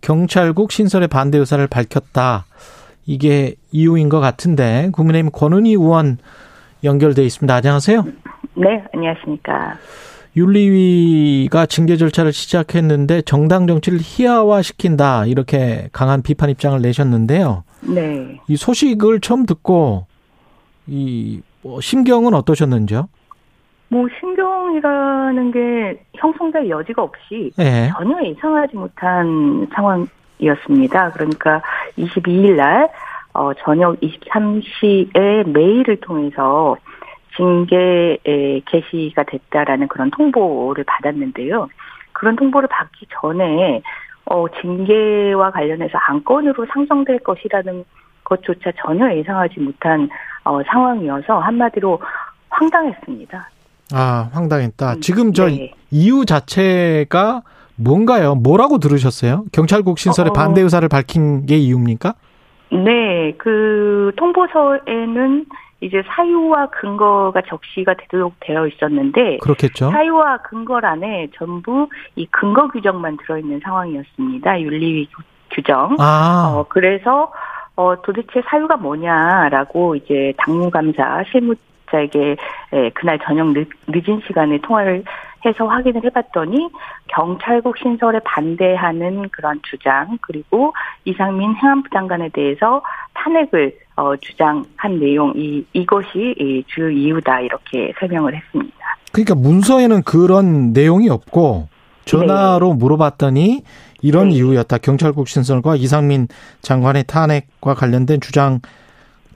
경찰국 0.00 0.72
신설에 0.72 1.06
반대 1.06 1.36
의사를 1.36 1.66
밝혔다. 1.66 2.46
이게 3.04 3.56
이유인 3.70 4.08
것 4.08 4.20
같은데 4.20 4.88
국민의힘 4.92 5.30
권은희 5.32 5.72
의원 5.72 6.16
연결돼 6.82 7.24
있습니다. 7.24 7.54
안녕하세요. 7.54 8.04
네, 8.54 8.84
안녕하십니까. 8.94 9.76
윤리위가 10.34 11.66
징계 11.66 11.96
절차를 11.96 12.32
시작했는데 12.32 13.22
정당 13.22 13.66
정치를 13.66 13.98
희화화시킨다 14.00 15.26
이렇게 15.26 15.88
강한 15.92 16.22
비판 16.22 16.48
입장을 16.48 16.80
내셨는데요. 16.80 17.64
네. 17.82 18.40
이 18.48 18.56
소식을 18.56 19.20
처음 19.20 19.44
듣고 19.44 20.06
이뭐 20.86 21.80
심경은 21.82 22.32
어떠셨는지요? 22.34 23.08
뭐 23.88 24.06
신경이라는 24.20 25.50
게 25.50 26.02
형성될 26.14 26.68
여지가 26.68 27.02
없이 27.02 27.50
예. 27.58 27.90
전혀 27.96 28.22
예상하지 28.22 28.76
못한 28.76 29.66
상황이었습니다. 29.74 31.12
그러니까 31.12 31.62
22일 31.96 32.56
날 32.56 32.88
어, 33.32 33.52
저녁 33.54 33.98
23시에 34.00 35.48
메일을 35.48 36.00
통해서 36.00 36.76
징계에 37.36 38.60
게시가 38.66 39.22
됐다라는 39.24 39.88
그런 39.88 40.10
통보를 40.10 40.84
받았는데요. 40.84 41.68
그런 42.12 42.36
통보를 42.36 42.68
받기 42.68 43.06
전에 43.10 43.80
어, 44.26 44.46
징계와 44.60 45.50
관련해서 45.52 45.96
안건으로 45.98 46.66
상정될 46.66 47.20
것이라는 47.20 47.84
것조차 48.24 48.72
전혀 48.76 49.14
예상하지 49.14 49.60
못한 49.60 50.10
어, 50.44 50.62
상황이어서 50.64 51.38
한마디로 51.38 52.00
황당했습니다. 52.50 53.48
아, 53.92 54.28
황당했다. 54.32 54.94
음, 54.94 55.00
지금 55.00 55.32
저 55.32 55.46
네. 55.46 55.72
이유 55.90 56.24
자체가 56.26 57.42
뭔가요? 57.76 58.34
뭐라고 58.34 58.78
들으셨어요? 58.78 59.44
경찰국 59.52 59.98
신설의 59.98 60.30
어. 60.30 60.32
반대 60.32 60.60
의사를 60.60 60.86
밝힌 60.88 61.46
게 61.46 61.56
이유입니까? 61.56 62.14
네, 62.70 63.32
그 63.38 64.12
통보서에는 64.16 65.46
이제 65.80 66.02
사유와 66.08 66.70
근거가 66.70 67.40
적시가 67.48 67.94
되도록 67.94 68.34
되어 68.40 68.66
있었는데 68.66 69.38
그렇겠죠. 69.38 69.90
사유와 69.92 70.38
근거란에 70.38 71.28
전부 71.36 71.88
이 72.16 72.26
근거 72.30 72.66
규정만 72.68 73.16
들어 73.18 73.38
있는 73.38 73.60
상황이었습니다. 73.62 74.60
윤리위 74.60 75.06
규- 75.14 75.22
규정. 75.50 75.94
아, 76.00 76.52
어, 76.56 76.66
그래서 76.68 77.32
어, 77.76 78.02
도대체 78.02 78.42
사유가 78.50 78.76
뭐냐라고 78.76 79.94
이제 79.94 80.34
당무감사 80.38 81.22
실무 81.30 81.54
자에게 81.90 82.36
에, 82.72 82.90
그날 82.90 83.18
저녁 83.18 83.52
늦, 83.52 83.68
늦은 83.86 84.22
시간에 84.26 84.58
통화를 84.58 85.04
해서 85.44 85.66
확인을 85.66 86.04
해봤더니 86.04 86.68
경찰국 87.08 87.78
신설에 87.78 88.18
반대하는 88.24 89.28
그런 89.30 89.60
주장 89.62 90.18
그리고 90.20 90.74
이상민 91.04 91.54
행안부 91.54 91.88
장관에 91.90 92.28
대해서 92.30 92.82
탄핵을 93.14 93.76
어, 93.96 94.16
주장한 94.16 94.98
내용 95.00 95.32
이 95.36 95.64
이것이 95.72 96.34
이 96.38 96.64
주요 96.66 96.90
이유다 96.90 97.40
이렇게 97.40 97.92
설명을 97.98 98.34
했습니다. 98.34 98.76
그러니까 99.12 99.34
문서에는 99.34 100.02
그런 100.02 100.72
내용이 100.72 101.08
없고 101.08 101.68
전화로 102.04 102.74
물어봤더니 102.74 103.62
이런 104.00 104.28
네. 104.28 104.36
이유였다. 104.36 104.78
경찰국 104.78 105.28
신설과 105.28 105.76
이상민 105.76 106.28
장관의 106.62 107.04
탄핵과 107.06 107.74
관련된 107.74 108.20
주장 108.20 108.60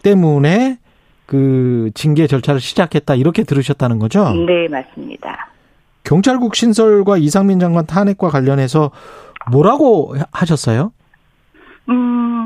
때문에 0.03 0.79
그 1.27 1.91
징계 1.95 2.27
절차를 2.27 2.61
시작했다. 2.61 3.15
이렇게 3.15 3.43
들으셨다는 3.45 3.99
거죠? 3.99 4.33
네 4.33 4.69
맞습니다. 4.69 5.49
경찰국 6.05 6.55
신설과 6.55 7.17
이상민 7.17 7.61
장관 7.61 7.87
탄핵과 7.87 8.29
관련해서 8.29 8.91
뭐라고 9.51 10.15
하셨어요? 10.33 10.93
음, 11.89 12.45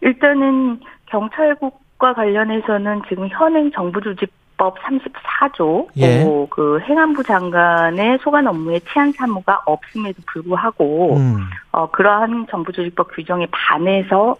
일단은 0.00 0.80
경찰국과 1.06 2.14
관련해서는 2.14 3.02
지금 3.08 3.28
현행 3.28 3.70
정부 3.72 4.00
조직 4.00 4.32
법 4.58 4.76
34조, 4.80 5.86
예. 5.98 6.24
어, 6.24 6.46
그 6.50 6.80
행안부 6.80 7.22
장관의 7.22 8.18
소관 8.20 8.46
업무에 8.48 8.80
치안 8.92 9.12
사무가 9.12 9.62
없음에도 9.64 10.20
불구하고, 10.26 11.16
음. 11.16 11.36
어, 11.70 11.88
그러한 11.90 12.48
정부조직법 12.50 13.14
규정에 13.14 13.46
반해서 13.52 14.36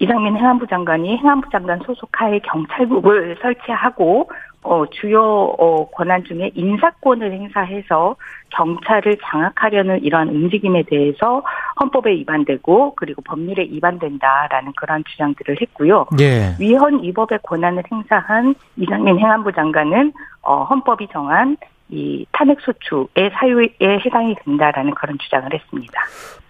이상민 0.00 0.36
행안부 0.36 0.66
장관이 0.66 1.18
행안부 1.18 1.50
장관 1.50 1.78
소속하에 1.80 2.40
경찰국을 2.40 3.36
설치하고 3.40 4.30
어, 4.62 4.84
주요 4.90 5.22
어, 5.22 5.88
권한 5.90 6.24
중에 6.24 6.50
인사권을 6.54 7.32
행사해서 7.32 8.16
경찰을 8.50 9.18
장악하려는 9.22 10.02
이러한 10.02 10.28
움직임에 10.28 10.82
대해서 10.82 11.42
헌법에 11.80 12.12
위반되고 12.12 12.94
그리고 12.96 13.22
법률에 13.22 13.62
위반된다라는 13.64 14.72
그러한 14.76 15.04
주장들을 15.04 15.58
했고요. 15.60 16.06
예. 16.20 16.56
위헌 16.58 17.02
위법의 17.02 17.38
권한을 17.42 17.84
행사한 17.90 18.54
이상민 18.76 19.18
행안부 19.18 19.52
장관은 19.52 20.12
어, 20.42 20.64
헌법이 20.64 21.08
정한 21.12 21.56
이 21.90 22.24
탄핵소추의 22.32 23.30
사유에 23.32 23.74
해당이 23.80 24.36
된다라는 24.44 24.94
그런 24.94 25.18
주장을 25.18 25.52
했습니다. 25.52 25.92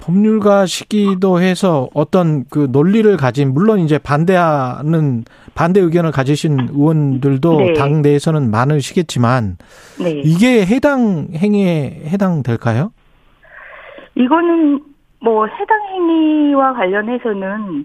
법률가 0.01 0.66
시기도 0.66 1.41
해서 1.41 1.88
어떤 1.95 2.45
그 2.51 2.68
논리를 2.70 3.16
가진 3.16 3.55
물론 3.55 3.80
이제 3.80 3.99
반대하는 3.99 5.24
반대 5.55 5.80
의견을 5.80 6.11
가지신 6.11 6.68
의원들도 6.72 7.59
네. 7.59 7.72
당 7.72 8.03
내에서는 8.03 8.51
많으시겠지만 8.51 9.57
네. 10.03 10.20
이게 10.24 10.66
해당 10.66 11.28
행위에 11.34 12.03
해당될까요? 12.07 12.93
이거는 14.14 14.82
뭐 15.20 15.47
해당 15.47 15.80
행위와 15.93 16.74
관련해서는 16.74 17.84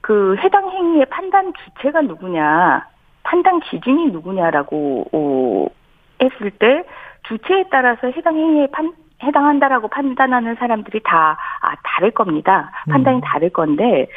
그 0.00 0.36
해당 0.38 0.68
행위의 0.70 1.06
판단 1.06 1.52
주체가 1.54 2.02
누구냐, 2.02 2.86
판단 3.22 3.60
기준이 3.60 4.10
누구냐라고 4.10 5.06
어, 5.12 5.66
했을 6.22 6.50
때 6.50 6.84
주체에 7.28 7.64
따라서 7.70 8.08
해당 8.08 8.36
행위에 8.36 8.68
판, 8.68 8.92
해당한다라고 9.22 9.88
판단하는 9.88 10.54
사람들이 10.56 11.00
다 11.02 11.36
아, 11.60 11.74
다를 11.82 12.10
겁니다. 12.10 12.70
판단이 12.90 13.18
음. 13.18 13.20
다를 13.20 13.50
건데 13.50 14.08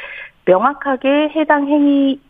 명확하게 0.44 1.30
해당 1.34 1.66
행위 1.66 2.20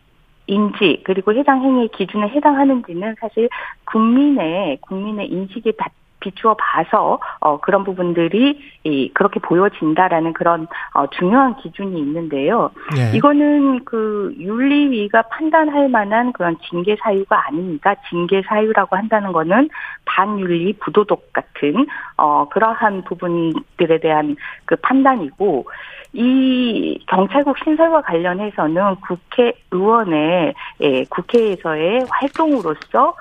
인지 0.47 1.03
그리고 1.05 1.33
해당 1.33 1.61
행위의 1.61 1.89
기준에 1.89 2.27
해당하는지는 2.29 3.15
사실 3.19 3.49
국민의 3.85 4.77
국민의 4.81 5.27
인식에 5.27 5.73
다 5.73 5.89
비추어 6.19 6.55
봐서 6.55 7.19
어 7.39 7.59
그런 7.59 7.83
부분들이 7.83 8.59
이 8.83 9.11
그렇게 9.13 9.39
보여진다라는 9.39 10.33
그런 10.33 10.67
어 10.93 11.07
중요한 11.07 11.55
기준이 11.57 11.99
있는데요. 11.99 12.71
예. 12.97 13.15
이거는 13.15 13.85
그 13.85 14.33
윤리위가 14.37 15.23
판단할 15.23 15.89
만한 15.89 16.33
그런 16.33 16.57
징계 16.69 16.95
사유가 17.01 17.47
아닙니다. 17.47 17.95
징계 18.09 18.41
사유라고 18.41 18.95
한다는 18.95 19.31
거는 19.31 19.69
반윤리 20.05 20.73
부도덕 20.79 21.33
같은 21.33 21.85
어 22.17 22.47
그러한 22.49 23.03
부분들에 23.03 23.99
대한 23.99 24.35
그 24.65 24.75
판단이고 24.77 25.65
이 26.13 26.99
경찰국 27.07 27.57
신설과 27.63 28.01
관련해서는 28.01 28.95
국회의원의 28.95 30.53
예, 30.81 31.03
국회에서의 31.05 32.05
활동으로서 32.09 33.13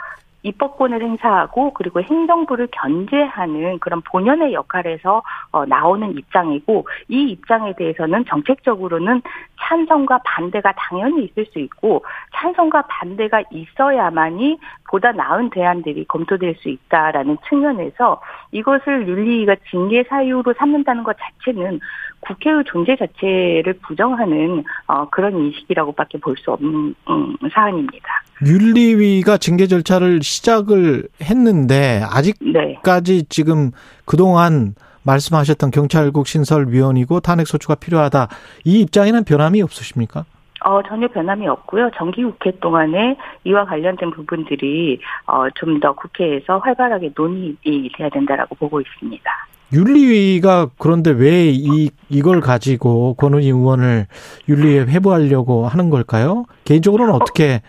입법권을 0.42 1.02
행사하고 1.02 1.72
그리고 1.72 2.00
행정부를 2.00 2.68
견제하는 2.70 3.78
그런 3.80 4.00
본연의 4.02 4.52
역할에서 4.52 5.22
어, 5.50 5.66
나오는 5.66 6.16
입장이고 6.16 6.86
이 7.08 7.30
입장에 7.30 7.74
대해서는 7.74 8.24
정책적으로는 8.26 9.22
찬성과 9.60 10.20
반대가 10.24 10.72
당연히 10.76 11.24
있을 11.24 11.46
수 11.46 11.58
있고 11.58 12.04
찬성과 12.34 12.82
반대가 12.82 13.42
있어야만이 13.50 14.58
보다 14.88 15.12
나은 15.12 15.50
대안들이 15.50 16.04
검토될 16.06 16.54
수 16.56 16.68
있다라는 16.68 17.38
측면에서 17.48 18.20
이것을 18.52 19.08
윤리위가 19.08 19.56
징계 19.70 20.04
사유로 20.04 20.54
삼는다는 20.56 21.04
것 21.04 21.16
자체는 21.18 21.80
국회의 22.20 22.62
존재 22.66 22.96
자체를 22.96 23.74
부정하는 23.82 24.64
어, 24.86 25.08
그런 25.10 25.36
인식이라고밖에 25.36 26.18
볼 26.18 26.36
수 26.38 26.52
없는 26.52 26.94
음, 27.08 27.36
사안입니다. 27.52 28.06
윤리위가 28.46 29.38
징계 29.38 29.66
절차를 29.66 30.22
시작을 30.22 31.08
했는데 31.22 32.00
아직까지 32.08 33.12
네. 33.18 33.26
지금 33.28 33.70
그동안 34.04 34.74
말씀하셨던 35.02 35.70
경찰국 35.70 36.26
신설 36.26 36.66
위원이고 36.68 37.20
탄핵 37.20 37.46
소추가 37.46 37.74
필요하다. 37.74 38.28
이 38.64 38.80
입장에는 38.80 39.24
변함이 39.24 39.62
없으십니까? 39.62 40.24
어, 40.64 40.82
전혀 40.82 41.06
변함이 41.08 41.46
없고요. 41.48 41.90
정기 41.96 42.24
국회 42.24 42.50
동안에 42.58 43.16
이와 43.44 43.64
관련된 43.64 44.10
부분들이 44.10 45.00
어, 45.26 45.48
좀 45.54 45.80
더 45.80 45.92
국회에서 45.94 46.58
활발하게 46.58 47.12
논의이 47.16 47.90
돼야 47.96 48.08
된다라고 48.10 48.54
보고 48.56 48.80
있습니다. 48.80 49.30
윤리위가 49.72 50.70
그런데 50.78 51.10
왜 51.10 51.50
이, 51.50 51.90
이걸 52.08 52.40
가지고 52.40 53.14
권은희 53.14 53.46
의원을 53.46 54.06
윤리위에 54.48 54.86
회부하려고 54.86 55.66
하는 55.66 55.90
걸까요? 55.90 56.44
개인적으로는 56.64 57.14
어떻게 57.14 57.60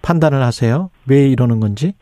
판단을 0.00 0.42
하세요? 0.42 0.90
왜 1.06 1.28
이러는 1.28 1.60
건지? 1.60 1.94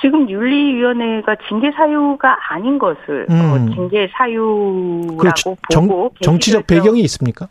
지금 0.00 0.30
윤리위원회가 0.30 1.36
징계 1.48 1.72
사유가 1.72 2.36
아닌 2.52 2.78
것을 2.78 3.26
음. 3.30 3.40
어, 3.40 3.74
징계 3.74 4.08
사유라고 4.12 5.16
그 5.16 5.30
정, 5.70 5.88
보고 5.88 6.14
정치적 6.20 6.66
게시글에서 6.66 6.82
배경이 6.82 7.00
있습니까? 7.02 7.48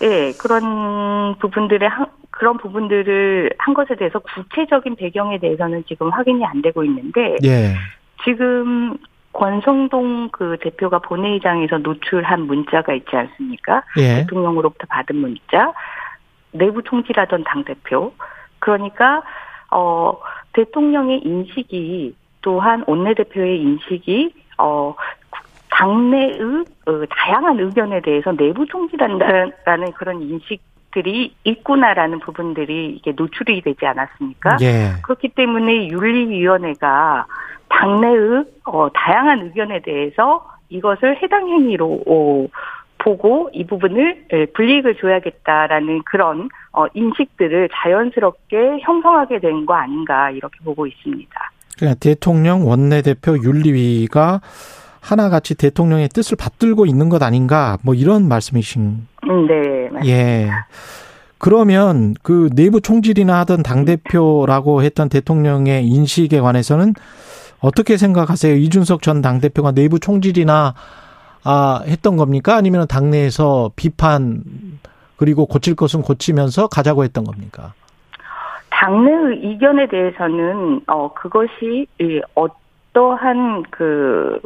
네, 0.00 0.32
그런 0.40 1.36
부분들의 1.38 1.88
한, 1.88 2.06
그 2.30 2.38
그런 2.38 2.56
부분들을 2.58 3.50
한 3.58 3.74
것에 3.74 3.94
대해서 3.96 4.18
구체적인 4.18 4.96
배경에 4.96 5.38
대해서는 5.38 5.84
지금 5.86 6.10
확인이 6.10 6.44
안 6.44 6.62
되고 6.62 6.82
있는데 6.84 7.36
예. 7.44 7.74
지금 8.24 8.96
권성동 9.34 10.30
그 10.32 10.56
대표가 10.60 11.00
본회의장에서 11.00 11.78
노출한 11.78 12.42
문자가 12.42 12.94
있지 12.94 13.14
않습니까? 13.14 13.82
예. 13.98 14.20
대통령으로부터 14.20 14.86
받은 14.88 15.16
문자, 15.16 15.72
내부 16.52 16.82
총질하던 16.82 17.44
당 17.44 17.64
대표. 17.64 18.12
그러니까 18.60 19.22
어 19.70 20.18
대통령의 20.52 21.20
인식이 21.24 22.14
또한 22.40 22.84
원내대표의 22.86 23.60
인식이 23.60 24.32
어 24.58 24.94
당내의 25.70 26.64
어, 26.86 27.04
다양한 27.10 27.58
의견에 27.58 28.00
대해서 28.00 28.32
내부 28.32 28.64
총질한다라는 28.66 29.92
그런 29.92 30.22
인식 30.22 30.60
들이 30.92 31.34
있구나라는 31.42 32.20
부분들이 32.20 32.94
이게 32.94 33.12
노출이 33.16 33.62
되지 33.62 33.84
않았습니까? 33.84 34.58
예. 34.62 34.92
그렇기 35.02 35.30
때문에 35.30 35.88
윤리위원회가 35.88 37.26
당내의 37.78 38.44
어, 38.64 38.88
다양한 38.94 39.40
의견에 39.46 39.80
대해서 39.82 40.46
이것을 40.68 41.20
해당 41.22 41.48
행위로 41.48 42.02
어, 42.06 42.46
보고 42.98 43.50
이 43.52 43.66
부분을 43.66 44.24
예, 44.32 44.46
불이익을 44.46 44.96
줘야겠다라는 44.96 46.02
그런 46.04 46.48
어, 46.72 46.86
인식들을 46.94 47.68
자연스럽게 47.72 48.78
형성하게 48.80 49.40
된 49.40 49.66
거 49.66 49.74
아닌가 49.74 50.30
이렇게 50.30 50.56
보고 50.64 50.86
있습니다. 50.86 51.30
그러니까 51.76 51.98
대통령 52.00 52.66
원내대표 52.66 53.36
윤리위가 53.38 54.40
하나같이 55.00 55.54
대통령의 55.54 56.08
뜻을 56.08 56.36
받들고 56.40 56.86
있는 56.86 57.08
것 57.10 57.22
아닌가 57.22 57.76
뭐 57.84 57.94
이런 57.94 58.26
말씀이신 58.28 59.06
음, 59.24 59.46
네. 59.46 59.88
맞습니다. 59.90 60.06
예. 60.06 60.48
그러면 61.38 62.14
그 62.22 62.48
내부 62.54 62.80
총질이나 62.80 63.40
하던 63.40 63.62
당 63.62 63.84
대표라고 63.84 64.82
했던 64.82 65.10
대통령의 65.10 65.84
인식에 65.86 66.40
관해서는 66.40 66.94
어떻게 67.64 67.96
생각하세요? 67.96 68.56
이준석 68.56 69.00
전 69.00 69.22
당대표가 69.22 69.72
내부 69.72 69.98
총질이나 69.98 70.74
아, 71.44 71.80
했던 71.86 72.16
겁니까? 72.16 72.56
아니면 72.56 72.86
당내에서 72.86 73.70
비판 73.74 74.42
그리고 75.16 75.46
고칠 75.46 75.74
것은 75.74 76.02
고치면서 76.02 76.68
가자고 76.68 77.04
했던 77.04 77.24
겁니까? 77.24 77.72
당내의 78.68 79.40
이견에 79.42 79.88
대해서는 79.88 80.82
어 80.86 81.14
그것이 81.14 81.86
이 82.00 82.20
어떠한 82.34 83.62
그 83.70 84.40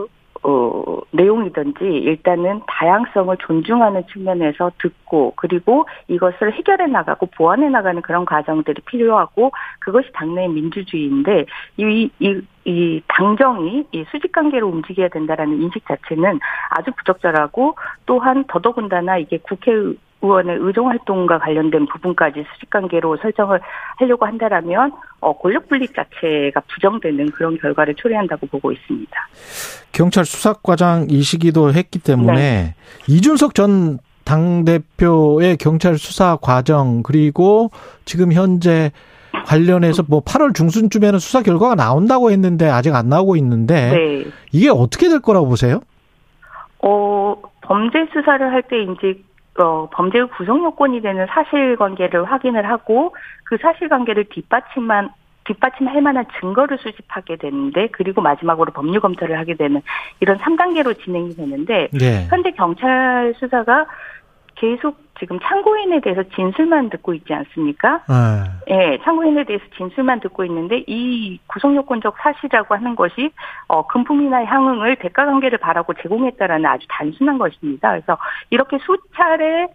어, 0.44 1.00
내용이든지 1.10 1.84
일단은 1.84 2.62
다양성을 2.66 3.36
존중하는 3.38 4.04
측면에서 4.12 4.70
듣고 4.78 5.32
그리고 5.36 5.86
이것을 6.06 6.52
해결해 6.52 6.86
나가고 6.86 7.26
보완해 7.26 7.68
나가는 7.68 8.00
그런 8.02 8.24
과정들이 8.24 8.82
필요하고 8.82 9.50
그것이 9.80 10.08
당내의 10.12 10.48
민주주의인데 10.50 11.46
이, 11.76 12.10
이, 12.20 12.40
이 12.68 13.00
당정이 13.08 13.86
이 13.92 14.04
수직 14.10 14.30
관계로 14.30 14.68
움직여야 14.68 15.08
된다라는 15.08 15.62
인식 15.62 15.86
자체는 15.88 16.38
아주 16.68 16.90
부적절하고 16.98 17.76
또한 18.04 18.44
더더군다나 18.46 19.16
이게 19.16 19.38
국회 19.38 19.72
의원의 20.20 20.58
의정 20.60 20.88
활동과 20.88 21.38
관련된 21.38 21.86
부분까지 21.86 22.44
수직 22.52 22.68
관계로 22.68 23.16
설정을 23.22 23.60
하려고 23.96 24.26
한다라면 24.26 24.92
어, 25.20 25.38
권력 25.38 25.66
분립 25.68 25.94
자체가 25.94 26.60
부정되는 26.68 27.30
그런 27.30 27.56
결과를 27.56 27.94
초래한다고 27.94 28.46
보고 28.48 28.70
있습니다. 28.70 29.28
경찰 29.92 30.26
수사과장이시기도 30.26 31.72
했기 31.72 31.98
때문에 31.98 32.74
이준석 33.08 33.54
전 33.54 33.98
당대표의 34.24 35.56
경찰 35.56 35.96
수사 35.96 36.36
과정 36.36 37.02
그리고 37.02 37.70
지금 38.04 38.30
현재 38.32 38.92
관련해서 39.49 40.05
뭐 40.09 40.20
8월 40.22 40.55
중순쯤에는 40.55 41.18
수사 41.18 41.42
결과가 41.42 41.74
나온다고 41.74 42.30
했는데 42.30 42.68
아직 42.68 42.94
안 42.94 43.09
나오고 43.09 43.36
있는데 43.36 43.90
네. 43.90 44.24
이게 44.53 44.68
어떻게 44.68 45.09
될 45.09 45.20
거라고 45.20 45.49
보세요? 45.49 45.80
어, 46.82 47.34
범죄 47.62 48.07
수사를 48.12 48.53
할 48.53 48.62
때 48.62 48.82
이제 48.82 49.18
어, 49.59 49.88
범죄의 49.90 50.28
구성 50.36 50.62
요건이 50.62 51.01
되는 51.01 51.26
사실관계를 51.26 52.24
확인을 52.30 52.68
하고 52.68 53.14
그 53.44 53.57
사실관계를 53.61 54.26
뒷받침만 54.26 55.11
뒷받침할 55.44 56.03
만한 56.03 56.26
증거를 56.38 56.76
수집하게 56.78 57.36
되는데 57.36 57.88
그리고 57.88 58.20
마지막으로 58.20 58.70
법률 58.72 59.01
검토를 59.01 59.38
하게 59.38 59.55
되는 59.55 59.80
이런 60.20 60.36
3단계로 60.38 61.03
진행이 61.03 61.34
되는데 61.34 61.88
네. 61.92 62.26
현재 62.28 62.51
경찰 62.51 63.34
수사가 63.38 63.86
계속 64.57 65.07
지금 65.18 65.38
참고인에 65.40 66.00
대해서 66.00 66.22
진술만 66.34 66.90
듣고 66.90 67.14
있지 67.14 67.32
않습니까? 67.34 68.02
네. 68.08 68.74
예, 68.92 68.98
참고인에 69.02 69.44
대해서 69.44 69.64
진술만 69.76 70.20
듣고 70.20 70.44
있는데 70.44 70.84
이 70.86 71.38
구성요건적 71.46 72.16
사실이라고 72.18 72.74
하는 72.74 72.94
것이 72.96 73.30
어, 73.66 73.86
금품이나 73.86 74.44
향응을 74.44 74.96
대가관계를 74.96 75.58
바라고 75.58 75.94
제공했다라는 75.94 76.66
아주 76.66 76.86
단순한 76.88 77.38
것입니다. 77.38 77.90
그래서 77.90 78.18
이렇게 78.50 78.78
수차례 78.78 79.44
예, 79.62 79.68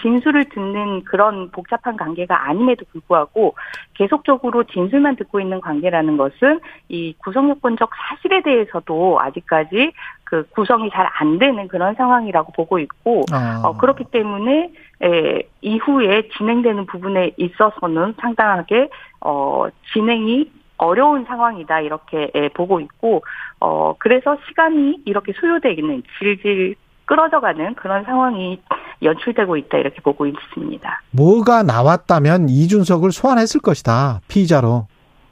진술을 0.00 0.48
듣는 0.50 1.04
그런 1.04 1.50
복잡한 1.50 1.96
관계가 1.96 2.48
아님에도 2.48 2.84
불구하고 2.92 3.56
계속적으로 3.94 4.64
진술만 4.64 5.16
듣고 5.16 5.40
있는 5.40 5.60
관계라는 5.60 6.16
것은 6.16 6.60
이 6.88 7.14
구성요건적 7.18 7.90
사실에 7.94 8.42
대해서도 8.42 9.18
아직까지 9.20 9.92
그 10.24 10.44
구성이 10.50 10.90
잘 10.90 11.06
안 11.18 11.38
되는 11.38 11.68
그런 11.68 11.94
상황이라고 11.94 12.52
보고 12.52 12.78
있고 12.78 13.24
아. 13.32 13.62
어, 13.64 13.76
그렇기 13.76 14.04
때문에 14.10 14.70
에, 15.02 15.42
이후에 15.62 16.28
진행되는 16.36 16.86
부분에 16.86 17.32
있어서는 17.36 18.14
상당하게 18.20 18.88
어, 19.20 19.66
진행이 19.92 20.50
어려운 20.78 21.24
상황이다 21.24 21.80
이렇게 21.80 22.30
에, 22.34 22.48
보고 22.50 22.80
있고 22.80 23.22
어, 23.60 23.94
그래서 23.98 24.36
시간이 24.46 25.00
이렇게 25.06 25.32
소요되기는 25.32 26.02
질질 26.18 26.74
끌어져가는 27.06 27.74
그런 27.74 28.04
상황이 28.04 28.60
연출되고 29.02 29.56
있다 29.56 29.78
이렇게 29.78 30.00
보고 30.00 30.26
있습니다. 30.26 31.02
뭐가 31.12 31.62
나왔다면 31.62 32.48
이준석을 32.48 33.12
소환했을 33.12 33.60
것이다 33.60 34.20
피의자로. 34.28 34.86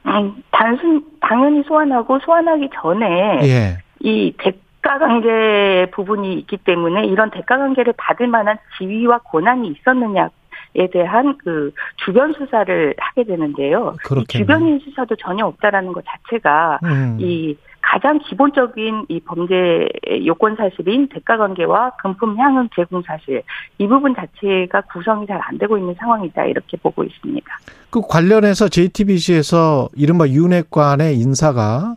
음, 0.07 0.43
단순 0.51 1.05
당연히 1.21 1.63
소환하고 1.65 2.19
소환하기 2.21 2.71
전에 2.81 3.41
예. 3.45 3.79
이 4.01 4.35
대가 4.39 4.99
관계 4.99 5.87
부분이 5.93 6.35
있기 6.41 6.59
때문에 6.59 7.05
이런 7.07 7.31
대가 7.31 7.57
관계를 7.57 7.95
받을 7.97 8.27
만한 8.27 8.59
지위와 8.79 9.19
권한이 9.19 9.69
있었느냐 9.69 10.29
에 10.77 10.89
대한 10.89 11.39
그 11.39 11.71
주변 12.05 12.33
수사를 12.33 12.97
하게 12.99 13.23
되는데요. 13.23 13.95
주변인 14.27 14.81
수사도 14.81 15.15
전혀 15.15 15.47
없다라는 15.47 15.93
것 15.93 16.05
자체가 16.05 16.81
음. 16.83 17.17
이 17.21 17.57
가장 17.87 18.19
기본적인 18.19 19.07
이 19.09 19.21
범죄 19.21 19.89
요건 20.25 20.57
사실인 20.57 21.09
대가 21.09 21.37
관계와 21.37 21.93
금품 22.03 22.37
향응 22.39 22.69
제공 22.75 23.03
사실 23.07 23.43
이 23.79 23.87
부분 23.87 24.15
자체가 24.15 24.83
구성이 24.93 25.27
잘 25.27 25.41
안 25.45 25.59
되고 25.59 25.77
있는 25.77 25.95
상황이다 25.99 26.47
이렇게 26.47 26.77
보고 26.79 27.05
있습니다. 27.05 27.47
그 27.91 28.01
관련해서 28.01 28.69
JTBC에서 28.69 29.91
이른바 29.95 30.27
윤핵관의 30.27 31.19
인사가 31.19 31.97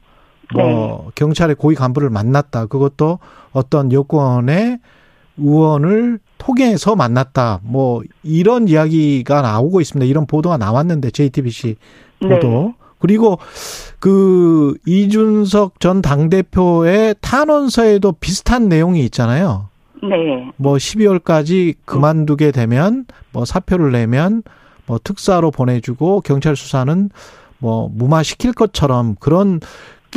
뭐 0.54 1.12
경찰의 1.16 1.56
고위 1.56 1.76
간부를 1.76 2.10
만났다. 2.10 2.66
그것도 2.68 3.20
어떤 3.54 3.92
여권의 3.92 4.80
의원을 5.38 6.20
통해서 6.38 6.96
만났다. 6.96 7.60
뭐 7.64 8.02
이런 8.24 8.68
이야기가 8.68 9.42
나오고 9.42 9.82
있습니다. 9.82 10.10
이런 10.10 10.26
보도가 10.26 10.58
나왔는데 10.58 11.12
JTBC 11.12 11.76
보도. 12.22 12.74
그리고 13.00 13.40
그 14.00 14.76
이준석 14.86 15.80
전 15.80 16.02
당대표의 16.02 17.16
탄원서에도 17.22 18.14
비슷한 18.14 18.70
내용이 18.70 19.02
있잖아요. 19.06 19.70
네. 20.04 20.52
뭐 20.58 20.76
12월까지 20.76 21.76
그만두게 21.86 22.52
되면 22.52 23.06
뭐 23.32 23.46
사표를 23.46 23.92
내면 23.92 24.44
뭐 24.86 25.00
특사로 25.04 25.52
보내주고 25.52 26.22
경찰 26.22 26.56
수사는 26.56 27.10
뭐 27.60 27.90
무마시킬 27.92 28.54
것처럼 28.54 29.16
그런 29.20 29.60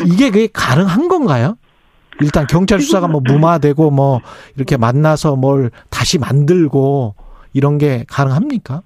이게 0.07 0.31
그게 0.31 0.49
가능한 0.53 1.09
건가요? 1.09 1.57
일단 2.21 2.47
경찰 2.47 2.81
수사가 2.81 3.09
뭐 3.09 3.21
무마되고 3.21 3.91
뭐 3.91 4.21
이렇게 4.57 4.77
만나서 4.77 5.37
뭘 5.37 5.71
다시 5.89 6.19
만들고 6.19 7.15
이런 7.55 7.79
게 7.79 8.05
가능합니까? 8.09 8.83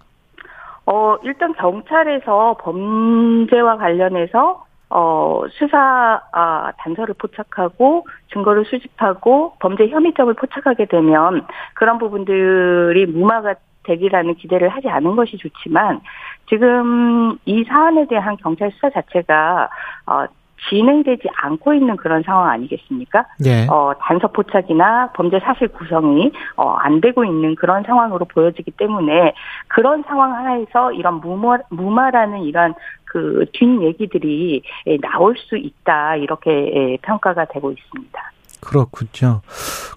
어, 0.86 1.16
일단 1.22 1.54
경찰에서 1.54 2.56
범죄와 2.60 3.76
관련해서 3.76 4.64
어, 4.90 5.42
수사 5.50 6.20
아, 6.32 6.72
단서를 6.78 7.14
포착하고 7.18 8.06
증거를 8.32 8.64
수집하고 8.66 9.54
범죄 9.58 9.88
혐의점을 9.88 10.32
포착하게 10.34 10.86
되면 10.86 11.46
그런 11.74 11.98
부분들이 11.98 13.06
무마가 13.06 13.54
되기라는 13.84 14.36
기대를 14.36 14.68
하지 14.68 14.88
않은 14.88 15.16
것이 15.16 15.36
좋지만 15.36 16.00
지금 16.48 17.38
이 17.44 17.64
사안에 17.64 18.06
대한 18.06 18.36
경찰 18.36 18.70
수사 18.72 18.90
자체가 18.90 19.68
어, 20.06 20.26
진행되지 20.68 21.28
않고 21.36 21.74
있는 21.74 21.96
그런 21.96 22.22
상황 22.22 22.48
아니겠습니까? 22.50 23.26
예. 23.46 23.66
어, 23.68 23.92
단서 24.00 24.28
포착이나 24.28 25.10
범죄 25.12 25.38
사실 25.40 25.68
구성이 25.68 26.32
어, 26.56 26.70
안 26.74 27.00
되고 27.00 27.24
있는 27.24 27.54
그런 27.54 27.82
상황으로 27.84 28.24
보여지기 28.26 28.72
때문에 28.72 29.34
그런 29.68 30.02
상황 30.06 30.34
하에서 30.34 30.92
이런 30.92 31.20
무마, 31.20 31.58
무마라는 31.70 32.42
이런 32.42 32.74
그 33.04 33.44
뒷얘기들이 33.52 34.62
예, 34.86 34.96
나올 34.98 35.36
수 35.36 35.56
있다 35.56 36.16
이렇게 36.16 36.50
예, 36.50 36.96
평가가 37.02 37.44
되고 37.46 37.70
있습니다. 37.70 38.32
그렇군요. 38.60 39.42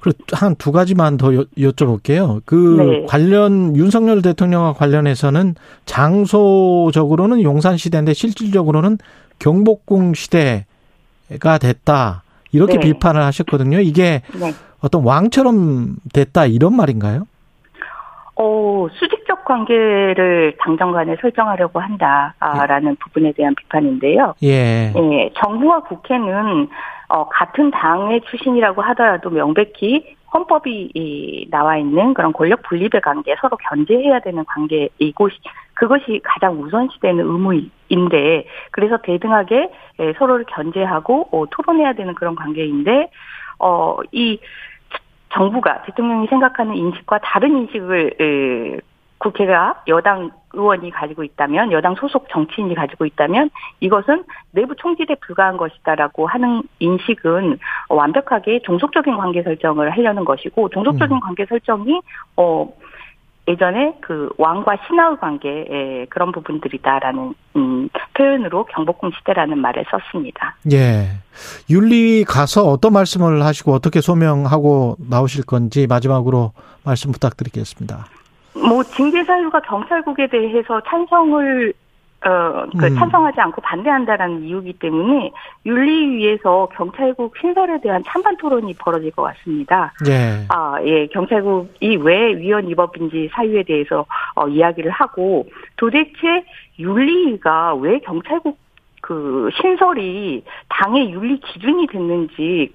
그리고 0.02 0.18
한 0.34 0.56
두 0.56 0.72
가지만 0.72 1.18
더 1.18 1.34
여, 1.34 1.46
여쭤볼게요. 1.58 2.42
그 2.46 2.76
네. 2.78 3.06
관련 3.08 3.76
윤석열 3.76 4.22
대통령과 4.22 4.74
관련해서는 4.74 5.56
장소적으로는 5.86 7.42
용산 7.44 7.78
시대인데 7.78 8.14
실질적으로는 8.14 8.98
경복궁 9.40 10.14
시대가 10.14 11.58
됐다. 11.60 12.24
이렇게 12.52 12.74
네. 12.74 12.80
비판을 12.80 13.22
하셨거든요. 13.22 13.80
이게 13.80 14.22
네. 14.40 14.52
어떤 14.82 15.04
왕처럼 15.04 15.96
됐다 16.14 16.46
이런 16.46 16.76
말인가요? 16.76 17.28
어, 18.36 18.88
수직적 18.94 19.46
관계를 19.46 20.56
당정 20.60 20.92
간에 20.92 21.16
설정하려고 21.20 21.80
한다라는 21.80 22.96
부분에 22.98 23.32
대한 23.34 23.56
비판인데요. 23.56 24.36
예. 24.44 24.94
예, 24.96 25.32
정부와 25.42 25.82
국회는 25.82 26.70
어, 27.10 27.28
같은 27.30 27.72
당의 27.72 28.22
출신이라고 28.30 28.82
하더라도 28.82 29.30
명백히 29.30 30.17
헌법이 30.34 30.92
이, 30.94 31.48
나와 31.50 31.78
있는 31.78 32.14
그런 32.14 32.34
권력 32.34 32.62
분립의 32.64 33.02
관계, 33.02 33.36
서로 33.40 33.58
견제해야 33.58 34.20
되는 34.20 34.44
관계이고 34.46 35.30
그것이 35.74 36.20
가장 36.24 36.62
우선시되는 36.62 37.24
의무인데 37.24 38.46
그래서 38.72 38.98
대등하게 38.98 39.72
예, 40.00 40.14
서로를 40.14 40.46
견제하고 40.46 41.30
어, 41.32 41.46
토론해야 41.50 41.94
되는 41.94 42.14
그런 42.16 42.36
관계인데 42.36 43.10
어, 43.60 43.98
이 44.12 44.40
정부가 45.34 45.84
대통령이 45.84 46.28
생각하는 46.28 46.76
인식과 46.76 47.20
다른 47.20 47.58
인식을 47.58 48.14
에, 48.20 48.80
국회가 49.18 49.82
여당 49.88 50.32
의원이 50.54 50.92
가지고 50.92 51.24
있다면 51.24 51.72
여당 51.72 51.96
소속 51.96 52.28
정치인이 52.30 52.74
가지고 52.76 53.06
있다면 53.06 53.50
이것은 53.80 54.24
내부 54.52 54.76
총질에 54.76 55.16
불과한 55.16 55.58
것이다라고 55.58 56.28
하는 56.28 56.64
인식은 56.80 57.60
완벽하게 57.90 58.62
종속적인 58.64 59.18
관계 59.18 59.44
설정을 59.44 59.92
하려는 59.92 60.26
것이고 60.26 60.70
종속적인 60.70 61.18
음. 61.18 61.20
관계 61.20 61.46
설정이 61.46 62.02
어 62.38 62.68
예전에 63.48 63.96
그 64.02 64.30
왕과 64.38 64.76
신하의 64.88 65.18
관계의 65.18 66.08
그런 66.10 66.34
부분들이다라는 66.34 67.34
음, 67.56 67.90
표현으로 68.14 68.66
경복궁 68.66 69.12
시대라는 69.18 69.58
말을 69.60 69.86
썼습니다. 69.90 70.58
예. 70.72 71.08
윤리 71.70 72.26
가서 72.26 72.66
어떤 72.66 72.92
말씀을 72.92 73.44
하시고 73.44 73.72
어떻게 73.72 74.02
소명하고 74.02 74.98
나오실 75.10 75.46
건지 75.46 75.88
마지막으로 75.88 76.52
말씀 76.84 77.12
부탁드리겠습니다. 77.14 78.17
뭐 78.68 78.84
징계 78.84 79.24
사유가 79.24 79.60
경찰국에 79.62 80.28
대해서 80.28 80.82
찬성을 80.88 81.74
어, 82.26 82.66
그 82.78 82.88
음. 82.88 82.96
찬성하지 82.96 83.40
않고 83.40 83.62
반대한다라는 83.62 84.44
이유이기 84.44 84.74
때문에 84.80 85.32
윤리위에서 85.68 86.70
경찰국 86.76 87.36
신설에 87.40 87.80
대한 87.80 88.04
찬반 88.08 88.36
토론이 88.38 88.74
벌어질 88.74 89.12
것 89.12 89.22
같습니다. 89.22 89.94
예. 90.10 90.44
아, 90.50 90.78
예, 90.84 91.06
경찰국이 91.08 91.98
왜 91.98 92.34
위헌 92.34 92.68
위법인지 92.70 93.30
사유에 93.34 93.64
대해서 93.64 94.06
어, 94.36 94.48
이야기를 94.48 94.90
하고 94.90 95.46
도대체 95.78 96.44
윤리위가 96.80 97.76
왜 97.76 98.00
경찰국 98.00 98.58
그 99.02 99.50
신설이 99.62 100.44
당의 100.70 101.12
윤리 101.12 101.40
기준이 101.40 101.86
됐는지 101.88 102.74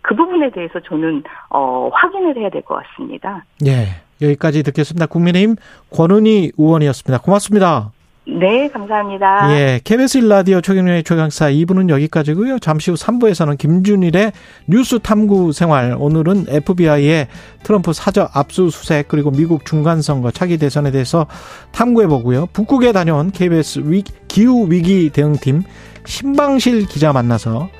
그 0.00 0.14
부분에 0.14 0.50
대해서 0.50 0.80
저는 0.80 1.22
어, 1.50 1.90
확인을 1.92 2.36
해야 2.38 2.48
될 2.48 2.62
것 2.62 2.82
같습니다. 2.82 3.44
예. 3.66 4.07
여기까지 4.20 4.62
듣겠습니다. 4.62 5.06
국민의힘 5.06 5.56
권은희 5.90 6.52
의원이었습니다. 6.56 7.18
고맙습니다. 7.22 7.92
네, 8.28 8.68
감사합니다. 8.68 9.50
예. 9.52 9.80
KBS 9.82 10.20
1라디오 10.20 10.62
최경련의 10.62 11.02
최강사 11.02 11.50
2부는 11.50 11.88
여기까지고요. 11.88 12.58
잠시 12.58 12.90
후 12.90 12.96
3부에서는 12.96 13.56
김준일의 13.56 14.32
뉴스 14.66 14.98
탐구 14.98 15.52
생활. 15.52 15.96
오늘은 15.98 16.44
FBI의 16.48 17.28
트럼프 17.62 17.94
사저 17.94 18.28
압수수색 18.34 19.08
그리고 19.08 19.30
미국 19.30 19.64
중간선거 19.64 20.30
차기 20.32 20.58
대선에 20.58 20.90
대해서 20.90 21.26
탐구해 21.72 22.06
보고요. 22.06 22.46
북극에 22.52 22.92
다녀온 22.92 23.30
KBS 23.30 23.84
위, 23.86 24.04
기후 24.28 24.70
위기 24.70 25.08
대응팀 25.08 25.62
신방실 26.04 26.86
기자 26.86 27.14
만나서 27.14 27.70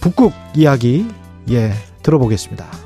북극 0.00 0.32
이야기 0.54 1.06
예, 1.50 1.72
들어보겠습니다. 2.04 2.85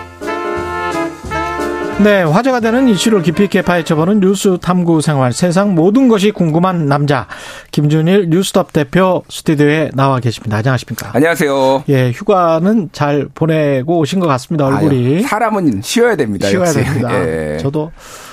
네, 2.03 2.23
화제가 2.23 2.61
되는 2.61 2.87
이슈를 2.87 3.21
깊이 3.21 3.43
있게 3.43 3.61
파헤쳐보는 3.61 4.21
뉴스 4.21 4.57
탐구 4.59 5.01
생활. 5.01 5.33
세상 5.33 5.75
모든 5.75 6.07
것이 6.07 6.31
궁금한 6.31 6.87
남자. 6.87 7.27
김준일 7.71 8.29
뉴스톱 8.29 8.73
대표 8.73 9.23
스튜디오에 9.29 9.91
나와 9.93 10.19
계십니다. 10.19 10.57
안녕하십니까? 10.57 11.11
안녕하세요. 11.13 11.83
예, 11.89 12.09
휴가는 12.11 12.89
잘 12.91 13.27
보내고 13.35 13.99
오신 13.99 14.19
것 14.19 14.25
같습니다. 14.25 14.65
얼굴이. 14.65 15.17
아유, 15.17 15.21
사람은 15.21 15.81
쉬어야 15.83 16.15
됩니다. 16.15 16.47
쉬어야 16.47 16.69
역시. 16.69 16.83
됩니다. 16.83 17.13
예. 17.53 17.57
저도 17.61 17.91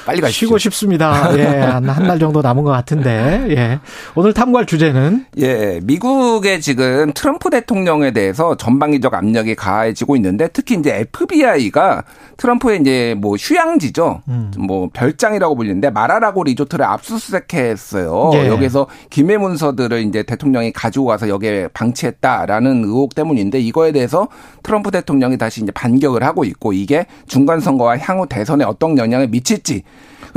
빨리 0.08 0.22
가시죠. 0.22 0.46
쉬고 0.46 0.56
싶습니다. 0.56 1.36
예, 1.36 1.44
한달 1.44 2.18
정도 2.18 2.40
남은 2.40 2.64
것 2.64 2.70
같은데. 2.70 3.44
예. 3.50 3.78
오늘 4.14 4.32
탐구할 4.32 4.64
주제는 4.64 5.26
예, 5.36 5.80
미국의 5.82 6.62
지금 6.62 7.12
트럼프 7.14 7.50
대통령에 7.50 8.12
대해서 8.12 8.56
전방위적 8.56 9.12
압력이 9.12 9.54
가해지고 9.54 10.16
있는데 10.16 10.48
특히 10.50 10.76
이제 10.76 10.96
FBI가 11.12 12.04
트럼프의 12.38 12.80
이제 12.80 13.16
뭐 13.18 13.36
휴양지죠. 13.36 14.22
음. 14.28 14.50
뭐 14.56 14.88
별장이라고 14.94 15.54
불리는데 15.56 15.90
마라라고 15.90 16.42
리조트를 16.44 16.86
압수수색했어요. 16.86 18.30
예. 18.32 18.46
여기서 18.48 18.86
김해 19.10 19.36
문서들을 19.36 20.00
이제 20.04 20.22
대통령이 20.22 20.72
가지고 20.72 21.04
와서 21.04 21.28
여기에 21.28 21.68
방치했다라는 21.74 22.84
의혹 22.84 23.14
때문인데 23.14 23.60
이거에 23.60 23.92
대해서 23.92 24.28
트럼프 24.62 24.90
대통령이 24.90 25.36
다시 25.36 25.62
이제 25.62 25.70
반격을 25.70 26.22
하고 26.22 26.44
있고 26.44 26.72
이게 26.72 27.04
중간 27.26 27.60
선거와 27.60 27.98
향후 27.98 28.26
대선에 28.26 28.64
어떤 28.64 28.96
영향을 28.96 29.28
미칠지 29.28 29.82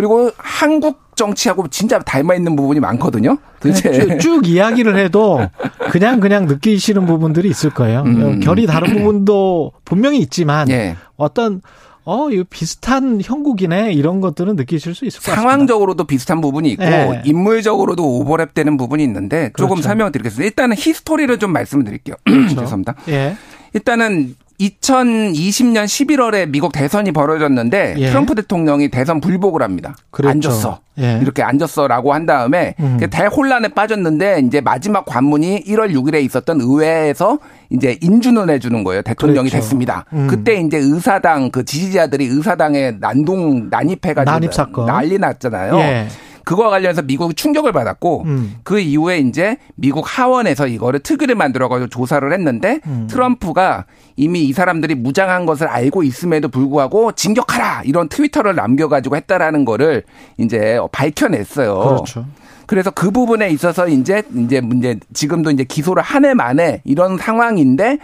그리고 0.01 0.31
한국 0.35 1.15
정치하고 1.15 1.67
진짜 1.67 1.99
닮아 1.99 2.33
있는 2.33 2.55
부분이 2.55 2.79
많거든요. 2.79 3.37
도대체 3.59 3.91
쭉, 3.91 4.19
쭉 4.19 4.47
이야기를 4.47 4.97
해도 4.97 5.47
그냥 5.91 6.19
그냥 6.19 6.47
느끼시는 6.47 7.05
부분들이 7.05 7.47
있을 7.49 7.69
거예요. 7.69 8.01
음. 8.07 8.39
결이 8.39 8.65
다른 8.65 8.93
부분도 8.95 9.73
분명히 9.85 10.17
있지만 10.17 10.67
예. 10.71 10.95
어떤 11.17 11.61
어, 12.03 12.31
이거 12.31 12.43
비슷한 12.49 13.21
형국이네 13.23 13.93
이런 13.93 14.21
것들은 14.21 14.55
느끼실 14.55 14.95
수 14.95 15.05
있을 15.05 15.19
것 15.19 15.25
같습니다. 15.27 15.39
상황적으로도 15.39 16.05
비슷한 16.05 16.41
부분이 16.41 16.71
있고 16.71 16.83
예. 16.83 17.21
인물적으로도 17.23 18.01
오버랩되는 18.01 18.79
부분이 18.79 19.03
있는데 19.03 19.51
조금 19.55 19.75
그렇죠. 19.75 19.87
설명을 19.87 20.11
드리겠습니다. 20.11 20.47
일단은 20.47 20.75
히스토리를 20.79 21.37
좀 21.37 21.53
말씀을 21.53 21.83
드릴게요. 21.83 22.15
죄송합니다. 22.49 22.95
예. 23.09 23.35
일단은 23.73 24.33
2020년 24.61 25.85
11월에 25.85 26.49
미국 26.49 26.71
대선이 26.71 27.11
벌어졌는데 27.11 27.95
예. 27.97 28.09
트럼프 28.09 28.35
대통령이 28.35 28.89
대선 28.89 29.19
불복을 29.19 29.61
합니다. 29.63 29.95
그랬죠. 30.11 30.49
앉았어. 30.49 30.79
예. 30.99 31.19
이렇게 31.21 31.41
앉았어라고 31.41 32.13
한 32.13 32.25
다음에 32.25 32.75
음. 32.79 32.99
대혼란에 33.09 33.69
빠졌는데 33.69 34.43
이제 34.45 34.61
마지막 34.61 35.05
관문이 35.05 35.63
1월 35.65 35.93
6일에 35.93 36.23
있었던 36.25 36.61
의회에서 36.61 37.39
이제 37.71 37.97
인준을 38.01 38.49
해주는 38.49 38.83
거예요. 38.83 39.01
대통령이 39.01 39.49
그렇죠. 39.49 39.63
됐습니다. 39.63 40.05
음. 40.13 40.27
그때 40.27 40.55
이제 40.55 40.77
의사당 40.77 41.49
그 41.49 41.65
지지자들이 41.65 42.25
의사당에 42.25 42.91
난동 42.99 43.69
난입해가지고 43.69 44.31
난입 44.31 44.53
사건. 44.53 44.85
난리 44.85 45.17
났잖아요. 45.17 45.77
예. 45.79 46.07
그거와 46.45 46.69
관련해서 46.69 47.01
미국이 47.01 47.33
충격을 47.35 47.71
받았고 47.71 48.23
음. 48.25 48.55
그 48.63 48.79
이후에 48.79 49.19
이제 49.19 49.57
미국 49.75 50.05
하원에서 50.07 50.67
이거를 50.67 50.99
특위를 51.01 51.35
만들어 51.35 51.69
가지고 51.69 51.89
조사를 51.89 52.31
했는데 52.31 52.79
음. 52.85 53.07
트럼프가 53.09 53.85
이미 54.15 54.43
이 54.45 54.53
사람들이 54.53 54.95
무장한 54.95 55.45
것을 55.45 55.67
알고 55.67 56.03
있음에도 56.03 56.49
불구하고 56.49 57.11
진격하라 57.13 57.83
이런 57.85 58.09
트위터를 58.09 58.55
남겨 58.55 58.87
가지고 58.87 59.15
했다라는 59.15 59.65
거를 59.65 60.03
이제 60.37 60.79
밝혀냈어요. 60.91 61.79
그렇죠. 61.79 62.25
그래서 62.67 62.89
그 62.89 63.11
부분에 63.11 63.49
있어서 63.49 63.87
이제 63.87 64.23
이제 64.37 64.61
문제 64.61 64.97
지금도 65.13 65.51
이제 65.51 65.63
기소를 65.65 66.01
한 66.03 66.21
해 66.23 66.33
만에 66.33 66.81
이런 66.85 67.17
상황인데 67.17 67.97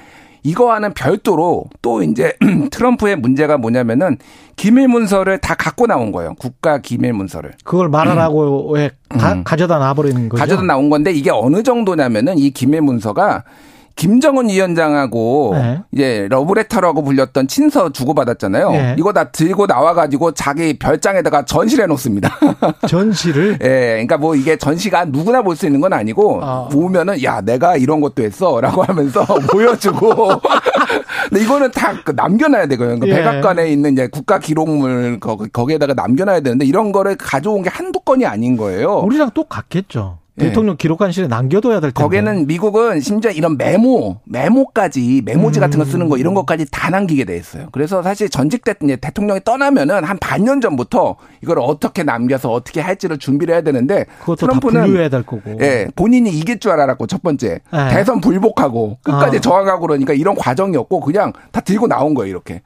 이거와는 0.47 0.93
별도로 0.93 1.65
또 1.81 2.01
이제 2.01 2.33
트럼프의 2.71 3.17
문제가 3.17 3.57
뭐냐면은 3.57 4.17
기밀 4.55 4.87
문서를 4.87 5.39
다 5.39 5.55
갖고 5.55 5.87
나온 5.87 6.13
거예요. 6.13 6.35
국가 6.35 6.77
기밀 6.77 7.11
문서를. 7.11 7.51
그걸 7.65 7.89
말하라고 7.89 8.71
왜 8.71 8.91
가, 9.09 9.33
음. 9.33 9.43
가져다 9.43 9.77
놔버리는 9.77 10.29
거죠. 10.29 10.39
가져다 10.39 10.63
나온 10.63 10.89
건데 10.89 11.11
이게 11.11 11.31
어느 11.31 11.63
정도냐면은 11.63 12.37
이 12.37 12.51
기밀 12.51 12.81
문서가 12.81 13.43
김정은 13.97 14.47
위원장하고 14.49 15.51
네. 15.55 15.81
이제 15.91 16.27
러브레터라고 16.29 17.03
불렸던 17.03 17.49
친서 17.49 17.91
주고받았잖아요. 17.91 18.71
네. 18.71 18.95
이거 18.97 19.11
다 19.11 19.25
들고 19.31 19.65
나와가지고 19.65 20.33
자기 20.33 20.79
별장에다가 20.79 21.43
전시를 21.43 21.83
해놓습니다. 21.83 22.37
전시를 22.87 23.59
예, 23.61 23.67
그러니까 23.91 24.17
뭐 24.17 24.35
이게 24.35 24.55
전시가 24.55 25.05
누구나 25.05 25.41
볼 25.41 25.57
수 25.57 25.65
있는 25.65 25.81
건 25.81 25.91
아니고 25.91 26.39
아. 26.43 26.67
보면은 26.71 27.23
야 27.23 27.41
내가 27.41 27.75
이런 27.77 27.99
것도 27.99 28.21
했어라고 28.23 28.83
하면서 28.83 29.25
보여주고. 29.51 30.27
근데 31.29 31.43
이거는 31.43 31.71
다그 31.71 32.11
남겨놔야 32.11 32.67
되고요. 32.67 32.99
그러니까 32.99 33.07
예. 33.07 33.15
백악관에 33.15 33.69
있는 33.71 33.93
이제 33.93 34.07
국가 34.07 34.37
기록물 34.39 35.19
거, 35.19 35.35
거기에다가 35.51 35.95
남겨놔야 35.95 36.41
되는데 36.41 36.65
이런 36.65 36.91
거를 36.91 37.15
가져온 37.15 37.63
게 37.63 37.69
한두 37.69 37.99
건이 38.01 38.25
아닌 38.25 38.55
거예요. 38.55 38.99
우리랑 38.99 39.31
똑같겠죠. 39.31 40.19
예. 40.39 40.45
대통령 40.45 40.77
기록관실에 40.77 41.27
남겨둬야 41.27 41.79
될 41.79 41.91
텐데. 41.91 42.01
거기는 42.01 42.45
미국은 42.45 43.01
심지어 43.01 43.31
이런 43.31 43.57
메모, 43.57 44.19
메모까지 44.25 45.23
메모지 45.25 45.59
같은 45.59 45.79
거 45.79 45.85
쓰는 45.85 46.09
거 46.09 46.17
이런 46.17 46.33
것까지 46.35 46.65
다 46.71 46.89
남기게 46.89 47.25
돼 47.25 47.35
있어요. 47.35 47.67
그래서 47.71 48.03
사실 48.03 48.29
전직 48.29 48.63
대, 48.63 48.75
이제 48.83 48.95
대통령이 48.95 49.41
떠나면은 49.43 50.03
한 50.03 50.17
반년 50.19 50.61
전부터 50.61 51.15
이걸 51.41 51.57
어떻게 51.59 52.03
남겨서 52.03 52.51
어떻게 52.51 52.81
할지를 52.81 53.17
준비를 53.17 53.55
해야 53.55 53.61
되는데 53.61 54.05
그것도 54.19 54.35
다 54.35 54.45
트럼프는 54.47 54.81
분류해야 54.83 55.09
될 55.09 55.23
거고. 55.23 55.57
예, 55.61 55.87
본인이 55.95 56.29
이길 56.29 56.59
줄 56.59 56.71
알았고 56.71 57.07
첫 57.07 57.23
번째 57.23 57.59
예. 57.73 57.89
대선 57.89 58.21
불복하고 58.21 58.99
끝까지 59.01 59.37
어. 59.37 59.41
저항하고 59.41 59.81
그러니까 59.81 60.13
이런 60.13 60.35
과정이 60.35 60.77
없고 60.77 60.99
그냥 60.99 61.33
다 61.51 61.61
들고 61.61 61.87
나온 61.87 62.13
거예요 62.13 62.29
이렇게. 62.29 62.61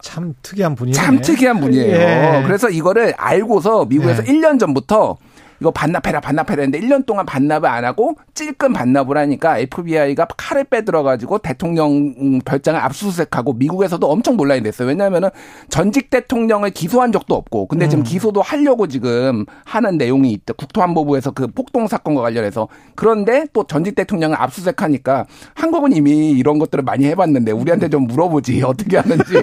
참 0.00 0.34
특이한 0.42 0.74
분이네. 0.74 0.96
참 0.96 1.20
특이한 1.20 1.60
분이에요. 1.60 1.96
예. 1.96 2.42
그래서 2.46 2.68
이거를 2.68 3.14
알고서 3.16 3.86
미국에서 3.86 4.22
예. 4.22 4.32
1년 4.32 4.58
전부터 4.58 5.16
이거 5.60 5.70
반납해라 5.70 6.20
반납해라 6.20 6.62
했는데 6.62 6.80
1년 6.86 7.06
동안 7.06 7.24
반납을 7.24 7.68
안 7.68 7.84
하고 7.84 8.16
찔끔 8.34 8.72
반납을 8.72 9.16
하니까 9.16 9.58
FBI가 9.58 10.26
칼을 10.36 10.64
빼들어 10.64 11.02
가지고 11.02 11.38
대통령 11.38 12.14
음, 12.20 12.40
별장을 12.44 12.78
압수수색하고 12.80 13.54
미국에서도 13.54 14.06
엄청 14.06 14.36
논란이 14.36 14.62
됐어요. 14.62 14.88
왜냐하면은 14.88 15.30
전직 15.68 16.10
대통령을 16.10 16.70
기소한 16.70 17.10
적도 17.10 17.34
없고 17.34 17.68
근데 17.68 17.86
음. 17.86 17.90
지금 17.90 18.04
기소도 18.04 18.42
하려고 18.42 18.86
지금 18.86 19.46
하는 19.64 19.96
내용이 19.96 20.32
있다. 20.32 20.52
국토안보부에서 20.54 21.30
그 21.30 21.46
폭동 21.46 21.86
사건과 21.86 22.20
관련해서 22.20 22.68
그런데 22.94 23.46
또 23.52 23.64
전직 23.66 23.94
대통령을 23.94 24.36
압수수색하니까 24.38 25.26
한국은 25.54 25.92
이미 25.92 26.32
이런 26.32 26.58
것들을 26.58 26.84
많이 26.84 27.06
해봤는데 27.06 27.52
우리한테 27.52 27.88
좀 27.88 28.06
물어보지 28.06 28.62
어떻게 28.66 28.98
하는지 28.98 29.42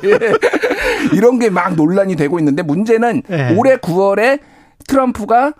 이런 1.13 1.39
게 1.39 1.49
막 1.55 1.75
논란이 1.75 2.15
되고 2.17 2.37
있는데 2.39 2.61
문제는 2.61 3.23
예. 3.29 3.55
올해 3.57 3.77
9월에 3.77 4.39
트럼프가 4.87 5.53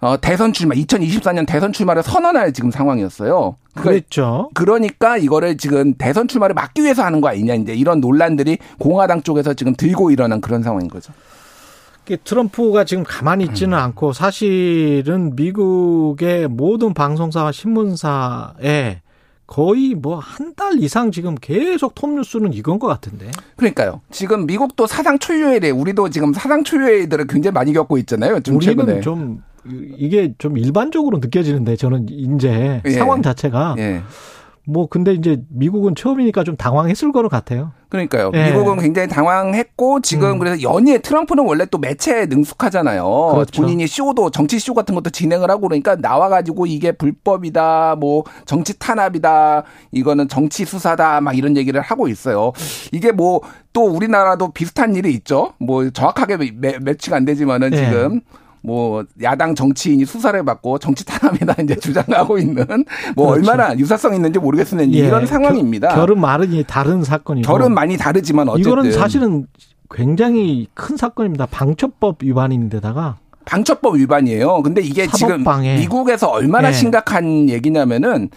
어, 0.00 0.18
대선 0.20 0.52
출마, 0.52 0.74
2024년 0.74 1.46
대선 1.46 1.72
출마를 1.72 2.02
선언할 2.02 2.52
지금 2.52 2.70
상황이었어요. 2.70 3.56
그러니까 3.74 3.82
그랬죠. 3.90 4.50
그러니까 4.54 5.16
이거를 5.18 5.56
지금 5.58 5.94
대선 5.94 6.26
출마를 6.26 6.54
막기 6.54 6.82
위해서 6.82 7.02
하는 7.04 7.20
거 7.20 7.28
아니냐, 7.28 7.54
이제 7.54 7.74
이런 7.74 8.00
논란들이 8.00 8.58
공화당 8.78 9.22
쪽에서 9.22 9.52
지금 9.54 9.74
들고 9.74 10.10
일어난 10.10 10.40
그런 10.40 10.62
상황인 10.62 10.88
거죠. 10.88 11.12
트럼프가 12.24 12.82
지금 12.84 13.04
가만히 13.04 13.44
있지는 13.44 13.78
음. 13.78 13.82
않고 13.84 14.12
사실은 14.12 15.36
미국의 15.36 16.48
모든 16.48 16.92
방송사와 16.92 17.52
신문사에 17.52 19.00
거의 19.46 19.94
뭐 19.94 20.18
한 20.18 20.54
달 20.56 20.78
이상 20.82 21.10
지금 21.10 21.34
계속 21.40 21.94
톱뉴스는 21.94 22.52
이건 22.52 22.78
것 22.78 22.86
같은데. 22.88 23.30
그러니까요. 23.56 24.00
지금 24.10 24.46
미국도 24.46 24.86
사상 24.86 25.18
초유의 25.18 25.70
우리도 25.70 26.10
지금 26.10 26.32
사상 26.32 26.64
초유의 26.64 27.02
일들을 27.02 27.26
굉장히 27.28 27.52
많이 27.54 27.72
겪고 27.72 27.96
있잖아요. 27.98 28.40
좀 28.40 28.56
우리는 28.56 28.76
최근에. 28.76 29.00
좀 29.00 29.42
이게 29.66 30.34
좀 30.38 30.56
일반적으로 30.56 31.18
느껴지는데 31.18 31.76
저는 31.76 32.06
이제 32.08 32.80
예. 32.84 32.90
상황 32.90 33.22
자체가 33.22 33.76
예. 33.78 34.02
뭐 34.66 34.86
근데 34.86 35.12
이제 35.12 35.42
미국은 35.48 35.94
처음이니까 35.94 36.44
좀 36.44 36.56
당황했을 36.56 37.12
거는 37.12 37.28
같아요. 37.28 37.72
그러니까요. 37.88 38.30
예. 38.34 38.50
미국은 38.50 38.78
굉장히 38.78 39.08
당황했고 39.08 40.00
지금 40.00 40.32
음. 40.32 40.38
그래서 40.38 40.62
연예 40.62 40.98
트럼프는 40.98 41.44
원래 41.44 41.66
또 41.66 41.78
매체에 41.78 42.26
능숙하잖아요. 42.26 43.04
그렇죠. 43.32 43.62
본인이 43.62 43.86
쇼도 43.86 44.30
정치 44.30 44.58
쇼 44.60 44.74
같은 44.74 44.94
것도 44.94 45.10
진행을 45.10 45.50
하고 45.50 45.62
그러니까 45.62 45.96
나와 45.96 46.28
가지고 46.28 46.66
이게 46.66 46.92
불법이다, 46.92 47.96
뭐 47.98 48.22
정치 48.44 48.78
탄압이다, 48.78 49.64
이거는 49.92 50.28
정치 50.28 50.64
수사다, 50.64 51.20
막 51.20 51.36
이런 51.36 51.56
얘기를 51.56 51.80
하고 51.80 52.06
있어요. 52.06 52.52
이게 52.92 53.12
뭐 53.12 53.40
또 53.72 53.84
우리나라도 53.84 54.52
비슷한 54.52 54.96
일이 54.96 55.12
있죠. 55.14 55.52
뭐 55.58 55.88
정확하게 55.90 56.52
매, 56.54 56.78
매치가 56.78 57.16
안 57.16 57.24
되지만은 57.24 57.72
예. 57.72 57.76
지금. 57.76 58.20
뭐 58.62 59.04
야당 59.22 59.54
정치인이 59.54 60.04
수사를 60.04 60.42
받고 60.44 60.78
정치 60.78 61.04
탄압이다 61.06 61.62
이제 61.62 61.76
주장하고 61.76 62.38
있는 62.38 62.84
뭐 63.16 63.30
그렇죠. 63.30 63.50
얼마나 63.50 63.78
유사성 63.78 64.14
있는지 64.14 64.38
모르겠으나 64.38 64.82
예. 64.82 64.86
이런 64.86 65.26
상황입니다. 65.26 65.88
결, 65.88 66.06
결은 66.06 66.20
말은 66.20 66.64
다른 66.66 67.02
사건이고. 67.02 67.46
결은 67.46 67.72
많이 67.72 67.96
다르지만 67.96 68.48
어쨌든 68.48 68.72
이거는 68.72 68.92
사실은 68.92 69.46
굉장히 69.90 70.68
큰 70.74 70.96
사건입니다. 70.96 71.46
방첩법 71.46 72.22
위반인데다가 72.22 73.16
방첩법 73.44 73.96
위반이에요. 73.96 74.62
근데 74.62 74.80
이게 74.80 75.06
지금 75.06 75.38
사법방해. 75.38 75.78
미국에서 75.78 76.28
얼마나 76.28 76.68
네. 76.68 76.74
심각한 76.74 77.48
얘기냐면은 77.48 78.28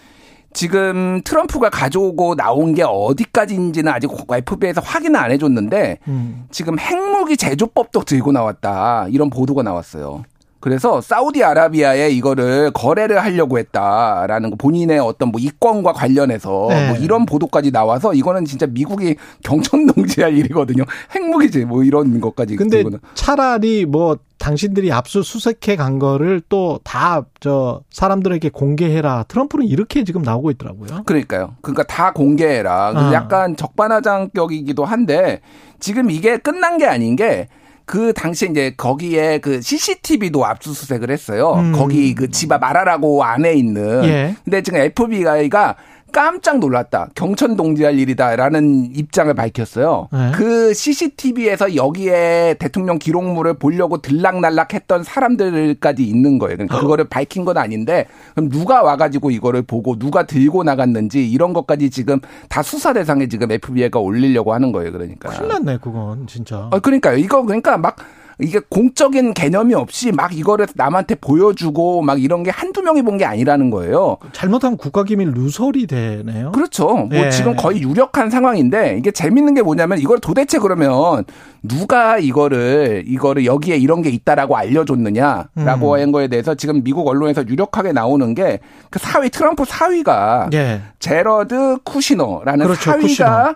지금 0.54 1.20
트럼프가 1.24 1.68
가져오고 1.68 2.36
나온 2.36 2.74
게 2.74 2.84
어디까지인지는 2.84 3.92
아직 3.92 4.08
FBI에서 4.30 4.80
확인을 4.80 5.18
안 5.18 5.32
해줬는데 5.32 5.98
음. 6.08 6.46
지금 6.50 6.78
핵무기 6.78 7.36
제조법도 7.36 8.04
들고 8.04 8.32
나왔다 8.32 9.08
이런 9.10 9.30
보도가 9.30 9.62
나왔어요. 9.64 10.24
그래서 10.64 11.02
사우디아라비아에 11.02 12.08
이거를 12.08 12.70
거래를 12.70 13.22
하려고 13.22 13.58
했다라는 13.58 14.48
거 14.48 14.56
본인의 14.56 14.98
어떤 14.98 15.28
뭐 15.28 15.38
이권과 15.38 15.92
관련해서 15.92 16.68
네. 16.70 16.88
뭐 16.88 16.96
이런 16.96 17.26
보도까지 17.26 17.70
나와서 17.70 18.14
이거는 18.14 18.46
진짜 18.46 18.64
미국이 18.66 19.16
경천동지할 19.42 20.34
일이거든요. 20.38 20.84
핵무기제 21.14 21.66
뭐 21.66 21.84
이런 21.84 22.18
것까지 22.18 22.56
근데 22.56 22.78
들고 22.78 22.90
나- 22.92 22.98
차라리 23.12 23.84
뭐 23.84 24.16
당신들이 24.38 24.90
압수수색해 24.90 25.76
간 25.76 25.98
거를 25.98 26.40
또 26.48 26.80
다 26.82 27.26
저 27.40 27.82
사람들에게 27.90 28.48
공개해라. 28.48 29.24
트럼프는 29.28 29.66
이렇게 29.66 30.02
지금 30.02 30.22
나오고 30.22 30.50
있더라고요. 30.52 31.02
그러니까요. 31.04 31.56
그러니까 31.60 31.82
다 31.82 32.14
공개해라. 32.14 32.92
아. 32.96 33.12
약간 33.12 33.54
적반하장격이기도 33.54 34.86
한데 34.86 35.42
지금 35.78 36.10
이게 36.10 36.38
끝난 36.38 36.78
게 36.78 36.86
아닌 36.86 37.16
게 37.16 37.48
그 37.86 38.12
당시에 38.14 38.48
이제 38.48 38.74
거기에 38.76 39.38
그 39.38 39.60
CCTV도 39.60 40.44
압수수색을 40.46 41.10
했어요. 41.10 41.52
음. 41.54 41.72
거기 41.72 42.14
그 42.14 42.28
집 42.30 42.50
앞 42.52 42.60
마라라고 42.60 43.22
안에 43.24 43.52
있는. 43.54 44.04
예. 44.04 44.34
근데 44.44 44.62
지금 44.62 44.80
FBI가 44.80 45.76
깜짝 46.14 46.60
놀랐다. 46.60 47.08
경천 47.16 47.56
동지할 47.56 47.98
일이다라는 47.98 48.94
입장을 48.94 49.34
밝혔어요. 49.34 50.08
네. 50.12 50.30
그 50.32 50.72
CCTV에서 50.72 51.74
여기에 51.74 52.54
대통령 52.60 53.00
기록물을 53.00 53.54
보려고 53.54 54.00
들락날락했던 54.00 55.02
사람들까지 55.02 56.04
있는 56.04 56.38
거예요. 56.38 56.56
그러니까 56.56 56.78
그거를 56.78 57.06
밝힌 57.06 57.44
건 57.44 57.58
아닌데 57.58 58.06
그럼 58.36 58.48
누가 58.48 58.84
와가지고 58.84 59.32
이거를 59.32 59.62
보고 59.62 59.98
누가 59.98 60.24
들고 60.24 60.62
나갔는지 60.62 61.28
이런 61.28 61.52
것까지 61.52 61.90
지금 61.90 62.20
다 62.48 62.62
수사 62.62 62.92
대상에 62.92 63.26
지금 63.26 63.50
FBI가 63.50 63.98
올리려고 63.98 64.54
하는 64.54 64.70
거예요. 64.70 64.92
그러니까. 64.92 65.30
큰일 65.30 65.48
났네, 65.48 65.78
그건 65.82 66.28
진짜. 66.28 66.68
어, 66.70 66.78
그러니까요. 66.78 67.16
이거 67.16 67.42
그러니까 67.42 67.76
막 67.76 67.96
이게 68.40 68.60
공적인 68.68 69.32
개념이 69.32 69.74
없이 69.74 70.10
막 70.12 70.36
이거를 70.36 70.66
남한테 70.74 71.14
보여주고 71.14 72.02
막 72.02 72.20
이런 72.22 72.42
게 72.42 72.50
한두 72.50 72.82
명이 72.82 73.02
본 73.02 73.14
게 73.14 73.24
아니라는 73.24 73.70
거예요. 73.70 74.16
잘못하면 74.32 74.76
국가기밀 74.76 75.30
누설이 75.34 75.86
되네요. 75.86 76.50
그렇죠. 76.50 76.86
뭐 76.88 77.08
예. 77.12 77.30
지금 77.30 77.44
지금 77.44 77.56
거의 77.56 77.82
유력한 77.82 78.30
상황인데 78.30 78.96
이게 78.98 79.10
재밌는 79.10 79.52
게 79.54 79.60
뭐냐면 79.62 79.98
이걸 79.98 80.18
도대체 80.18 80.58
그러면 80.58 81.24
누가 81.62 82.18
이거를 82.18 83.04
이거를 83.06 83.44
여기에 83.44 83.76
이런 83.76 84.00
게 84.00 84.08
있다라고 84.08 84.56
알려줬느냐라고 84.56 85.92
음. 85.94 86.00
한 86.00 86.10
거에 86.10 86.28
대해서 86.28 86.54
지금 86.54 86.82
미국 86.82 87.06
언론에서 87.06 87.46
유력하게 87.46 87.92
나오는 87.92 88.34
게 88.34 88.58
그 88.90 88.98
사위 88.98 89.28
트럼프 89.28 89.64
사위가 89.64 90.48
예. 90.54 90.80
제러드 90.98 91.78
쿠시너라는 91.84 92.66
그렇죠, 92.66 92.82
사위가 92.92 93.00
쿠시너. 93.02 93.54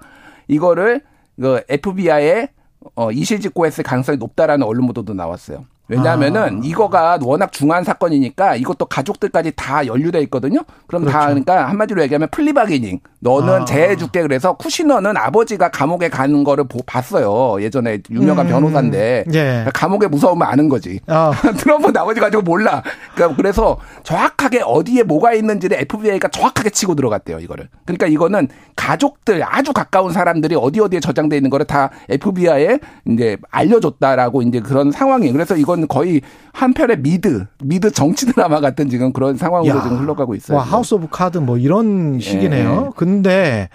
이거를 0.49 1.01
그 1.41 1.63
FBI에 1.69 2.49
어, 2.94 3.10
이실 3.12 3.40
직고했을 3.40 3.85
가능성이 3.85 4.19
높다라는 4.19 4.66
언론 4.66 4.86
보도도 4.86 5.15
나왔어요. 5.15 5.66
왜냐하면은 5.89 6.43
아. 6.43 6.60
이거가 6.62 7.19
워낙 7.23 7.51
중요한 7.52 7.82
사건이니까 7.82 8.56
이것도 8.56 8.86
가족들까지 8.86 9.52
다 9.56 9.86
연루돼 9.86 10.20
있거든요. 10.23 10.60
그럼 10.86 11.05
다 11.05 11.10
그렇죠. 11.10 11.27
그러니까 11.44 11.69
한마디로 11.69 12.02
얘기하면 12.02 12.28
플리바게닝. 12.31 13.01
너는 13.20 13.62
아. 13.62 13.65
제해줄게 13.65 14.23
그래서 14.23 14.52
쿠시너는 14.52 15.16
아버지가 15.16 15.70
감옥에 15.70 16.09
가는 16.09 16.44
거를 16.44 16.65
보, 16.65 16.78
봤어요. 16.86 17.60
예전에 17.62 18.01
유명한 18.10 18.47
음. 18.47 18.51
변호사인데 18.51 19.24
예. 19.35 19.66
감옥이 19.75 20.07
무서운 20.07 20.32
걸 20.32 20.47
아는 20.47 20.69
거지. 20.69 21.01
아. 21.06 21.32
트럼프 21.59 21.93
나머지 21.93 22.20
가지고 22.20 22.43
몰라. 22.43 22.82
그러니까 23.15 23.36
그래서 23.36 23.78
정확하게 24.05 24.62
어디에 24.65 25.02
뭐가 25.02 25.32
있는지를 25.32 25.81
FBI가 25.81 26.28
정확하게 26.28 26.70
치고 26.70 26.94
들어갔대요, 26.94 27.39
이거를. 27.40 27.69
그러니까 27.85 28.06
이거는 28.06 28.48
가족들 28.77 29.43
아주 29.44 29.73
가까운 29.73 30.12
사람들이 30.12 30.55
어디 30.55 30.81
어디에 30.81 31.01
저장돼 31.01 31.36
있는 31.36 31.51
거를 31.51 31.66
다 31.66 31.90
FBI에 32.09 32.78
이제 33.09 33.36
알려줬다라고 33.51 34.43
이제 34.43 34.60
그런 34.60 34.93
상황이. 34.93 35.32
그래서 35.32 35.56
이건 35.56 35.78
거의 35.87 36.21
한편의 36.53 37.01
미드, 37.01 37.47
미드 37.63 37.91
정치 37.91 38.27
드라마 38.27 38.61
같은 38.61 38.89
지금 38.89 39.13
그런 39.13 39.37
상황으로 39.37 39.77
야. 39.77 39.83
지금 39.83 39.99
흘러가고 39.99 40.35
있어요. 40.35 40.59
와, 40.59 40.65
하우스 40.65 40.95
오브 40.95 41.09
카드 41.11 41.39
뭐 41.39 41.59
이런 41.59 42.19
식이네요. 42.21 42.85
예. 42.89 42.91
근데 42.97 43.69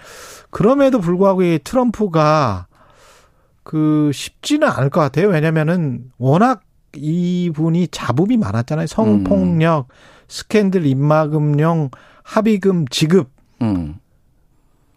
그럼에도 0.50 1.00
불구하고 1.00 1.42
이 1.42 1.58
트럼프가 1.64 2.66
그 3.62 4.10
쉽지는 4.12 4.68
않을 4.68 4.90
것 4.90 5.00
같아요. 5.00 5.28
왜냐면은 5.28 6.04
워낙 6.18 6.62
이분이 6.96 7.88
잡음이 7.88 8.36
많았잖아요. 8.36 8.86
성폭력, 8.86 9.88
스캔들 10.28 10.86
입막음용, 10.86 11.90
합의금 12.22 12.86
지급. 12.88 13.30
음. 13.62 13.96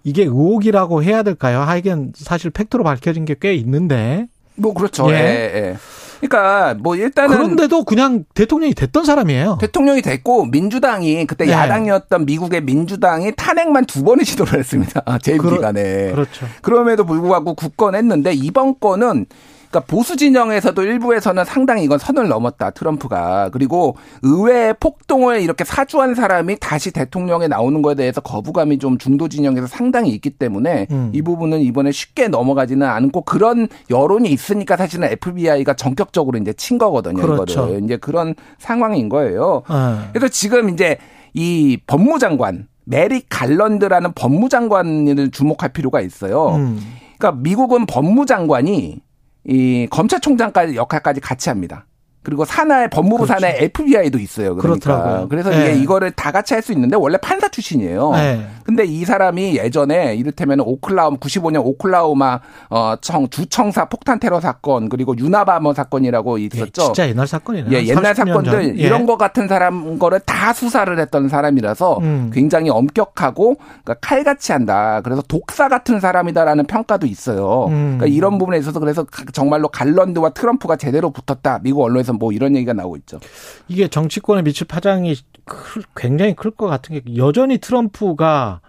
이게 0.03 0.23
의혹이라고 0.23 1.03
해야 1.03 1.23
될까요? 1.23 1.61
하여간 1.61 2.13
사실 2.15 2.49
팩트로 2.51 2.83
밝혀진 2.83 3.25
게 3.25 3.35
꽤 3.39 3.55
있는데. 3.55 4.27
뭐 4.55 4.73
그렇죠. 4.73 5.09
예. 5.11 5.15
예. 5.15 5.19
예. 5.55 5.77
그러니까 6.19 6.75
뭐 6.79 6.95
일단은 6.95 7.35
그런데도 7.35 7.83
그냥 7.83 8.23
대통령이 8.33 8.73
됐던 8.73 9.05
사람이에요. 9.05 9.57
대통령이 9.61 10.01
됐고 10.01 10.45
민주당이 10.45 11.25
그때 11.27 11.45
네. 11.45 11.51
야당이었던 11.51 12.25
미국의 12.25 12.61
민주당이 12.63 13.33
탄핵만 13.35 13.85
두 13.85 14.03
번의 14.03 14.25
시도를 14.25 14.59
했습니다. 14.59 15.03
재임 15.21 15.37
그러- 15.37 15.55
기간에. 15.57 16.11
그렇죠. 16.11 16.45
그럼에도 16.61 17.05
불구하고 17.05 17.53
굳건했는데 17.53 18.33
이번 18.33 18.79
건은 18.79 19.25
그러니까 19.69 19.79
보수 19.81 20.15
진영에서도 20.15 20.81
일부에서는 20.81 21.45
상당히 21.45 21.83
이건 21.83 21.97
선을 21.99 22.27
넘었다 22.27 22.71
트럼프가 22.71 23.49
그리고 23.51 23.95
의회 24.21 24.73
폭동을 24.73 25.41
이렇게 25.41 25.63
사주한 25.63 26.15
사람이 26.15 26.57
다시 26.59 26.91
대통령에 26.91 27.47
나오는 27.47 27.81
거에 27.81 27.95
대해서 27.95 28.21
거부감이 28.21 28.79
좀 28.79 28.97
중도 28.97 29.27
진영에서 29.27 29.67
상당히 29.67 30.11
있기 30.11 30.31
때문에 30.31 30.87
음. 30.91 31.11
이 31.13 31.21
부분은 31.21 31.59
이번에 31.59 31.91
쉽게 31.91 32.27
넘어가지는 32.27 32.87
않고 32.87 33.21
그런 33.21 33.67
여론이 33.89 34.29
있으니까 34.29 34.77
사실은 34.77 35.09
FBI가 35.09 35.73
전격적으로 35.73 36.37
이제 36.37 36.53
친 36.53 36.77
거거든요 36.77 37.21
그렇죠. 37.21 37.65
이거를 37.65 37.83
이제 37.83 37.97
그런 37.97 38.35
상황인 38.57 39.09
거예요. 39.09 39.63
예. 39.69 40.09
그래서 40.13 40.29
지금 40.29 40.69
이제 40.69 40.97
이 41.33 41.77
법무장관 41.87 42.67
메리 42.85 43.21
갈런드라는 43.27 44.13
법무장관을 44.13 45.31
주목할 45.31 45.73
필요가 45.73 45.99
있어요. 45.99 46.55
음. 46.55 46.79
그러니까 47.17 47.41
미국은 47.41 47.85
법무장관이 47.85 49.01
이 49.47 49.87
검찰총장까지 49.89 50.75
역할까지 50.75 51.21
같이 51.21 51.49
합니다. 51.49 51.85
그리고 52.23 52.43
산하에 52.43 52.89
법무부 52.89 53.23
그렇죠. 53.25 53.33
산하에 53.39 53.63
FBI도 53.63 54.19
있어요. 54.19 54.55
그러니까 54.55 54.61
그렇더라고요. 54.89 55.27
그래서 55.29 55.49
네. 55.49 55.61
이게 55.71 55.81
이거를 55.81 56.11
다 56.11 56.31
같이 56.31 56.53
할 56.53 56.61
수 56.61 56.73
있는데 56.73 56.97
원래 56.97 57.17
판사 57.17 57.47
출신이에요. 57.47 58.11
네. 58.11 58.45
근데 58.65 58.83
이 58.83 59.05
사람이 59.05 59.55
예전에 59.57 60.15
이를테면 60.15 60.59
오클라호마 60.59 61.17
95년 61.17 61.61
오클라호마 61.65 62.39
어청 62.69 63.29
주청사 63.29 63.85
폭탄 63.85 64.19
테러 64.19 64.41
사건 64.41 64.89
그리고 64.89 65.17
유나바머 65.17 65.73
사건이라고 65.73 66.41
예, 66.41 66.45
있었죠. 66.51 66.81
진짜 66.83 67.07
옛날 67.07 67.27
사건이네요. 67.27 67.71
예, 67.71 67.85
옛날 67.85 68.13
30년 68.13 68.15
전. 68.15 68.27
사건들 68.27 68.77
예. 68.79 68.83
이런 68.83 69.05
거 69.05 69.15
같은 69.17 69.47
사람 69.47 69.97
거를 69.97 70.19
다 70.19 70.51
수사를 70.51 70.99
했던 70.99 71.29
사람이라서 71.29 71.99
음. 71.99 72.31
굉장히 72.33 72.69
엄격하고 72.69 73.55
그러니까 73.55 73.93
칼같이 74.01 74.51
한다. 74.51 74.99
그래서 75.01 75.21
독사 75.21 75.69
같은 75.69 76.01
사람이다라는 76.01 76.65
평가도 76.67 77.05
있어요. 77.07 77.67
음. 77.67 77.95
그러니까 77.97 78.07
이런 78.07 78.37
부분에 78.37 78.57
있어서 78.57 78.81
그래서 78.81 79.05
정말로 79.31 79.69
갈런드와 79.69 80.31
트럼프가 80.31 80.75
제대로 80.75 81.11
붙었다. 81.11 81.59
미국 81.63 81.83
언론에서 81.83 82.11
뭐 82.17 82.31
이런 82.31 82.55
얘기가 82.55 82.73
나오고 82.73 82.97
있죠. 82.97 83.19
이게 83.67 83.87
정치권에 83.87 84.41
미칠 84.43 84.67
파장이 84.67 85.15
클- 85.45 85.83
굉장히 85.95 86.35
클 86.35 86.51
것 86.51 86.67
같은 86.67 86.95
게 86.99 87.15
여전히 87.17 87.57
트럼프가 87.57 88.61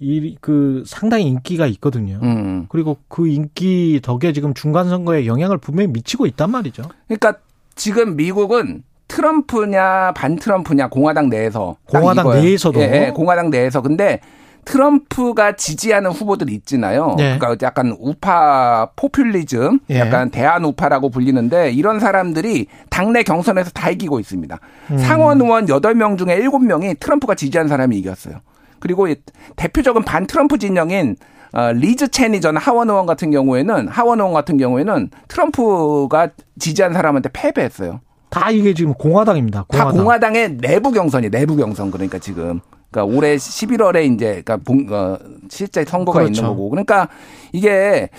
이 0.00 0.36
그 0.40 0.82
상당히 0.86 1.26
인기가 1.26 1.66
있거든요. 1.68 2.18
음. 2.22 2.66
그리고 2.68 2.96
그 3.08 3.28
인기 3.28 4.00
덕에 4.02 4.32
지금 4.32 4.52
중간 4.52 4.88
선거에 4.88 5.26
영향을 5.26 5.58
분명히 5.58 5.88
미치고 5.92 6.26
있단 6.26 6.50
말이죠. 6.50 6.82
그러니까 7.06 7.34
지금 7.76 8.16
미국은 8.16 8.82
트럼프냐 9.08 10.12
반 10.16 10.36
트럼프냐 10.36 10.88
공화당 10.88 11.28
내에서 11.28 11.76
딱 11.90 12.00
공화당 12.00 12.26
이거예요. 12.26 12.42
내에서도? 12.42 12.80
예, 12.80 13.06
예, 13.06 13.10
공화당 13.14 13.50
내에서 13.50 13.80
근데 13.80 14.20
트럼프가 14.64 15.56
지지하는 15.56 16.10
후보들이 16.10 16.54
있잖아요. 16.54 17.14
네. 17.18 17.36
그러니까 17.38 17.66
약간 17.66 17.96
우파 17.98 18.90
포퓰리즘, 18.96 19.80
예. 19.90 19.98
약간 19.98 20.30
대한 20.30 20.64
우파라고 20.64 21.10
불리는데 21.10 21.72
이런 21.72 22.00
사람들이 22.00 22.66
당내 22.90 23.22
경선에서 23.24 23.70
다 23.70 23.90
이기고 23.90 24.20
있습니다. 24.20 24.58
음. 24.92 24.98
상원 24.98 25.40
의원 25.40 25.66
8명 25.66 26.16
중에 26.18 26.40
7명이 26.40 27.00
트럼프가 27.00 27.34
지지한 27.34 27.68
사람이 27.68 27.96
이겼어요. 27.98 28.36
그리고 28.78 29.08
이 29.08 29.16
대표적인 29.56 30.04
반 30.04 30.26
트럼프 30.26 30.58
진영인 30.58 31.16
어, 31.52 31.70
리즈 31.72 32.08
체니 32.08 32.40
전 32.40 32.56
하원 32.56 32.88
의원 32.88 33.04
같은 33.06 33.30
경우에는 33.30 33.88
하원 33.88 34.20
의원 34.20 34.32
같은 34.32 34.56
경우에는 34.56 35.10
트럼프가 35.28 36.30
지지한 36.58 36.94
사람한테 36.94 37.28
패배했어요. 37.32 38.00
다 38.30 38.50
이게 38.50 38.72
지금 38.72 38.94
공화당입니다. 38.94 39.60
다 39.60 39.66
공화당. 39.68 39.96
공화당의 40.04 40.56
내부 40.56 40.90
경선이 40.90 41.28
내부 41.30 41.54
경선 41.56 41.90
그러니까 41.90 42.18
지금 42.18 42.60
그러니까 42.92 43.16
올해 43.16 43.36
11월에 43.36 44.14
이제 44.14 44.42
그러니까 44.44 44.58
본, 44.58 44.86
어, 44.90 45.18
실제 45.48 45.84
선거가 45.84 46.20
그렇죠. 46.20 46.30
있는 46.32 46.50
거고 46.50 46.68
그러니까 46.68 47.08
이게 47.52 48.10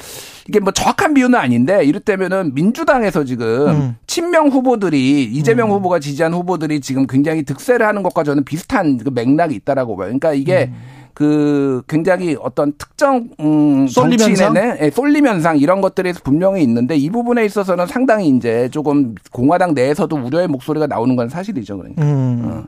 이게 0.47 0.59
뭐 0.59 0.73
정확한 0.73 1.13
비유는 1.13 1.39
아닌데 1.39 1.85
이를테면은 1.85 2.53
민주당에서 2.55 3.23
지금 3.23 3.67
음. 3.69 3.95
친명 4.07 4.49
후보들이 4.49 5.25
이재명 5.25 5.69
후보가 5.71 5.99
지지한 5.99 6.33
후보들이 6.33 6.81
지금 6.81 7.05
굉장히 7.07 7.43
득세를 7.43 7.85
하는 7.85 8.03
것과 8.03 8.23
저는 8.23 8.43
비슷한 8.43 8.97
그 8.97 9.09
맥락이 9.09 9.55
있다라고 9.55 9.95
봐요. 9.95 10.07
그러니까 10.07 10.33
이게 10.33 10.71
그 11.13 11.83
굉장히 11.87 12.35
어떤 12.41 12.73
특정 12.77 13.29
음 13.39 13.87
쏠림 13.87 14.17
정치인의 14.17 14.53
네, 14.53 14.77
예, 14.81 14.89
쏠림 14.89 15.27
현상 15.27 15.57
이런 15.57 15.79
것들이 15.79 16.11
분명히 16.23 16.63
있는데 16.63 16.95
이 16.95 17.09
부분에 17.09 17.45
있어서는 17.45 17.85
상당히 17.85 18.29
이제 18.29 18.67
조금 18.69 19.13
공화당 19.31 19.75
내에서도 19.75 20.15
우려의 20.15 20.47
목소리가 20.47 20.87
나오는 20.87 21.15
건 21.15 21.29
사실이죠. 21.29 21.77
그러니까. 21.77 22.01
음. 22.01 22.65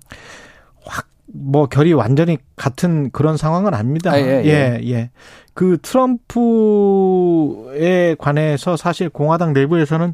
확, 0.85 1.07
뭐, 1.37 1.67
결이 1.67 1.93
완전히 1.93 2.37
같은 2.55 3.11
그런 3.11 3.37
상황은 3.37 3.73
아닙니다. 3.73 4.11
아, 4.11 4.19
예, 4.19 4.43
예, 4.45 4.79
예. 4.85 5.09
그 5.53 5.77
트럼프에 5.81 6.25
관해서 8.17 8.77
사실 8.77 9.09
공화당 9.09 9.53
내부에서는 9.53 10.13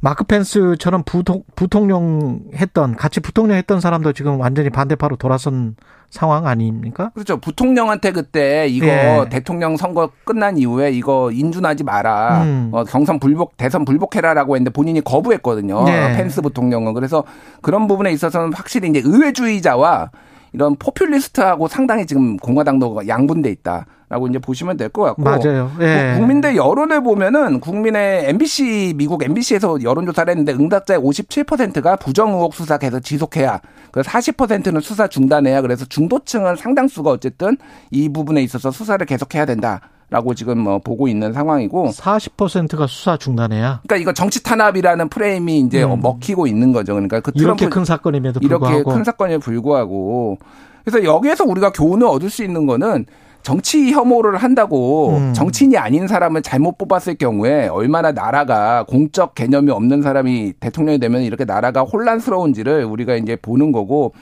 마크 0.00 0.24
펜스처럼 0.24 1.02
부통, 1.04 1.42
부통령 1.54 2.40
했던, 2.54 2.96
같이 2.96 3.20
부통령 3.20 3.56
했던 3.56 3.80
사람도 3.80 4.12
지금 4.12 4.38
완전히 4.40 4.68
반대파로 4.70 5.16
돌아선 5.16 5.76
상황 6.10 6.46
아닙니까? 6.46 7.10
그렇죠. 7.14 7.38
부통령한테 7.38 8.12
그때 8.12 8.66
이거 8.68 8.86
예. 8.86 9.26
대통령 9.30 9.76
선거 9.76 10.10
끝난 10.24 10.56
이후에 10.58 10.90
이거 10.92 11.30
인준하지 11.32 11.84
마라. 11.84 12.42
음. 12.42 12.68
어, 12.72 12.84
경선 12.84 13.18
불복, 13.18 13.56
대선 13.56 13.84
불복해라라고 13.84 14.56
했는데 14.56 14.70
본인이 14.70 15.00
거부했거든요. 15.00 15.84
네. 15.84 16.16
펜스 16.16 16.42
부통령은. 16.42 16.94
그래서 16.94 17.24
그런 17.62 17.86
부분에 17.88 18.12
있어서는 18.12 18.52
확실히 18.52 18.90
이제 18.90 19.02
의회주의자와 19.04 20.10
이런 20.52 20.76
포퓰리스트하고 20.76 21.68
상당히 21.68 22.06
지금 22.06 22.36
공화당도 22.38 23.06
양분돼 23.08 23.50
있다라고 23.50 24.28
이제 24.28 24.38
보시면 24.38 24.76
될 24.76 24.88
것 24.88 25.02
같고. 25.02 25.22
맞아요. 25.22 25.70
예. 25.80 26.12
국- 26.14 26.20
국민들 26.20 26.56
여론을 26.56 27.02
보면은 27.02 27.60
국민의 27.60 28.30
MBC 28.30 28.94
미국 28.96 29.22
MBC에서 29.22 29.82
여론 29.82 30.06
조사를 30.06 30.30
했는데 30.30 30.52
응답자의 30.52 31.00
57%가 31.00 31.96
부정 31.96 32.32
의혹 32.34 32.54
수사 32.54 32.78
계속 32.78 33.00
지속해야 33.00 33.60
그래서 33.92 34.10
40%는 34.10 34.80
수사 34.80 35.06
중단해야 35.08 35.60
그래서 35.62 35.84
중도층은 35.84 36.56
상당수가 36.56 37.10
어쨌든 37.10 37.56
이 37.90 38.08
부분에 38.08 38.42
있어서 38.42 38.70
수사를 38.70 39.04
계속해야 39.04 39.44
된다 39.46 39.80
라고 40.08 40.34
지금 40.34 40.58
뭐 40.58 40.78
보고 40.78 41.08
있는 41.08 41.32
상황이고 41.32 41.90
40%가 41.90 42.86
수사 42.86 43.16
중단해야 43.16 43.80
그러니까 43.82 43.96
이거 43.96 44.12
정치 44.12 44.40
탄압이라는 44.42 45.08
프레임이 45.08 45.58
이제 45.60 45.82
음. 45.82 46.00
먹히고 46.00 46.46
있는 46.46 46.72
거죠. 46.72 46.92
그러니까 46.94 47.18
그 47.20 47.32
이렇게 47.34 47.68
큰 47.68 47.84
사건임에도 47.84 48.38
이렇게 48.40 48.64
불구하고 48.64 48.92
큰 48.92 49.02
사건에 49.02 49.38
불구하고 49.38 50.38
그래서 50.84 51.04
여기에서 51.04 51.44
우리가 51.44 51.72
교훈을 51.72 52.06
얻을 52.06 52.30
수 52.30 52.44
있는 52.44 52.66
거는 52.66 53.06
정치 53.46 53.92
혐오를 53.92 54.38
한다고 54.38 55.10
음. 55.18 55.32
정치인이 55.32 55.76
아닌 55.76 56.08
사람을 56.08 56.42
잘못 56.42 56.78
뽑았을 56.78 57.14
경우에 57.14 57.68
얼마나 57.68 58.10
나라가 58.10 58.82
공적 58.88 59.36
개념이 59.36 59.70
없는 59.70 60.02
사람이 60.02 60.54
대통령이 60.58 60.98
되면 60.98 61.22
이렇게 61.22 61.44
나라가 61.44 61.82
혼란스러운지를 61.82 62.82
우리가 62.82 63.14
이제 63.14 63.36
보는 63.36 63.70
거고 63.70 64.14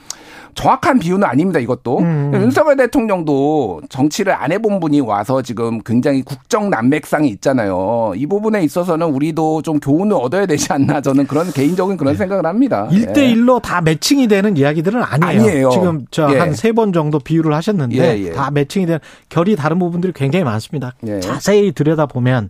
정확한 0.55 0.99
비유는 0.99 1.27
아닙니다. 1.27 1.59
이것도 1.59 1.99
음. 1.99 2.31
윤석열 2.33 2.77
대통령도 2.77 3.81
정치를 3.89 4.31
안 4.33 4.51
해본 4.51 4.79
분이 4.79 5.01
와서 5.01 5.41
지금 5.41 5.81
굉장히 5.83 6.21
국정 6.21 6.69
난맥상이 6.69 7.27
있잖아요. 7.29 8.13
이 8.15 8.25
부분에 8.25 8.63
있어서는 8.63 9.07
우리도 9.07 9.63
좀 9.63 9.79
교훈을 9.79 10.15
얻어야 10.15 10.45
되지 10.45 10.71
않나 10.71 11.01
저는 11.01 11.27
그런 11.27 11.51
개인적인 11.51 11.97
그런 11.97 12.15
생각을 12.15 12.45
합니다. 12.45 12.87
일대 12.91 13.23
예. 13.23 13.31
일로다 13.31 13.81
매칭이 13.81 14.27
되는 14.27 14.55
이야기들은 14.55 15.03
아니에요. 15.03 15.41
아니에요. 15.41 15.69
지금 15.71 16.05
저 16.09 16.33
예. 16.33 16.39
한세번 16.39 16.93
정도 16.93 17.19
비유를 17.19 17.53
하셨는데 17.53 17.97
예, 17.97 18.23
예. 18.23 18.31
다 18.31 18.49
매칭이 18.49 18.85
되는 18.85 18.99
결이 19.29 19.55
다른 19.55 19.79
부분들이 19.79 20.13
굉장히 20.13 20.43
많습니다. 20.45 20.93
예. 21.07 21.19
자세히 21.19 21.71
들여다보면 21.71 22.49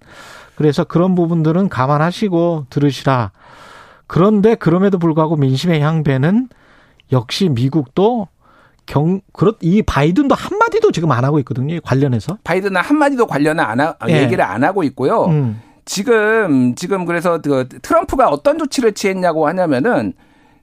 그래서 0.56 0.84
그런 0.84 1.16
부분들은 1.16 1.70
감안하시고 1.70 2.68
들으시라. 2.70 3.32
그런데 4.08 4.56
그럼에도 4.56 4.98
불구하고 4.98 5.36
민심의 5.36 5.82
향배는 5.82 6.50
역시 7.12 7.50
미국도 7.50 8.28
경, 8.86 9.22
그렇, 9.34 9.56
이 9.62 9.82
바이든도 9.82 10.36
한마디도 10.36 10.92
지금 10.92 11.12
안 11.12 11.26
하고 11.26 11.40
있거든요. 11.40 11.80
관련해서. 11.82 12.38
바이든은 12.44 12.80
한마디도 12.80 13.26
관련을 13.28 13.64
안 13.64 13.80
하, 13.80 13.96
예. 14.10 14.24
얘기를 14.24 14.44
안 14.44 14.64
하고 14.64 14.84
있고요. 14.84 15.26
음. 15.26 15.62
지금 15.86 16.76
지금 16.76 17.06
그래서 17.06 17.40
그 17.42 17.68
트럼프가 17.82 18.28
어떤 18.30 18.58
조치를 18.58 18.94
취했냐고 18.94 19.48
하냐면은 19.48 20.14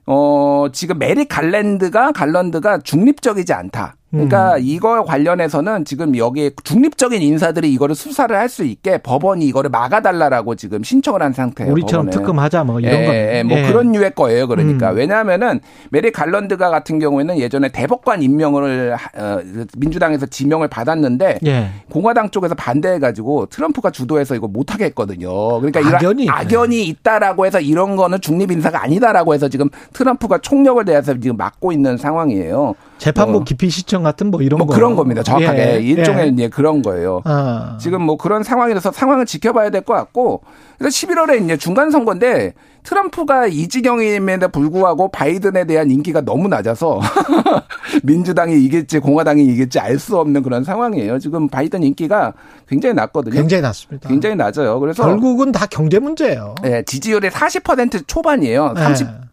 어 0.05 0.67
지금 0.73 0.99
메릭 0.99 1.25
갈랜드가 1.25 2.11
갈런드가 2.11 2.79
중립적이지 2.79 3.53
않다. 3.53 3.95
그러니까 4.13 4.57
이거 4.59 5.03
관련해서는 5.03 5.85
지금 5.85 6.15
여기에 6.15 6.51
중립적인 6.63 7.21
인사들이 7.21 7.73
이거를 7.73 7.95
수사를 7.95 8.33
할 8.35 8.47
수 8.53 8.63
있게 8.63 8.99
법원이 8.99 9.45
이거를 9.47 9.71
막아달라라고 9.71 10.53
지금 10.55 10.83
신청을 10.83 11.23
한 11.23 11.33
상태예요. 11.33 11.71
우리처럼 11.73 12.05
법원에. 12.05 12.23
특검하자 12.23 12.63
뭐 12.65 12.79
이런 12.79 12.93
예, 13.01 13.05
거. 13.07 13.13
예, 13.15 13.43
뭐 13.43 13.57
예. 13.57 13.63
그런 13.67 13.91
류의 13.91 14.11
거예요. 14.13 14.47
그러니까 14.47 14.91
음. 14.91 14.97
왜냐하면은 14.97 15.59
메리 15.89 16.11
갈런드가 16.11 16.69
같은 16.69 16.99
경우에는 16.99 17.39
예전에 17.39 17.69
대법관 17.69 18.21
임명을 18.21 18.95
하- 18.95 19.09
어, 19.37 19.39
민주당에서 19.77 20.27
지명을 20.27 20.67
받았는데 20.67 21.39
예. 21.47 21.69
공화당 21.89 22.29
쪽에서 22.29 22.53
반대해가지고 22.53 23.47
트럼프가 23.47 23.89
주도해서 23.89 24.35
이거 24.35 24.47
못하게 24.47 24.85
했거든요. 24.85 25.59
그러니까 25.59 25.79
이런 25.79 25.95
악연이 25.95 26.29
악연이, 26.29 26.85
있다라고 26.85 27.47
해서 27.47 27.59
이런 27.59 27.95
거는 27.95 28.21
중립 28.21 28.51
인사가 28.51 28.83
아니다라고 28.83 29.33
해서 29.33 29.49
지금 29.49 29.69
트럼프가 29.93 30.37
총력을 30.39 30.85
내서 30.85 31.19
지금 31.19 31.37
막고 31.37 31.71
있는 31.71 31.97
상황이에요. 31.97 32.75
재판부 33.03 33.39
어. 33.39 33.43
기피 33.43 33.69
시청 33.69 34.01
같은 34.01 34.31
뭐 34.31 34.41
이런 34.41 34.57
뭐 34.59 34.65
거. 34.65 34.73
그런 34.73 34.95
겁니다. 34.95 35.23
정확하게 35.23 35.75
예, 35.75 35.79
일종의 35.81 36.35
예. 36.39 36.47
그런 36.47 36.81
거예요. 36.81 37.19
아. 37.25 37.77
지금 37.81 38.01
뭐 38.01 38.15
그런 38.15 38.43
상황이라서 38.43 38.93
상황을 38.93 39.25
지켜봐야 39.25 39.69
될 39.71 39.81
것 39.83 39.93
같고 39.93 40.41
그래서 40.83 41.07
11월에 41.07 41.41
이제 41.41 41.55
중간 41.55 41.91
선거인데 41.91 42.53
트럼프가 42.83 43.47
이 43.47 43.69
지경임에도 43.69 44.49
불구하고 44.49 45.07
바이든에 45.07 45.63
대한 45.63 45.89
인기가 45.89 46.19
너무 46.19 46.49
낮아서 46.49 46.99
민주당이 48.03 48.61
이길지 48.65 48.99
공화당이 48.99 49.45
이길지 49.45 49.79
알 49.79 49.97
수 49.97 50.17
없는 50.17 50.43
그런 50.43 50.65
상황이에요. 50.65 51.19
지금 51.19 51.47
바이든 51.47 51.83
인기가 51.83 52.33
굉장히 52.67 52.95
낮거든요. 52.95 53.35
굉장히 53.35 53.61
낮습니다. 53.61 54.09
굉장히 54.09 54.35
낮아요. 54.35 54.77
그래서 54.81 55.03
결국은 55.05 55.53
다 55.53 55.65
경제 55.67 55.99
문제예요. 55.99 56.55
예, 56.65 56.83
지지율이 56.85 57.29
40% 57.29 58.05
초반이에요. 58.05 58.73
네. 58.73 58.81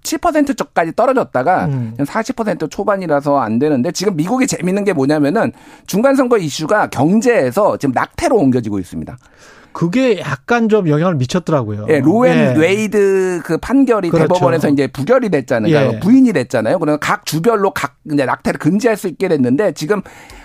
37% 0.04 0.56
쪽까지 0.56 0.92
떨어졌다가 0.94 1.64
음. 1.64 1.94
40% 1.98 2.70
초반이라서 2.70 3.40
안 3.40 3.58
되는데 3.58 3.90
지금 3.90 4.14
미국이 4.14 4.46
재밌는 4.46 4.84
게 4.84 4.92
뭐냐면은 4.92 5.50
중간 5.88 6.14
선거 6.14 6.38
이슈가 6.38 6.90
경제에서 6.90 7.76
지금 7.78 7.92
낙태로 7.92 8.36
옮겨지고 8.36 8.78
있습니다. 8.78 9.16
그게 9.72 10.18
약간 10.20 10.68
좀 10.68 10.88
영향을 10.88 11.14
미쳤더라고요. 11.16 11.86
예, 11.88 12.00
로앤 12.00 12.56
예. 12.56 12.58
웨이드 12.58 13.42
그 13.44 13.58
판결이 13.58 14.10
그렇죠. 14.10 14.28
대법원에서 14.28 14.68
이제 14.70 14.86
부결이 14.88 15.28
됐잖아요. 15.30 15.70
그러니까 15.70 15.96
예. 15.96 16.00
부인이 16.00 16.32
됐잖아요. 16.32 16.78
그래서 16.78 16.98
각 16.98 17.24
주별로 17.24 17.70
각 17.72 17.96
이제 18.12 18.24
낙태를 18.24 18.58
금지할 18.58 18.96
수 18.96 19.08
있게 19.08 19.28
됐는데 19.28 19.72
지금 19.72 20.02
그 20.02 20.39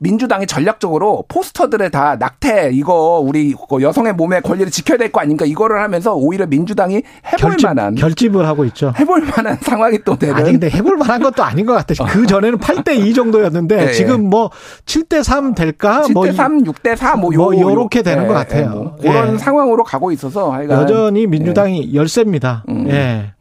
민주당이 0.00 0.46
전략적으로 0.46 1.24
포스터들을 1.28 1.90
다 1.90 2.16
낙태 2.16 2.70
이거 2.72 3.20
우리 3.24 3.54
그 3.68 3.80
여성의 3.82 4.14
몸의 4.14 4.42
권리를 4.42 4.70
지켜야 4.70 4.98
될 4.98 5.10
거 5.14 5.20
아닌가 5.20 5.44
이거를 5.44 5.80
하면서 5.80 6.14
오히려 6.14 6.46
민주당이 6.46 6.96
해볼 7.26 7.38
결집, 7.38 7.66
만한 7.66 7.94
결집을 7.94 8.46
하고 8.46 8.64
있죠. 8.64 8.92
해볼 8.98 9.20
만한 9.22 9.56
상황이 9.60 9.98
또 10.04 10.16
되는 10.16 10.34
아니 10.34 10.50
근데 10.52 10.68
해볼 10.70 10.96
만한 10.96 11.22
것도 11.22 11.42
아닌 11.44 11.66
것 11.66 11.72
같아요. 11.74 12.08
그 12.10 12.26
전에는 12.26 12.58
8대 12.58 12.98
2 12.98 13.14
정도였는데 13.14 13.78
예, 13.80 13.86
예. 13.88 13.92
지금 13.92 14.28
뭐 14.28 14.50
7대 14.86 15.22
3 15.22 15.54
될까? 15.54 16.02
7대 16.02 16.12
뭐 16.12 16.32
3, 16.32 16.64
6대 16.64 16.96
4, 16.96 17.16
뭐, 17.16 17.30
뭐 17.30 17.54
요, 17.54 17.60
요렇게 17.60 18.02
되는 18.02 18.24
예, 18.24 18.26
것 18.26 18.34
같아요. 18.34 18.64
예, 18.64 18.68
뭐 18.68 18.96
그런 19.00 19.34
예. 19.34 19.38
상황으로 19.38 19.84
가고 19.84 20.10
있어서 20.10 20.52
여전히 20.68 21.26
민주당이 21.26 21.94
열세입니다. 21.94 22.64
음. 22.68 22.86
예. 22.88 23.32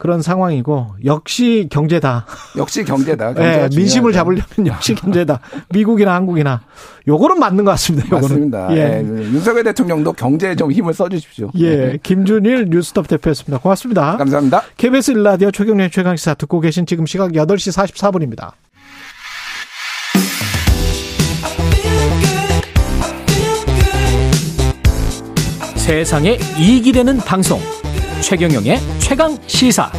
그런 0.00 0.22
상황이고 0.22 0.94
역시 1.04 1.68
경제다. 1.70 2.24
역시 2.56 2.84
경제다. 2.84 3.32
예, 3.32 3.34
경제가 3.36 3.68
민심을. 3.76 4.12
잡으려면 4.14 4.66
역시 4.66 4.94
경제다. 4.94 5.40
미국이나 5.74 6.14
한국이나 6.14 6.62
요거는 7.06 7.38
맞는 7.38 7.66
것 7.66 7.72
같습니다. 7.72 8.06
요거는. 8.06 8.50
맞습니다. 8.50 8.68
예. 8.72 9.04
예. 9.04 9.04
윤석열 9.04 9.62
대통령도 9.64 10.14
경제에 10.14 10.56
좀 10.56 10.72
힘을 10.72 10.94
써주십시오. 10.94 11.50
예, 11.58 11.98
김준일 12.02 12.68
뉴스톱 12.70 13.08
대표였습니다. 13.08 13.58
고맙습니다. 13.58 14.16
감사합니다. 14.16 14.62
KBS 14.78 15.10
일라디오 15.10 15.50
최경련 15.50 15.90
최강시사 15.90 16.32
듣고 16.32 16.60
계신 16.60 16.86
지금 16.86 17.04
시각 17.04 17.32
8시 17.32 17.86
44분입니다. 17.86 18.52
세상에 25.76 26.38
이익이 26.58 26.92
되는 26.92 27.18
방송 27.18 27.60
최경영의 28.22 28.78
최강 28.98 29.36
시사 29.46 29.90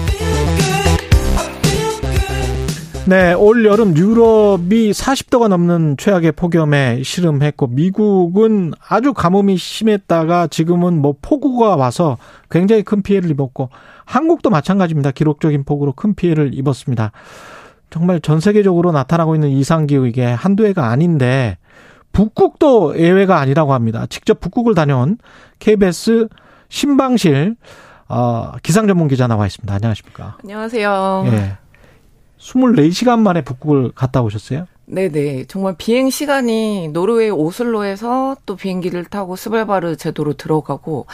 네, 3.08 3.34
올 3.34 3.66
여름 3.66 3.98
유럽이 3.98 4.92
40도가 4.92 5.48
넘는 5.48 5.98
최악의 5.98 6.34
폭염에 6.34 7.02
시름했고 7.04 7.68
미국은 7.68 8.74
아주 8.88 9.14
가뭄이 9.14 9.58
심했다가 9.58 10.48
지금은 10.48 11.02
뭐 11.02 11.16
폭우가 11.20 11.76
와서 11.76 12.18
굉장히 12.52 12.84
큰 12.84 13.02
피해를 13.02 13.30
입었고 13.32 13.70
한국도 14.06 14.50
마찬가지입니다. 14.52 15.12
기록적인 15.12 15.64
폭우로 15.64 15.94
큰 15.94 16.14
피해를 16.14 16.52
입었습니다. 16.54 17.12
정말 17.90 18.22
전 18.22 18.40
세계적으로 18.40 18.92
나타나고 18.92 19.36
있는 19.36 19.50
이상 19.50 19.88
기후 19.88 20.08
이게 20.08 20.24
한두 20.26 20.66
해가 20.66 20.90
아닌데 20.90 21.58
북극도 22.14 23.00
예외가 23.00 23.40
아니라고 23.40 23.74
합니다. 23.74 24.06
직접 24.10 24.40
북극을 24.40 24.76
다녀온 24.76 25.18
KBS 25.60 26.28
신방실 26.70 27.56
어, 28.14 28.52
기상 28.62 28.88
전문 28.88 29.08
기자 29.08 29.28
나와 29.28 29.46
있습니다. 29.48 29.74
안녕하십니까? 29.74 30.38
안녕하세요. 30.44 31.24
예. 31.28 31.58
24시간 32.40 33.20
만에 33.20 33.44
북극을 33.44 33.92
갔다 33.94 34.22
오셨어요? 34.22 34.66
네네. 34.86 35.46
정말 35.46 35.76
비행 35.78 36.10
시간이 36.10 36.90
노르웨이 36.90 37.30
오슬로에서 37.30 38.36
또 38.46 38.56
비행기를 38.58 39.06
타고 39.06 39.36
스발바르 39.38 39.96
제도로 39.96 40.34
들어가고 40.34 41.06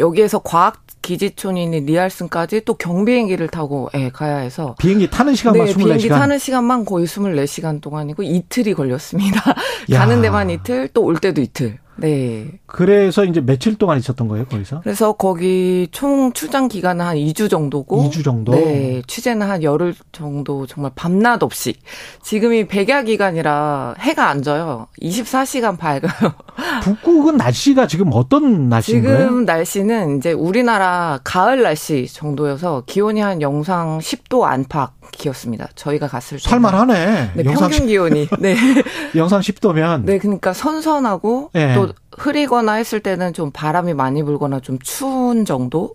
여기에서 0.00 0.40
과학 0.40 0.80
기지촌인 1.02 1.70
리알슨까지 1.86 2.62
또 2.64 2.74
경비행기를 2.74 3.48
타고 3.48 3.88
예, 3.94 4.10
가야 4.10 4.38
해서 4.38 4.74
비행기 4.78 5.08
타는 5.10 5.34
시간만 5.34 5.66
네, 5.66 5.72
24시간. 5.72 5.78
비행기 5.84 6.08
타는 6.08 6.38
시간만 6.38 6.84
거의 6.84 7.06
24시간 7.06 7.80
동안이고 7.80 8.22
이틀이 8.24 8.74
걸렸습니다. 8.74 9.54
야. 9.92 9.98
가는 10.00 10.20
데만 10.20 10.50
이틀, 10.50 10.88
또 10.88 11.02
올 11.02 11.16
때도 11.18 11.40
이틀. 11.40 11.78
네. 12.00 12.46
그래서 12.66 13.24
이제 13.24 13.40
며칠 13.40 13.76
동안 13.76 13.98
있었던 13.98 14.28
거예요, 14.28 14.46
거기서? 14.46 14.80
그래서 14.82 15.12
거기 15.12 15.88
총 15.90 16.32
출장 16.32 16.68
기간은 16.68 17.04
한 17.04 17.16
2주 17.16 17.50
정도고 17.50 18.04
2주 18.10 18.24
정도? 18.24 18.52
네. 18.52 19.02
취재는 19.06 19.46
한 19.48 19.62
열흘 19.62 19.94
정도 20.12 20.66
정말 20.66 20.92
밤낮 20.94 21.42
없이. 21.42 21.74
지금이 22.22 22.66
백야 22.68 23.02
기간이라 23.02 23.96
해가 23.98 24.28
안 24.28 24.42
져요. 24.42 24.86
24시간 25.02 25.76
밝아요. 25.78 26.32
북극은 26.82 27.36
날씨가 27.36 27.86
지금 27.86 28.10
어떤 28.12 28.68
날씨인 28.68 29.02
지금? 29.02 29.44
날씨는 29.44 30.18
이제 30.18 30.32
우리나라 30.32 31.18
가을 31.24 31.62
날씨 31.62 32.06
정도여서 32.12 32.84
기온이 32.86 33.20
한 33.20 33.42
영상 33.42 33.98
10도 33.98 34.42
안팎이었습니다. 34.44 35.68
저희가 35.74 36.06
갔을 36.08 36.38
때. 36.38 36.48
살만하네. 36.48 37.32
네, 37.34 37.42
평균 37.42 37.86
기온이. 37.86 38.28
네. 38.38 38.56
영상 39.16 39.40
10도면 39.40 40.04
네, 40.04 40.18
그러니까 40.18 40.52
선선하고 40.52 41.50
예. 41.54 41.74
또 41.74 41.89
흐리거나 42.18 42.72
했을 42.72 43.00
때는 43.00 43.32
좀 43.32 43.50
바람이 43.50 43.94
많이 43.94 44.22
불거나 44.22 44.60
좀 44.60 44.78
추운 44.80 45.44
정도? 45.44 45.94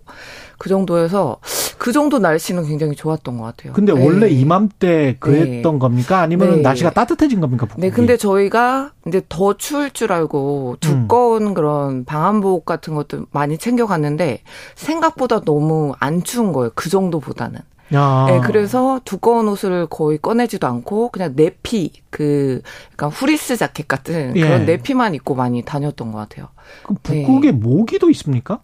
그 0.58 0.68
정도여서 0.68 1.38
그 1.78 1.92
정도 1.92 2.18
날씨는 2.18 2.66
굉장히 2.66 2.96
좋았던 2.96 3.36
것 3.36 3.44
같아요. 3.44 3.72
근데 3.74 3.92
네. 3.92 4.04
원래 4.04 4.28
이맘때 4.28 5.16
그랬던 5.20 5.78
겁니까? 5.78 6.20
아니면 6.20 6.56
네. 6.56 6.62
날씨가 6.62 6.90
따뜻해진 6.90 7.40
겁니까? 7.40 7.66
북극이? 7.66 7.86
네, 7.86 7.90
근데 7.94 8.16
저희가 8.16 8.92
이제 9.06 9.22
더 9.28 9.56
추울 9.56 9.90
줄 9.90 10.12
알고 10.12 10.76
두꺼운 10.80 11.54
그런 11.54 12.04
방한복 12.04 12.64
같은 12.64 12.94
것도 12.94 13.26
많이 13.30 13.58
챙겨갔는데 13.58 14.40
생각보다 14.74 15.40
너무 15.40 15.94
안 16.00 16.22
추운 16.22 16.52
거예요. 16.52 16.70
그 16.74 16.88
정도보다는. 16.88 17.60
아. 17.92 18.26
네, 18.28 18.40
그래서 18.40 19.00
두꺼운 19.04 19.48
옷을 19.48 19.86
거의 19.86 20.18
꺼내지도 20.18 20.66
않고 20.66 21.10
그냥 21.10 21.34
네피 21.36 21.92
그 22.10 22.62
약간 22.92 23.10
후리스 23.10 23.56
자켓 23.56 23.86
같은 23.86 24.36
예. 24.36 24.40
그런 24.40 24.66
네피만 24.66 25.14
입고 25.14 25.34
많이 25.34 25.62
다녔던 25.62 26.12
것 26.12 26.18
같아요. 26.18 26.48
그 26.82 26.94
북극에 26.94 27.52
네. 27.52 27.52
모기도 27.52 28.10
있습니까? 28.10 28.60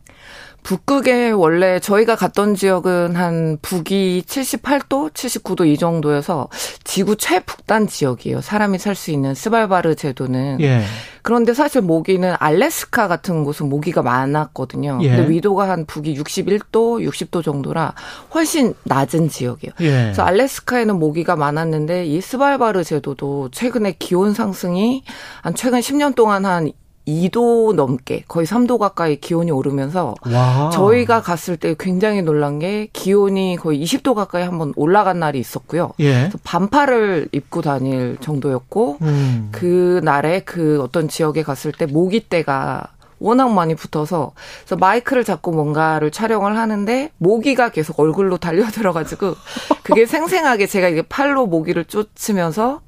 북극에 0.62 1.30
원래 1.30 1.80
저희가 1.80 2.16
갔던 2.16 2.54
지역은 2.54 3.16
한 3.16 3.58
북위 3.62 4.22
78도, 4.26 5.12
79도 5.12 5.66
이 5.66 5.76
정도여서 5.76 6.48
지구 6.84 7.16
최북단 7.16 7.88
지역이에요. 7.88 8.40
사람이 8.40 8.78
살 8.78 8.94
수 8.94 9.10
있는 9.10 9.34
스발바르 9.34 9.96
제도는. 9.96 10.60
예. 10.60 10.82
그런데 11.22 11.54
사실 11.54 11.80
모기는 11.80 12.34
알래스카 12.38 13.08
같은 13.08 13.44
곳은 13.44 13.68
모기가 13.68 14.02
많았거든요. 14.02 14.98
예. 15.02 15.08
근데 15.16 15.30
위도가 15.30 15.68
한 15.68 15.86
북위 15.86 16.14
61도, 16.16 17.08
60도 17.08 17.42
정도라 17.42 17.94
훨씬 18.34 18.74
낮은 18.84 19.28
지역이에요. 19.30 19.72
예. 19.80 20.02
그래서 20.04 20.22
알래스카에는 20.22 20.98
모기가 20.98 21.36
많았는데 21.36 22.06
이 22.06 22.20
스발바르 22.20 22.84
제도도 22.84 23.48
최근에 23.50 23.96
기온 23.98 24.34
상승이 24.34 25.04
한 25.42 25.54
최근 25.54 25.80
10년 25.80 26.14
동안 26.14 26.44
한 26.44 26.70
2도 27.06 27.74
넘게 27.74 28.24
거의 28.28 28.46
3도 28.46 28.78
가까이 28.78 29.16
기온이 29.16 29.50
오르면서 29.50 30.14
와. 30.26 30.70
저희가 30.70 31.20
갔을 31.22 31.56
때 31.56 31.74
굉장히 31.78 32.22
놀란 32.22 32.58
게 32.58 32.88
기온이 32.92 33.56
거의 33.56 33.82
20도 33.82 34.14
가까이 34.14 34.44
한번 34.44 34.72
올라간 34.76 35.18
날이 35.18 35.38
있었고요. 35.38 35.92
예. 36.00 36.30
반팔을 36.44 37.28
입고 37.32 37.62
다닐 37.62 38.16
정도였고 38.20 38.98
음. 39.02 39.48
그 39.52 40.00
날에 40.04 40.40
그 40.40 40.80
어떤 40.82 41.08
지역에 41.08 41.42
갔을 41.42 41.72
때 41.72 41.86
모기떼가 41.86 42.88
워낙 43.22 43.50
많이 43.52 43.74
붙어서 43.74 44.32
그래서 44.60 44.76
마이크를 44.76 45.24
잡고 45.24 45.52
뭔가를 45.52 46.10
촬영을 46.10 46.56
하는데 46.56 47.10
모기가 47.18 47.70
계속 47.70 47.98
얼굴로 48.00 48.38
달려들어가지고 48.38 49.34
그게 49.82 50.06
생생하게 50.06 50.66
제가 50.66 50.88
이게 50.88 51.02
팔로 51.02 51.46
모기를 51.46 51.84
쫓으면서 51.84 52.80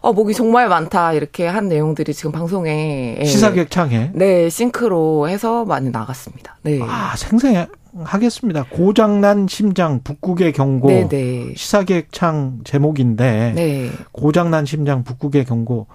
어 0.00 0.12
모기 0.12 0.34
정말 0.34 0.68
많다 0.68 1.12
이렇게 1.12 1.46
한 1.46 1.68
내용들이 1.68 2.12
지금 2.12 2.32
방송에 2.32 3.16
예. 3.20 3.24
시사객 3.24 3.70
창에 3.70 4.10
네 4.14 4.48
싱크로 4.50 5.28
해서 5.28 5.64
많이 5.64 5.90
나갔습니다. 5.90 6.56
네. 6.62 6.80
아 6.82 7.14
생생 7.16 7.66
하겠습니다. 8.02 8.64
고장난 8.64 9.46
심장 9.48 10.00
북극의 10.02 10.52
경고 10.52 10.88
네네. 10.88 11.08
네. 11.08 11.54
시사객창 11.56 12.60
제목인데 12.64 13.52
네. 13.54 13.90
고장난 14.12 14.66
심장 14.66 15.04
북극의 15.04 15.44
경고 15.44 15.86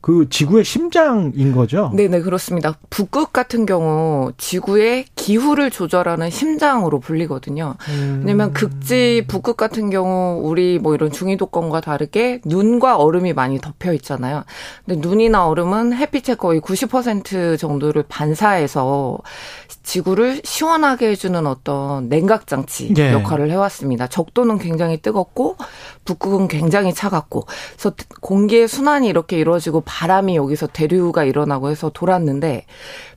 그 0.00 0.28
지구의 0.28 0.64
심장인 0.64 1.52
거죠? 1.52 1.90
네네, 1.94 2.20
그렇습니다. 2.20 2.78
북극 2.90 3.32
같은 3.32 3.66
경우 3.66 4.30
지구의 4.36 5.06
기후를 5.16 5.70
조절하는 5.70 6.30
심장으로 6.30 7.00
불리거든요. 7.00 7.74
음. 7.88 8.22
왜냐면 8.24 8.52
극지 8.52 9.24
북극 9.26 9.56
같은 9.56 9.90
경우 9.90 10.40
우리 10.44 10.78
뭐 10.78 10.94
이런 10.94 11.10
중위도권과 11.10 11.80
다르게 11.80 12.40
눈과 12.44 12.96
얼음이 12.98 13.32
많이 13.32 13.60
덮여 13.60 13.92
있잖아요. 13.94 14.44
근데 14.84 15.00
눈이나 15.00 15.48
얼음은 15.48 15.94
햇빛의 15.94 16.36
거의 16.36 16.60
90% 16.60 17.58
정도를 17.58 18.04
반사해서 18.08 19.18
지구를 19.82 20.40
시원하게 20.44 21.10
해주는 21.10 21.46
어떤 21.46 22.08
냉각장치 22.08 22.94
네. 22.94 23.12
역할을 23.12 23.50
해왔습니다. 23.50 24.06
적도는 24.06 24.58
굉장히 24.58 25.00
뜨겁고 25.00 25.56
북극은 26.06 26.48
굉장히 26.48 26.94
차갑고 26.94 27.44
그래서 27.72 27.94
공기의 28.22 28.68
순환이 28.68 29.08
이렇게 29.08 29.38
이루어지고 29.38 29.82
바람이 29.84 30.36
여기서 30.36 30.68
대류가 30.68 31.24
일어나고 31.24 31.68
해서 31.68 31.90
돌았는데 31.90 32.64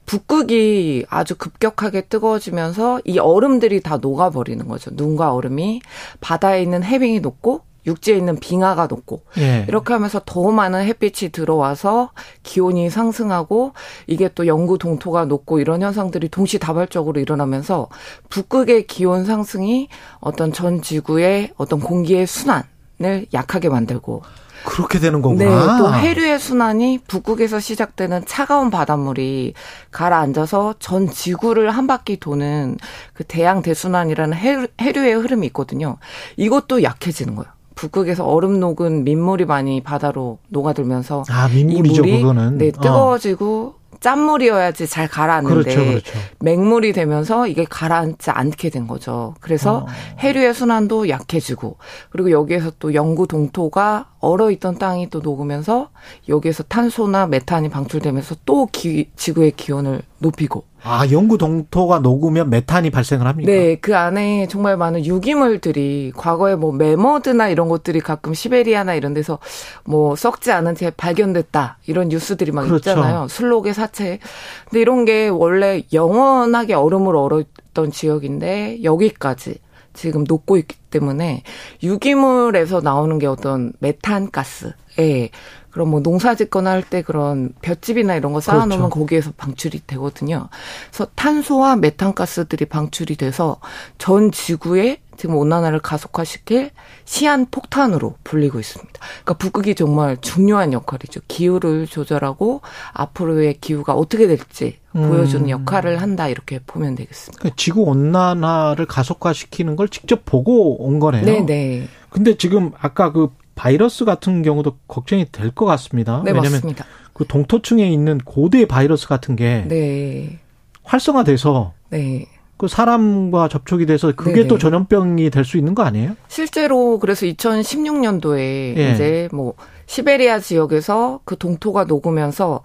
북극이 0.05 1.05
아주 1.07 1.37
급격하게 1.37 2.01
뜨거워지면서 2.07 3.01
이 3.05 3.19
얼음들이 3.19 3.79
다 3.81 3.97
녹아버리는 3.97 4.67
거죠. 4.67 4.89
눈과 4.93 5.33
얼음이 5.33 5.81
바다에 6.19 6.63
있는 6.63 6.83
해빙이 6.83 7.19
녹고 7.21 7.61
육지에 7.85 8.17
있는 8.17 8.39
빙하가 8.39 8.87
높고 8.87 9.21
예. 9.37 9.65
이렇게 9.67 9.93
하면서 9.93 10.21
더 10.25 10.51
많은 10.51 10.83
햇빛이 10.83 11.31
들어와서 11.31 12.11
기온이 12.43 12.89
상승하고 12.89 13.73
이게 14.07 14.29
또 14.33 14.47
영구 14.47 14.77
동토가 14.79 15.25
높고 15.25 15.59
이런 15.59 15.81
현상들이 15.81 16.29
동시다발적으로 16.29 17.19
일어나면서 17.19 17.87
북극의 18.29 18.87
기온 18.87 19.25
상승이 19.25 19.89
어떤 20.19 20.51
전 20.51 20.81
지구의 20.81 21.51
어떤 21.57 21.79
공기의 21.79 22.27
순환 22.27 22.63
을 23.01 23.25
약하게 23.33 23.69
만들고 23.69 24.23
그렇게 24.65 24.99
되는 24.99 25.21
거구나. 25.21 25.77
네, 25.77 25.77
또 25.77 25.93
해류의 25.93 26.39
순환이 26.39 26.99
북극에서 27.07 27.59
시작되는 27.59 28.25
차가운 28.25 28.69
바닷물이 28.69 29.53
가라앉아서 29.91 30.75
전 30.79 31.09
지구를 31.09 31.71
한 31.71 31.87
바퀴 31.87 32.19
도는 32.19 32.77
그 33.13 33.23
대양 33.23 33.61
대순환이라는 33.61 34.35
해류, 34.35 34.67
해류의 34.81 35.13
흐름이 35.13 35.47
있거든요. 35.47 35.97
이것도 36.35 36.83
약해지는 36.83 37.35
거예요. 37.35 37.49
북극에서 37.75 38.25
얼음 38.25 38.59
녹은 38.59 39.05
민물이 39.05 39.45
많이 39.45 39.81
바다로 39.81 40.39
녹아들면서 40.49 41.23
아 41.29 41.47
민물이죠 41.47 42.03
이 42.03 42.11
물이 42.11 42.21
그거는 42.21 42.57
네 42.57 42.67
어. 42.75 42.81
뜨거워지고 42.81 43.75
어. 43.77 43.78
짠물이어야지 43.99 44.87
잘 44.87 45.07
가라앉는데 45.07 45.75
그렇죠, 45.75 45.85
그렇죠. 45.85 46.19
맹물이 46.39 46.93
되면서 46.93 47.47
이게 47.47 47.65
가라앉지 47.65 48.31
않게 48.31 48.69
된 48.69 48.87
거죠. 48.87 49.35
그래서 49.41 49.79
어. 49.79 49.87
해류의 50.19 50.53
순환도 50.53 51.09
약해지고 51.09 51.77
그리고 52.09 52.31
여기에서 52.31 52.71
또 52.79 52.93
영구 52.93 53.27
동토가 53.27 54.11
얼어 54.19 54.51
있던 54.51 54.77
땅이 54.77 55.09
또 55.09 55.19
녹으면서 55.19 55.89
여기에서 56.27 56.63
탄소나 56.63 57.27
메탄이 57.27 57.69
방출되면서 57.69 58.37
또 58.45 58.67
기, 58.71 59.09
지구의 59.15 59.51
기온을 59.51 60.01
높이고 60.19 60.65
아, 60.83 61.05
영구 61.09 61.37
동토가 61.37 61.99
녹으면 61.99 62.49
메탄이 62.49 62.89
발생을 62.89 63.27
합니까? 63.27 63.51
네, 63.51 63.75
그 63.75 63.95
안에 63.97 64.47
정말 64.47 64.77
많은 64.77 65.05
유기물들이 65.05 66.13
과거에 66.15 66.55
뭐 66.55 66.71
메머드나 66.71 67.49
이런 67.49 67.67
것들이 67.67 67.99
가끔 67.99 68.33
시베리아나 68.33 68.93
이런 68.93 69.13
데서 69.13 69.39
뭐 69.83 70.15
썩지 70.15 70.51
않은 70.51 70.75
채 70.75 70.91
발견됐다 70.91 71.77
이런 71.87 72.09
뉴스들이 72.09 72.51
막 72.51 72.63
그렇죠. 72.63 72.91
있잖아요. 72.91 73.27
술록의 73.27 73.73
사체. 73.73 74.19
근데 74.65 74.81
이런 74.81 75.05
게 75.05 75.27
원래 75.27 75.83
영원하게 75.91 76.75
얼음으로 76.75 77.23
얼었던 77.23 77.91
지역인데 77.91 78.83
여기까지 78.83 79.59
지금 79.93 80.23
녹고 80.25 80.57
있기 80.57 80.77
때문에 80.91 81.43
유기물에서 81.83 82.79
나오는 82.81 83.19
게 83.19 83.27
어떤 83.27 83.73
메탄 83.79 84.31
가스. 84.31 84.73
예. 84.99 85.29
그럼 85.71 85.89
뭐 85.89 86.01
농사 86.01 86.33
짓거나 86.33 86.71
할 86.71 86.83
때 86.89 87.03
그런 87.03 87.53
볏집이나 87.61 88.15
이런 88.15 88.33
거 88.33 88.39
쌓아놓으면 88.39 88.89
그렇죠. 88.89 88.89
거기에서 88.89 89.31
방출이 89.37 89.81
되거든요. 89.85 90.49
그래서 90.89 91.07
탄소와 91.13 91.75
메탄가스들이 91.75 92.65
방출이 92.65 93.15
돼서 93.15 93.57
전 93.99 94.31
지구에 94.31 94.97
지금 95.15 95.35
온난화를 95.35 95.79
가속화시킬 95.79 96.71
시한 97.05 97.45
폭탄으로 97.51 98.15
불리고 98.23 98.59
있습니다. 98.59 98.91
그러니까 99.23 99.33
북극이 99.35 99.75
정말 99.75 100.17
중요한 100.21 100.73
역할이죠. 100.73 101.19
기후를 101.27 101.85
조절하고 101.85 102.61
앞으로의 102.93 103.57
기후가 103.61 103.93
어떻게 103.93 104.25
될지 104.27 104.79
보여주는 104.93 105.45
음. 105.45 105.49
역할을 105.49 106.01
한다 106.01 106.27
이렇게 106.29 106.59
보면 106.65 106.95
되겠습니다. 106.95 107.37
그러니까 107.39 107.55
지구 107.57 107.81
온난화를 107.83 108.87
가속화시키는 108.87 109.75
걸 109.75 109.89
직접 109.89 110.25
보고 110.25 110.83
온 110.83 110.99
거네요. 110.99 111.25
네, 111.25 111.41
네. 111.45 111.87
근데 112.09 112.35
지금 112.37 112.71
아까 112.79 113.11
그 113.11 113.29
바이러스 113.59 114.05
같은 114.05 114.41
경우도 114.41 114.77
걱정이 114.87 115.25
될 115.31 115.51
것 115.51 115.65
같습니다. 115.65 116.21
네, 116.23 116.31
왜냐하면 116.31 116.51
맞습니다. 116.53 116.85
그 117.13 117.25
동토층에 117.27 117.85
있는 117.89 118.17
고대 118.19 118.65
바이러스 118.65 119.07
같은 119.07 119.35
게 119.35 119.65
네. 119.67 120.39
활성화돼서 120.83 121.73
네. 121.89 122.25
그 122.57 122.67
사람과 122.67 123.47
접촉이 123.49 123.85
돼서 123.85 124.11
그게 124.15 124.33
네네. 124.35 124.47
또 124.47 124.57
전염병이 124.57 125.29
될 125.29 125.43
수 125.43 125.57
있는 125.57 125.75
거 125.75 125.83
아니에요? 125.83 126.15
실제로 126.29 126.99
그래서 126.99 127.25
2016년도에 127.25 128.37
예. 128.77 128.91
이제 128.93 129.29
뭐 129.33 129.55
시베리아 129.87 130.39
지역에서 130.39 131.19
그 131.25 131.37
동토가 131.37 131.83
녹으면서 131.85 132.61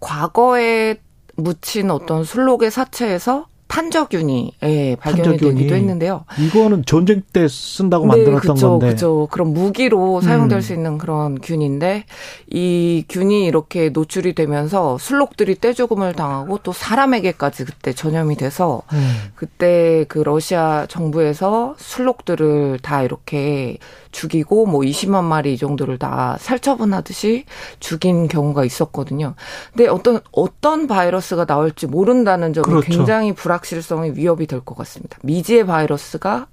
과거에 0.00 0.96
묻힌 1.36 1.90
어떤 1.90 2.24
술록의 2.24 2.70
사체에서 2.70 3.46
탄저균이 3.68 4.54
예, 4.64 4.96
발견이. 4.96 5.36
되기도 5.36 5.74
했는데요. 5.74 6.24
이거는 6.38 6.84
전쟁 6.86 7.22
때 7.32 7.46
쓴다고 7.48 8.06
네, 8.06 8.08
만들었던 8.08 8.54
그쵸, 8.54 8.70
건데. 8.70 8.86
그렇죠. 8.86 9.28
그런 9.30 9.52
무기로 9.52 10.20
사용될 10.20 10.58
음. 10.58 10.60
수 10.60 10.72
있는 10.72 10.98
그런 10.98 11.38
균인데 11.40 12.04
이 12.50 13.04
균이 13.08 13.44
이렇게 13.44 13.90
노출이 13.90 14.34
되면서 14.34 14.98
술록들이 14.98 15.56
떼죽음을 15.60 16.14
당하고 16.14 16.58
또 16.62 16.72
사람에게까지 16.72 17.64
그때 17.66 17.92
전염이 17.92 18.36
돼서 18.36 18.82
음. 18.92 19.30
그때 19.34 20.06
그 20.08 20.18
러시아 20.18 20.86
정부에서 20.86 21.74
술록들을 21.78 22.78
다 22.82 23.02
이렇게 23.02 23.78
죽이고 24.12 24.66
뭐 24.66 24.80
20만 24.80 25.24
마리 25.24 25.54
이 25.54 25.58
정도를 25.58 25.98
다 25.98 26.36
살처분하듯이 26.40 27.44
죽인 27.80 28.28
경우가 28.28 28.64
있었거든요. 28.64 29.34
근데 29.74 29.88
어떤 29.88 30.20
어떤 30.32 30.86
바이러스가 30.86 31.44
나올지 31.44 31.86
모른다는 31.86 32.52
점이 32.52 32.64
그렇죠. 32.64 32.86
굉장히 32.86 33.32
불확실성이 33.32 34.12
위협이 34.14 34.46
될 34.46 34.58
것 34.64 34.76
같습니다. 34.76 35.16
미지의 35.22 35.66
바이러스가 35.66 36.48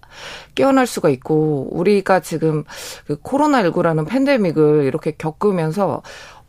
깨어날 0.53 0.87
수가 0.87 1.09
있고 1.09 1.67
우리가 1.71 2.19
지금 2.21 2.63
그 3.07 3.19
코로나19라는 3.21 4.07
팬데믹을 4.07 4.83
이렇게 4.85 5.15
겪으면서 5.17 6.01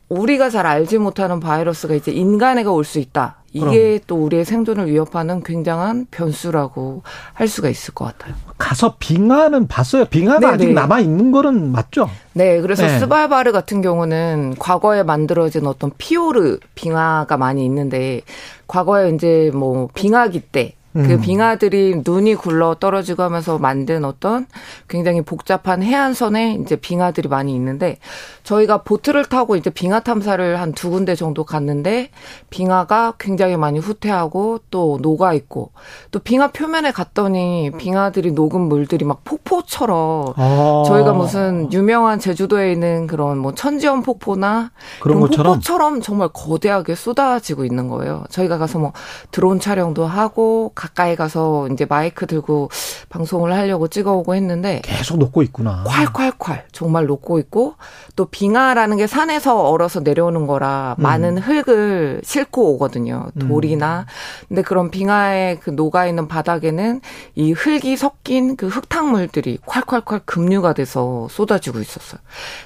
우리가 0.09 0.51
잘 0.51 0.67
알지 0.67 0.99
못하는 0.99 1.41
바이러스가 1.41 1.95
이제 1.95 2.13
인간에게 2.13 2.69
올 2.69 2.85
수 2.85 2.99
있다. 2.99 3.37
이게 3.53 3.99
또 4.07 4.17
우리의 4.17 4.45
생존을 4.45 4.87
위협하는 4.87 5.43
굉장한 5.43 6.09
변수라고 6.11 7.03
할 7.33 7.49
수가 7.49 7.71
있을 7.71 7.95
것 7.95 8.05
같아요. 8.05 8.35
가서 8.59 8.97
빙하는 8.99 9.67
봤어요. 9.67 10.05
빙하가 10.05 10.41
네네. 10.41 10.53
아직 10.53 10.73
남아 10.75 11.01
있는 11.01 11.33
거는 11.33 11.73
맞죠? 11.73 12.11
네, 12.35 12.61
그래서 12.61 12.83
네. 12.87 12.99
스발바르 12.99 13.53
같은 13.53 13.81
경우는 13.81 14.57
과거에 14.59 15.03
만들어진 15.03 15.67
어떤 15.67 15.91
피오르 15.97 16.59
빙하가 16.75 17.39
많이 17.39 17.65
있는데 17.65 18.21
과거에 18.67 19.09
이제 19.11 19.51
뭐 19.55 19.89
빙하기 19.95 20.41
때 20.41 20.75
그 21.03 21.15
음. 21.15 21.21
빙하들이 21.21 22.03
눈이 22.07 22.37
굴러 22.37 22.75
떨어지고 22.75 23.25
하면서 23.25 23.59
만든 23.59 24.05
어떤 24.05 24.47
굉장히 24.89 25.23
복잡한 25.23 25.83
해안선에 25.83 26.59
이제 26.63 26.77
빙하들이 26.77 27.29
많이 27.29 27.55
있는데 27.55 27.99
저희가 28.45 28.83
보트를 28.85 29.25
타고 29.25 29.57
이제 29.57 29.69
빙하 29.69 29.99
탐사를 30.01 30.61
한 30.61 30.77
두 30.77 30.91
군데 30.91 31.15
정도 31.17 31.43
갔는데 31.43 32.11
빙하가 32.51 33.15
굉장히 33.19 33.57
많이 33.57 33.79
후퇴하고 33.79 34.61
또 34.71 34.99
녹아 35.01 35.33
있고 35.33 35.73
또 36.11 36.19
빙하 36.19 36.49
표면에 36.53 36.93
갔더니 36.93 37.73
빙하들이 37.79 38.33
녹은 38.33 38.61
물들이 38.61 39.05
막 39.05 39.25
폭포처럼 39.25 40.35
아. 40.37 40.83
저희가 40.87 41.15
무슨 41.15 41.73
유명한 41.73 42.21
제주도에 42.21 42.73
있는 42.73 43.07
그런 43.07 43.39
뭐 43.39 43.55
천지연 43.55 44.03
폭포나 44.03 44.71
그런 45.01 45.21
것처럼? 45.21 45.55
폭포처럼 45.55 46.01
정말 46.03 46.29
거대하게 46.33 46.95
쏟아지고 46.95 47.65
있는 47.65 47.89
거예요. 47.89 48.25
저희가 48.31 48.59
가서 48.59 48.79
뭐 48.79 48.93
드론 49.31 49.59
촬영도 49.59 50.05
하고 50.07 50.73
가까이 50.87 51.17
가서 51.17 51.69
이제 51.69 51.85
마이크 51.89 52.27
들고 52.27 52.71
방송을 53.09 53.53
하려고 53.53 53.89
찍어오고 53.89 54.35
했는데 54.35 54.81
계속 54.85 55.19
녹고 55.19 55.43
있구나. 55.43 55.85
콸콸콸 55.87 56.63
정말 56.73 57.07
녹고 57.07 57.39
있고 57.41 57.75
또 58.15 58.27
빙하라는 58.27 58.97
게 58.97 59.07
산에서 59.07 59.69
얼어서 59.69 60.01
내려오는 60.01 60.47
거라 60.47 60.95
음. 60.99 61.03
많은 61.03 61.39
흙을 61.39 62.21
싣고 62.25 62.75
오거든요. 62.75 63.27
돌이나 63.39 64.07
근데 64.49 64.63
그런 64.63 64.91
빙하의 64.91 65.61
그 65.61 65.71
녹아 65.71 66.07
있는 66.07 66.29
바닥에는 66.29 67.01
이 67.35 67.53
흙이 67.53 67.97
섞인 67.97 68.57
그 68.57 68.69
흙탕물들이 68.69 69.59
콸콸콸 69.67 70.23
급류가 70.25 70.73
돼서 70.73 71.27
쏟아지고 71.31 71.81
있었어요. 71.81 72.21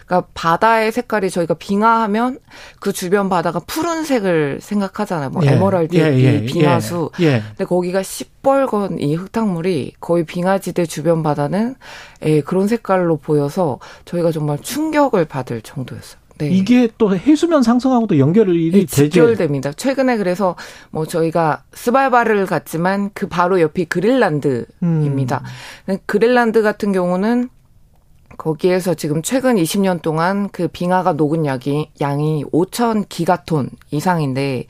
그러니까 0.06 0.28
바다의 0.34 0.92
색깔이 0.92 1.30
저희가 1.30 1.54
빙하하면 1.54 2.38
그 2.80 2.92
주변 2.92 3.28
바다가 3.28 3.60
푸른색을 3.60 4.58
생각하잖아요. 4.60 5.30
뭐 5.30 5.44
예. 5.44 5.52
에메랄드 5.52 5.96
예, 5.96 6.18
이 6.18 6.24
예, 6.24 6.44
빙하수. 6.44 7.10
예. 7.20 7.24
예. 7.30 7.42
근데 7.48 7.64
거기가 7.64 8.02
시뻘건 8.10 8.98
이 8.98 9.14
흙탕물이 9.14 9.94
거의 10.00 10.24
빙하지대 10.24 10.86
주변 10.86 11.22
바다는 11.22 11.76
예, 12.24 12.40
그런 12.40 12.66
색깔로 12.66 13.18
보여서 13.18 13.78
저희가 14.04 14.32
정말 14.32 14.58
충격을 14.58 15.26
받을 15.26 15.62
정도였어요. 15.62 16.20
네. 16.38 16.48
이게 16.48 16.88
또 16.98 17.14
해수면 17.14 17.62
상승하고도 17.62 18.18
연결이 18.18 18.70
네. 18.72 18.86
직결됩니다. 18.86 19.74
최근에 19.74 20.16
그래서 20.16 20.56
뭐 20.90 21.06
저희가 21.06 21.62
스발바를 21.72 22.46
갔지만 22.46 23.10
그 23.14 23.28
바로 23.28 23.60
옆이 23.60 23.84
그린란드입니다. 23.84 25.42
음. 25.88 25.98
그린란드 26.06 26.62
같은 26.62 26.92
경우는 26.92 27.48
거기에서 28.36 28.94
지금 28.94 29.22
최근 29.22 29.56
20년 29.56 30.02
동안 30.02 30.48
그 30.50 30.68
빙하가 30.68 31.12
녹은 31.12 31.46
양이, 31.46 31.90
양이 32.00 32.44
5천 32.52 33.08
기가톤 33.08 33.70
이상인데 33.90 34.66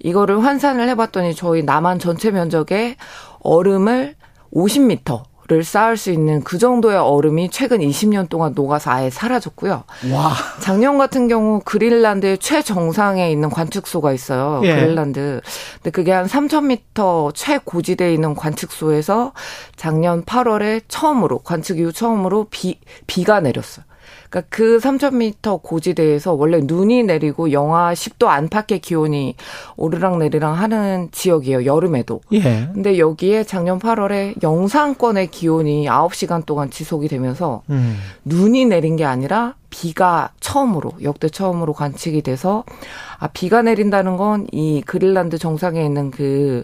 이거를 0.00 0.42
환산을 0.44 0.88
해봤더니 0.90 1.34
저희 1.34 1.62
남한 1.62 1.98
전체 1.98 2.30
면적의 2.30 2.96
얼음을 3.40 4.14
50m 4.52 5.33
를 5.46 5.62
쌓을 5.62 5.98
수 5.98 6.10
있는 6.10 6.42
그 6.42 6.56
정도의 6.56 6.96
얼음이 6.96 7.50
최근 7.50 7.80
20년 7.80 8.30
동안 8.30 8.52
녹아서 8.54 8.90
아예 8.90 9.10
사라졌고요. 9.10 9.84
와. 10.10 10.32
작년 10.60 10.96
같은 10.96 11.28
경우 11.28 11.60
그린란드의 11.62 12.38
최정상에 12.38 13.30
있는 13.30 13.50
관측소가 13.50 14.14
있어요. 14.14 14.62
예. 14.64 14.74
그린란드. 14.74 15.42
근데 15.74 15.90
그게 15.90 16.12
한 16.12 16.24
3,000m 16.24 17.34
최고지대에 17.34 18.14
있는 18.14 18.34
관측소에서 18.34 19.32
작년 19.76 20.24
8월에 20.24 20.80
처음으로 20.88 21.40
관측 21.40 21.78
이후 21.78 21.92
처음으로 21.92 22.46
비 22.50 22.80
비가 23.06 23.40
내렸어요. 23.40 23.84
그러니까 24.34 24.42
그 24.48 24.78
3,000m 24.78 25.62
고지대에서 25.62 26.32
원래 26.32 26.60
눈이 26.60 27.04
내리고 27.04 27.52
영하 27.52 27.92
10도 27.92 28.26
안팎의 28.26 28.80
기온이 28.80 29.36
오르락 29.76 30.18
내리락 30.18 30.54
하는 30.54 31.08
지역이에요. 31.12 31.64
여름에도. 31.64 32.20
예. 32.32 32.68
근데 32.74 32.98
여기에 32.98 33.44
작년 33.44 33.78
8월에 33.78 34.42
영상권의 34.42 35.28
기온이 35.28 35.86
9시간 35.86 36.44
동안 36.44 36.70
지속이 36.70 37.06
되면서 37.06 37.62
음. 37.70 37.96
눈이 38.24 38.66
내린 38.66 38.96
게 38.96 39.04
아니라 39.04 39.54
비가 39.70 40.30
처음으로 40.40 40.92
역대 41.02 41.28
처음으로 41.28 41.72
관측이 41.72 42.22
돼서 42.22 42.64
아 43.18 43.28
비가 43.28 43.62
내린다는 43.62 44.16
건 44.16 44.46
이 44.52 44.82
그린란드 44.86 45.38
정상에 45.38 45.84
있는 45.84 46.10
그 46.10 46.62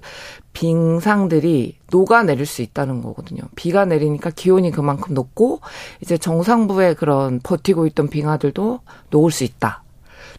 빙상들이 0.52 1.76
녹아 1.90 2.22
내릴 2.22 2.46
수 2.46 2.62
있다는 2.62 3.02
거거든요. 3.02 3.42
비가 3.56 3.84
내리니까 3.84 4.30
기온이 4.30 4.70
그만큼 4.70 5.14
높고 5.14 5.60
이제 6.00 6.16
정상부에 6.18 6.94
그런 6.94 7.40
버티고 7.42 7.86
있던 7.88 8.08
빙하들도 8.08 8.80
녹을 9.10 9.30
수 9.30 9.44
있다. 9.44 9.82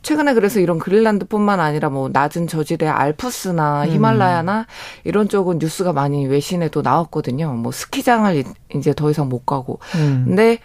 최근에 0.04 0.34
그래서 0.34 0.60
이런 0.60 0.80
그린란드뿐만 0.80 1.60
아니라 1.60 1.90
뭐 1.90 2.10
낮은 2.12 2.48
저지대 2.48 2.88
알프스나 2.88 3.86
히말라야나 3.88 4.66
이런 5.04 5.30
쪽은 5.30 5.60
뉴스가 5.60 5.94
많이 5.94 6.26
외신에도 6.26 6.82
나왔거든요. 6.82 7.54
뭐 7.54 7.72
스키장을 7.72 8.36
이- 8.36 8.44
이제 8.76 8.94
더 8.96 9.12
이상 9.12 9.30
못 9.30 9.46
가고. 9.46 9.78
음. 9.96 10.24
근데 10.28 10.58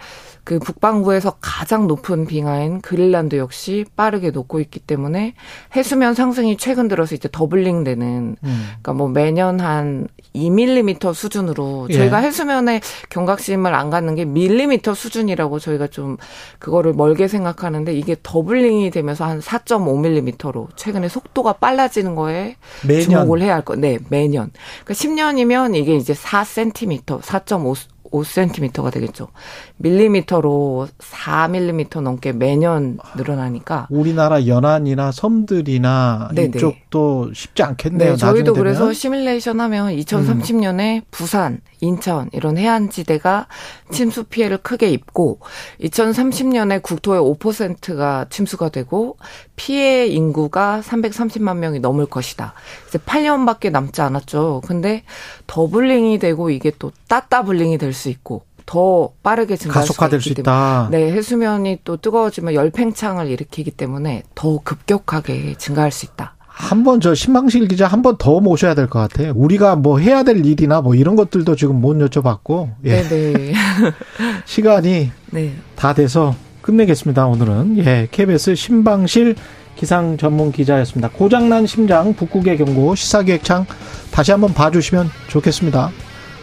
그 0.47 0.61
북반구에서 0.61 1.39
가장 1.41 1.89
높은 1.89 2.25
빙하인 2.25 2.81
그린란드 2.81 3.37
역시 3.37 3.85
빠르게 3.97 4.31
녹고 4.31 4.61
있기 4.61 4.79
때문에 4.79 5.35
해수면 5.75 6.15
상승이 6.15 6.57
최근 6.57 6.87
들어서 6.87 7.17
이제 7.17 7.29
doubling 7.31 7.83
되는 7.83 8.37
음. 8.45 8.65
그러니까 8.69 8.93
뭐 8.93 9.09
매년 9.09 9.59
한 9.59 10.07
2밀리미터 10.37 11.15
수준으로 11.15 11.89
예. 11.91 11.95
저희가 11.95 12.19
해수면에 12.19 12.81
경각심을 13.11 13.75
안 13.75 13.91
갖는 13.91 14.15
게 14.15 14.25
밀리미터 14.25 14.95
수준이라고 14.95 15.59
저희가 15.59 15.89
좀 15.89 16.17
그거를 16.61 16.93
멀게 16.93 17.27
생각하는데 17.27 17.93
이게 17.93 18.15
doubling이 18.23 18.93
되면서 18.93 19.25
한 19.25 19.41
4.5밀리미터로 19.41 20.69
최근에 20.77 21.09
속도가 21.09 21.55
빨라지는 21.55 22.15
거에 22.15 22.55
매년. 22.87 23.03
주목을 23.03 23.43
해야 23.43 23.57
할 23.57 23.65
거. 23.65 23.75
네, 23.75 23.99
매년. 24.11 24.53
그러니까 24.85 24.95
10년이면 24.95 25.75
이게 25.75 25.97
이제 25.97 26.13
4cm, 26.13 27.21
4.5 27.21 27.96
5cm가 28.11 28.93
되겠죠. 28.93 29.29
밀리미터로 29.77 30.89
4밀리미터 30.99 32.01
넘게 32.01 32.33
매년 32.33 32.99
늘어나니까 33.17 33.89
우리나라 33.91 34.47
연안이나 34.47 35.13
섬들이나 35.13 36.31
네네. 36.35 36.53
이쪽도 36.57 37.33
쉽지 37.35 37.63
않겠네요. 37.63 38.13
네, 38.13 38.17
저희도 38.17 38.53
나중에 38.53 38.59
그래서 38.59 38.81
되면. 38.81 38.95
시뮬레이션 38.95 39.61
하면 39.61 39.89
2030년에 39.97 41.03
부산, 41.11 41.61
인천 41.81 42.29
이런 42.33 42.57
해안 42.57 42.91
지대가 42.91 43.47
침수 43.91 44.25
피해를 44.25 44.59
크게 44.59 44.91
입고 44.91 45.41
2030년에 45.81 46.83
국토의 46.83 47.21
5%가 47.21 48.27
침수가 48.31 48.71
되고 48.71 49.17
피해 49.57 50.07
인구가 50.07 50.81
330만 50.85 51.57
명이 51.57 51.81
넘을 51.81 52.07
것이다. 52.07 52.53
이제 52.89 52.99
8년밖에 52.99 53.71
남지 53.71 54.01
않았죠. 54.03 54.63
근데 54.67 55.03
doubling이 55.47 56.19
되고 56.19 56.51
이게 56.51 56.71
또 56.79 56.93
따따블링이 57.09 57.79
될 57.79 57.93
수 57.93 58.09
있고 58.11 58.43
더 58.67 59.11
빠르게 59.23 59.57
증가할 59.57 59.83
가속화될 59.87 60.21
수 60.21 60.35
때문에 60.35 60.41
있다. 60.43 60.89
네, 60.91 61.11
해수면이 61.13 61.79
또 61.85 61.97
뜨거워지면 61.97 62.55
열팽창을 62.55 63.29
일으키기 63.31 63.71
때문에 63.71 64.25
더 64.35 64.59
급격하게 64.63 65.55
증가할 65.57 65.91
수 65.93 66.05
있다. 66.07 66.35
한번 66.49 67.01
저 67.01 67.15
신방실 67.15 67.69
기자 67.69 67.87
한 67.87 68.03
번 68.03 68.17
더 68.19 68.41
모셔야 68.41 68.75
될 68.75 68.89
것 68.89 68.99
같아요. 68.99 69.33
우리가 69.37 69.77
뭐 69.77 69.99
해야 69.99 70.23
될 70.23 70.45
일이나 70.45 70.81
뭐 70.81 70.95
이런 70.95 71.15
것들도 71.15 71.55
지금 71.55 71.81
못 71.81 71.97
여쭤봤고 71.97 72.71
예. 72.85 73.03
네, 73.03 73.09
네. 73.33 73.53
시간이 74.47 75.11
네. 75.31 75.55
다 75.77 75.95
돼서 75.95 76.35
끝내겠습니다. 76.67 77.27
오늘은 77.27 77.79
예 77.79 78.09
KBS 78.11 78.55
신방실 78.57 79.37
기상 79.77 80.17
전문 80.17 80.53
기자였습니다. 80.53 81.11
고장난 81.11 81.67
심장 81.67 82.13
북극의 82.15 82.59
경고 82.59 82.95
시사기획창 82.95 83.67
다시 84.11 84.33
한번 84.33 84.53
봐주시면 84.53 85.09
좋겠습니다. 85.29 85.91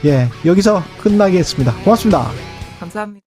예 0.05 0.27
여기서 0.45 0.81
끝나겠습니다. 1.01 1.73
고맙습니다. 1.83 2.29
감사합니다. 2.79 3.23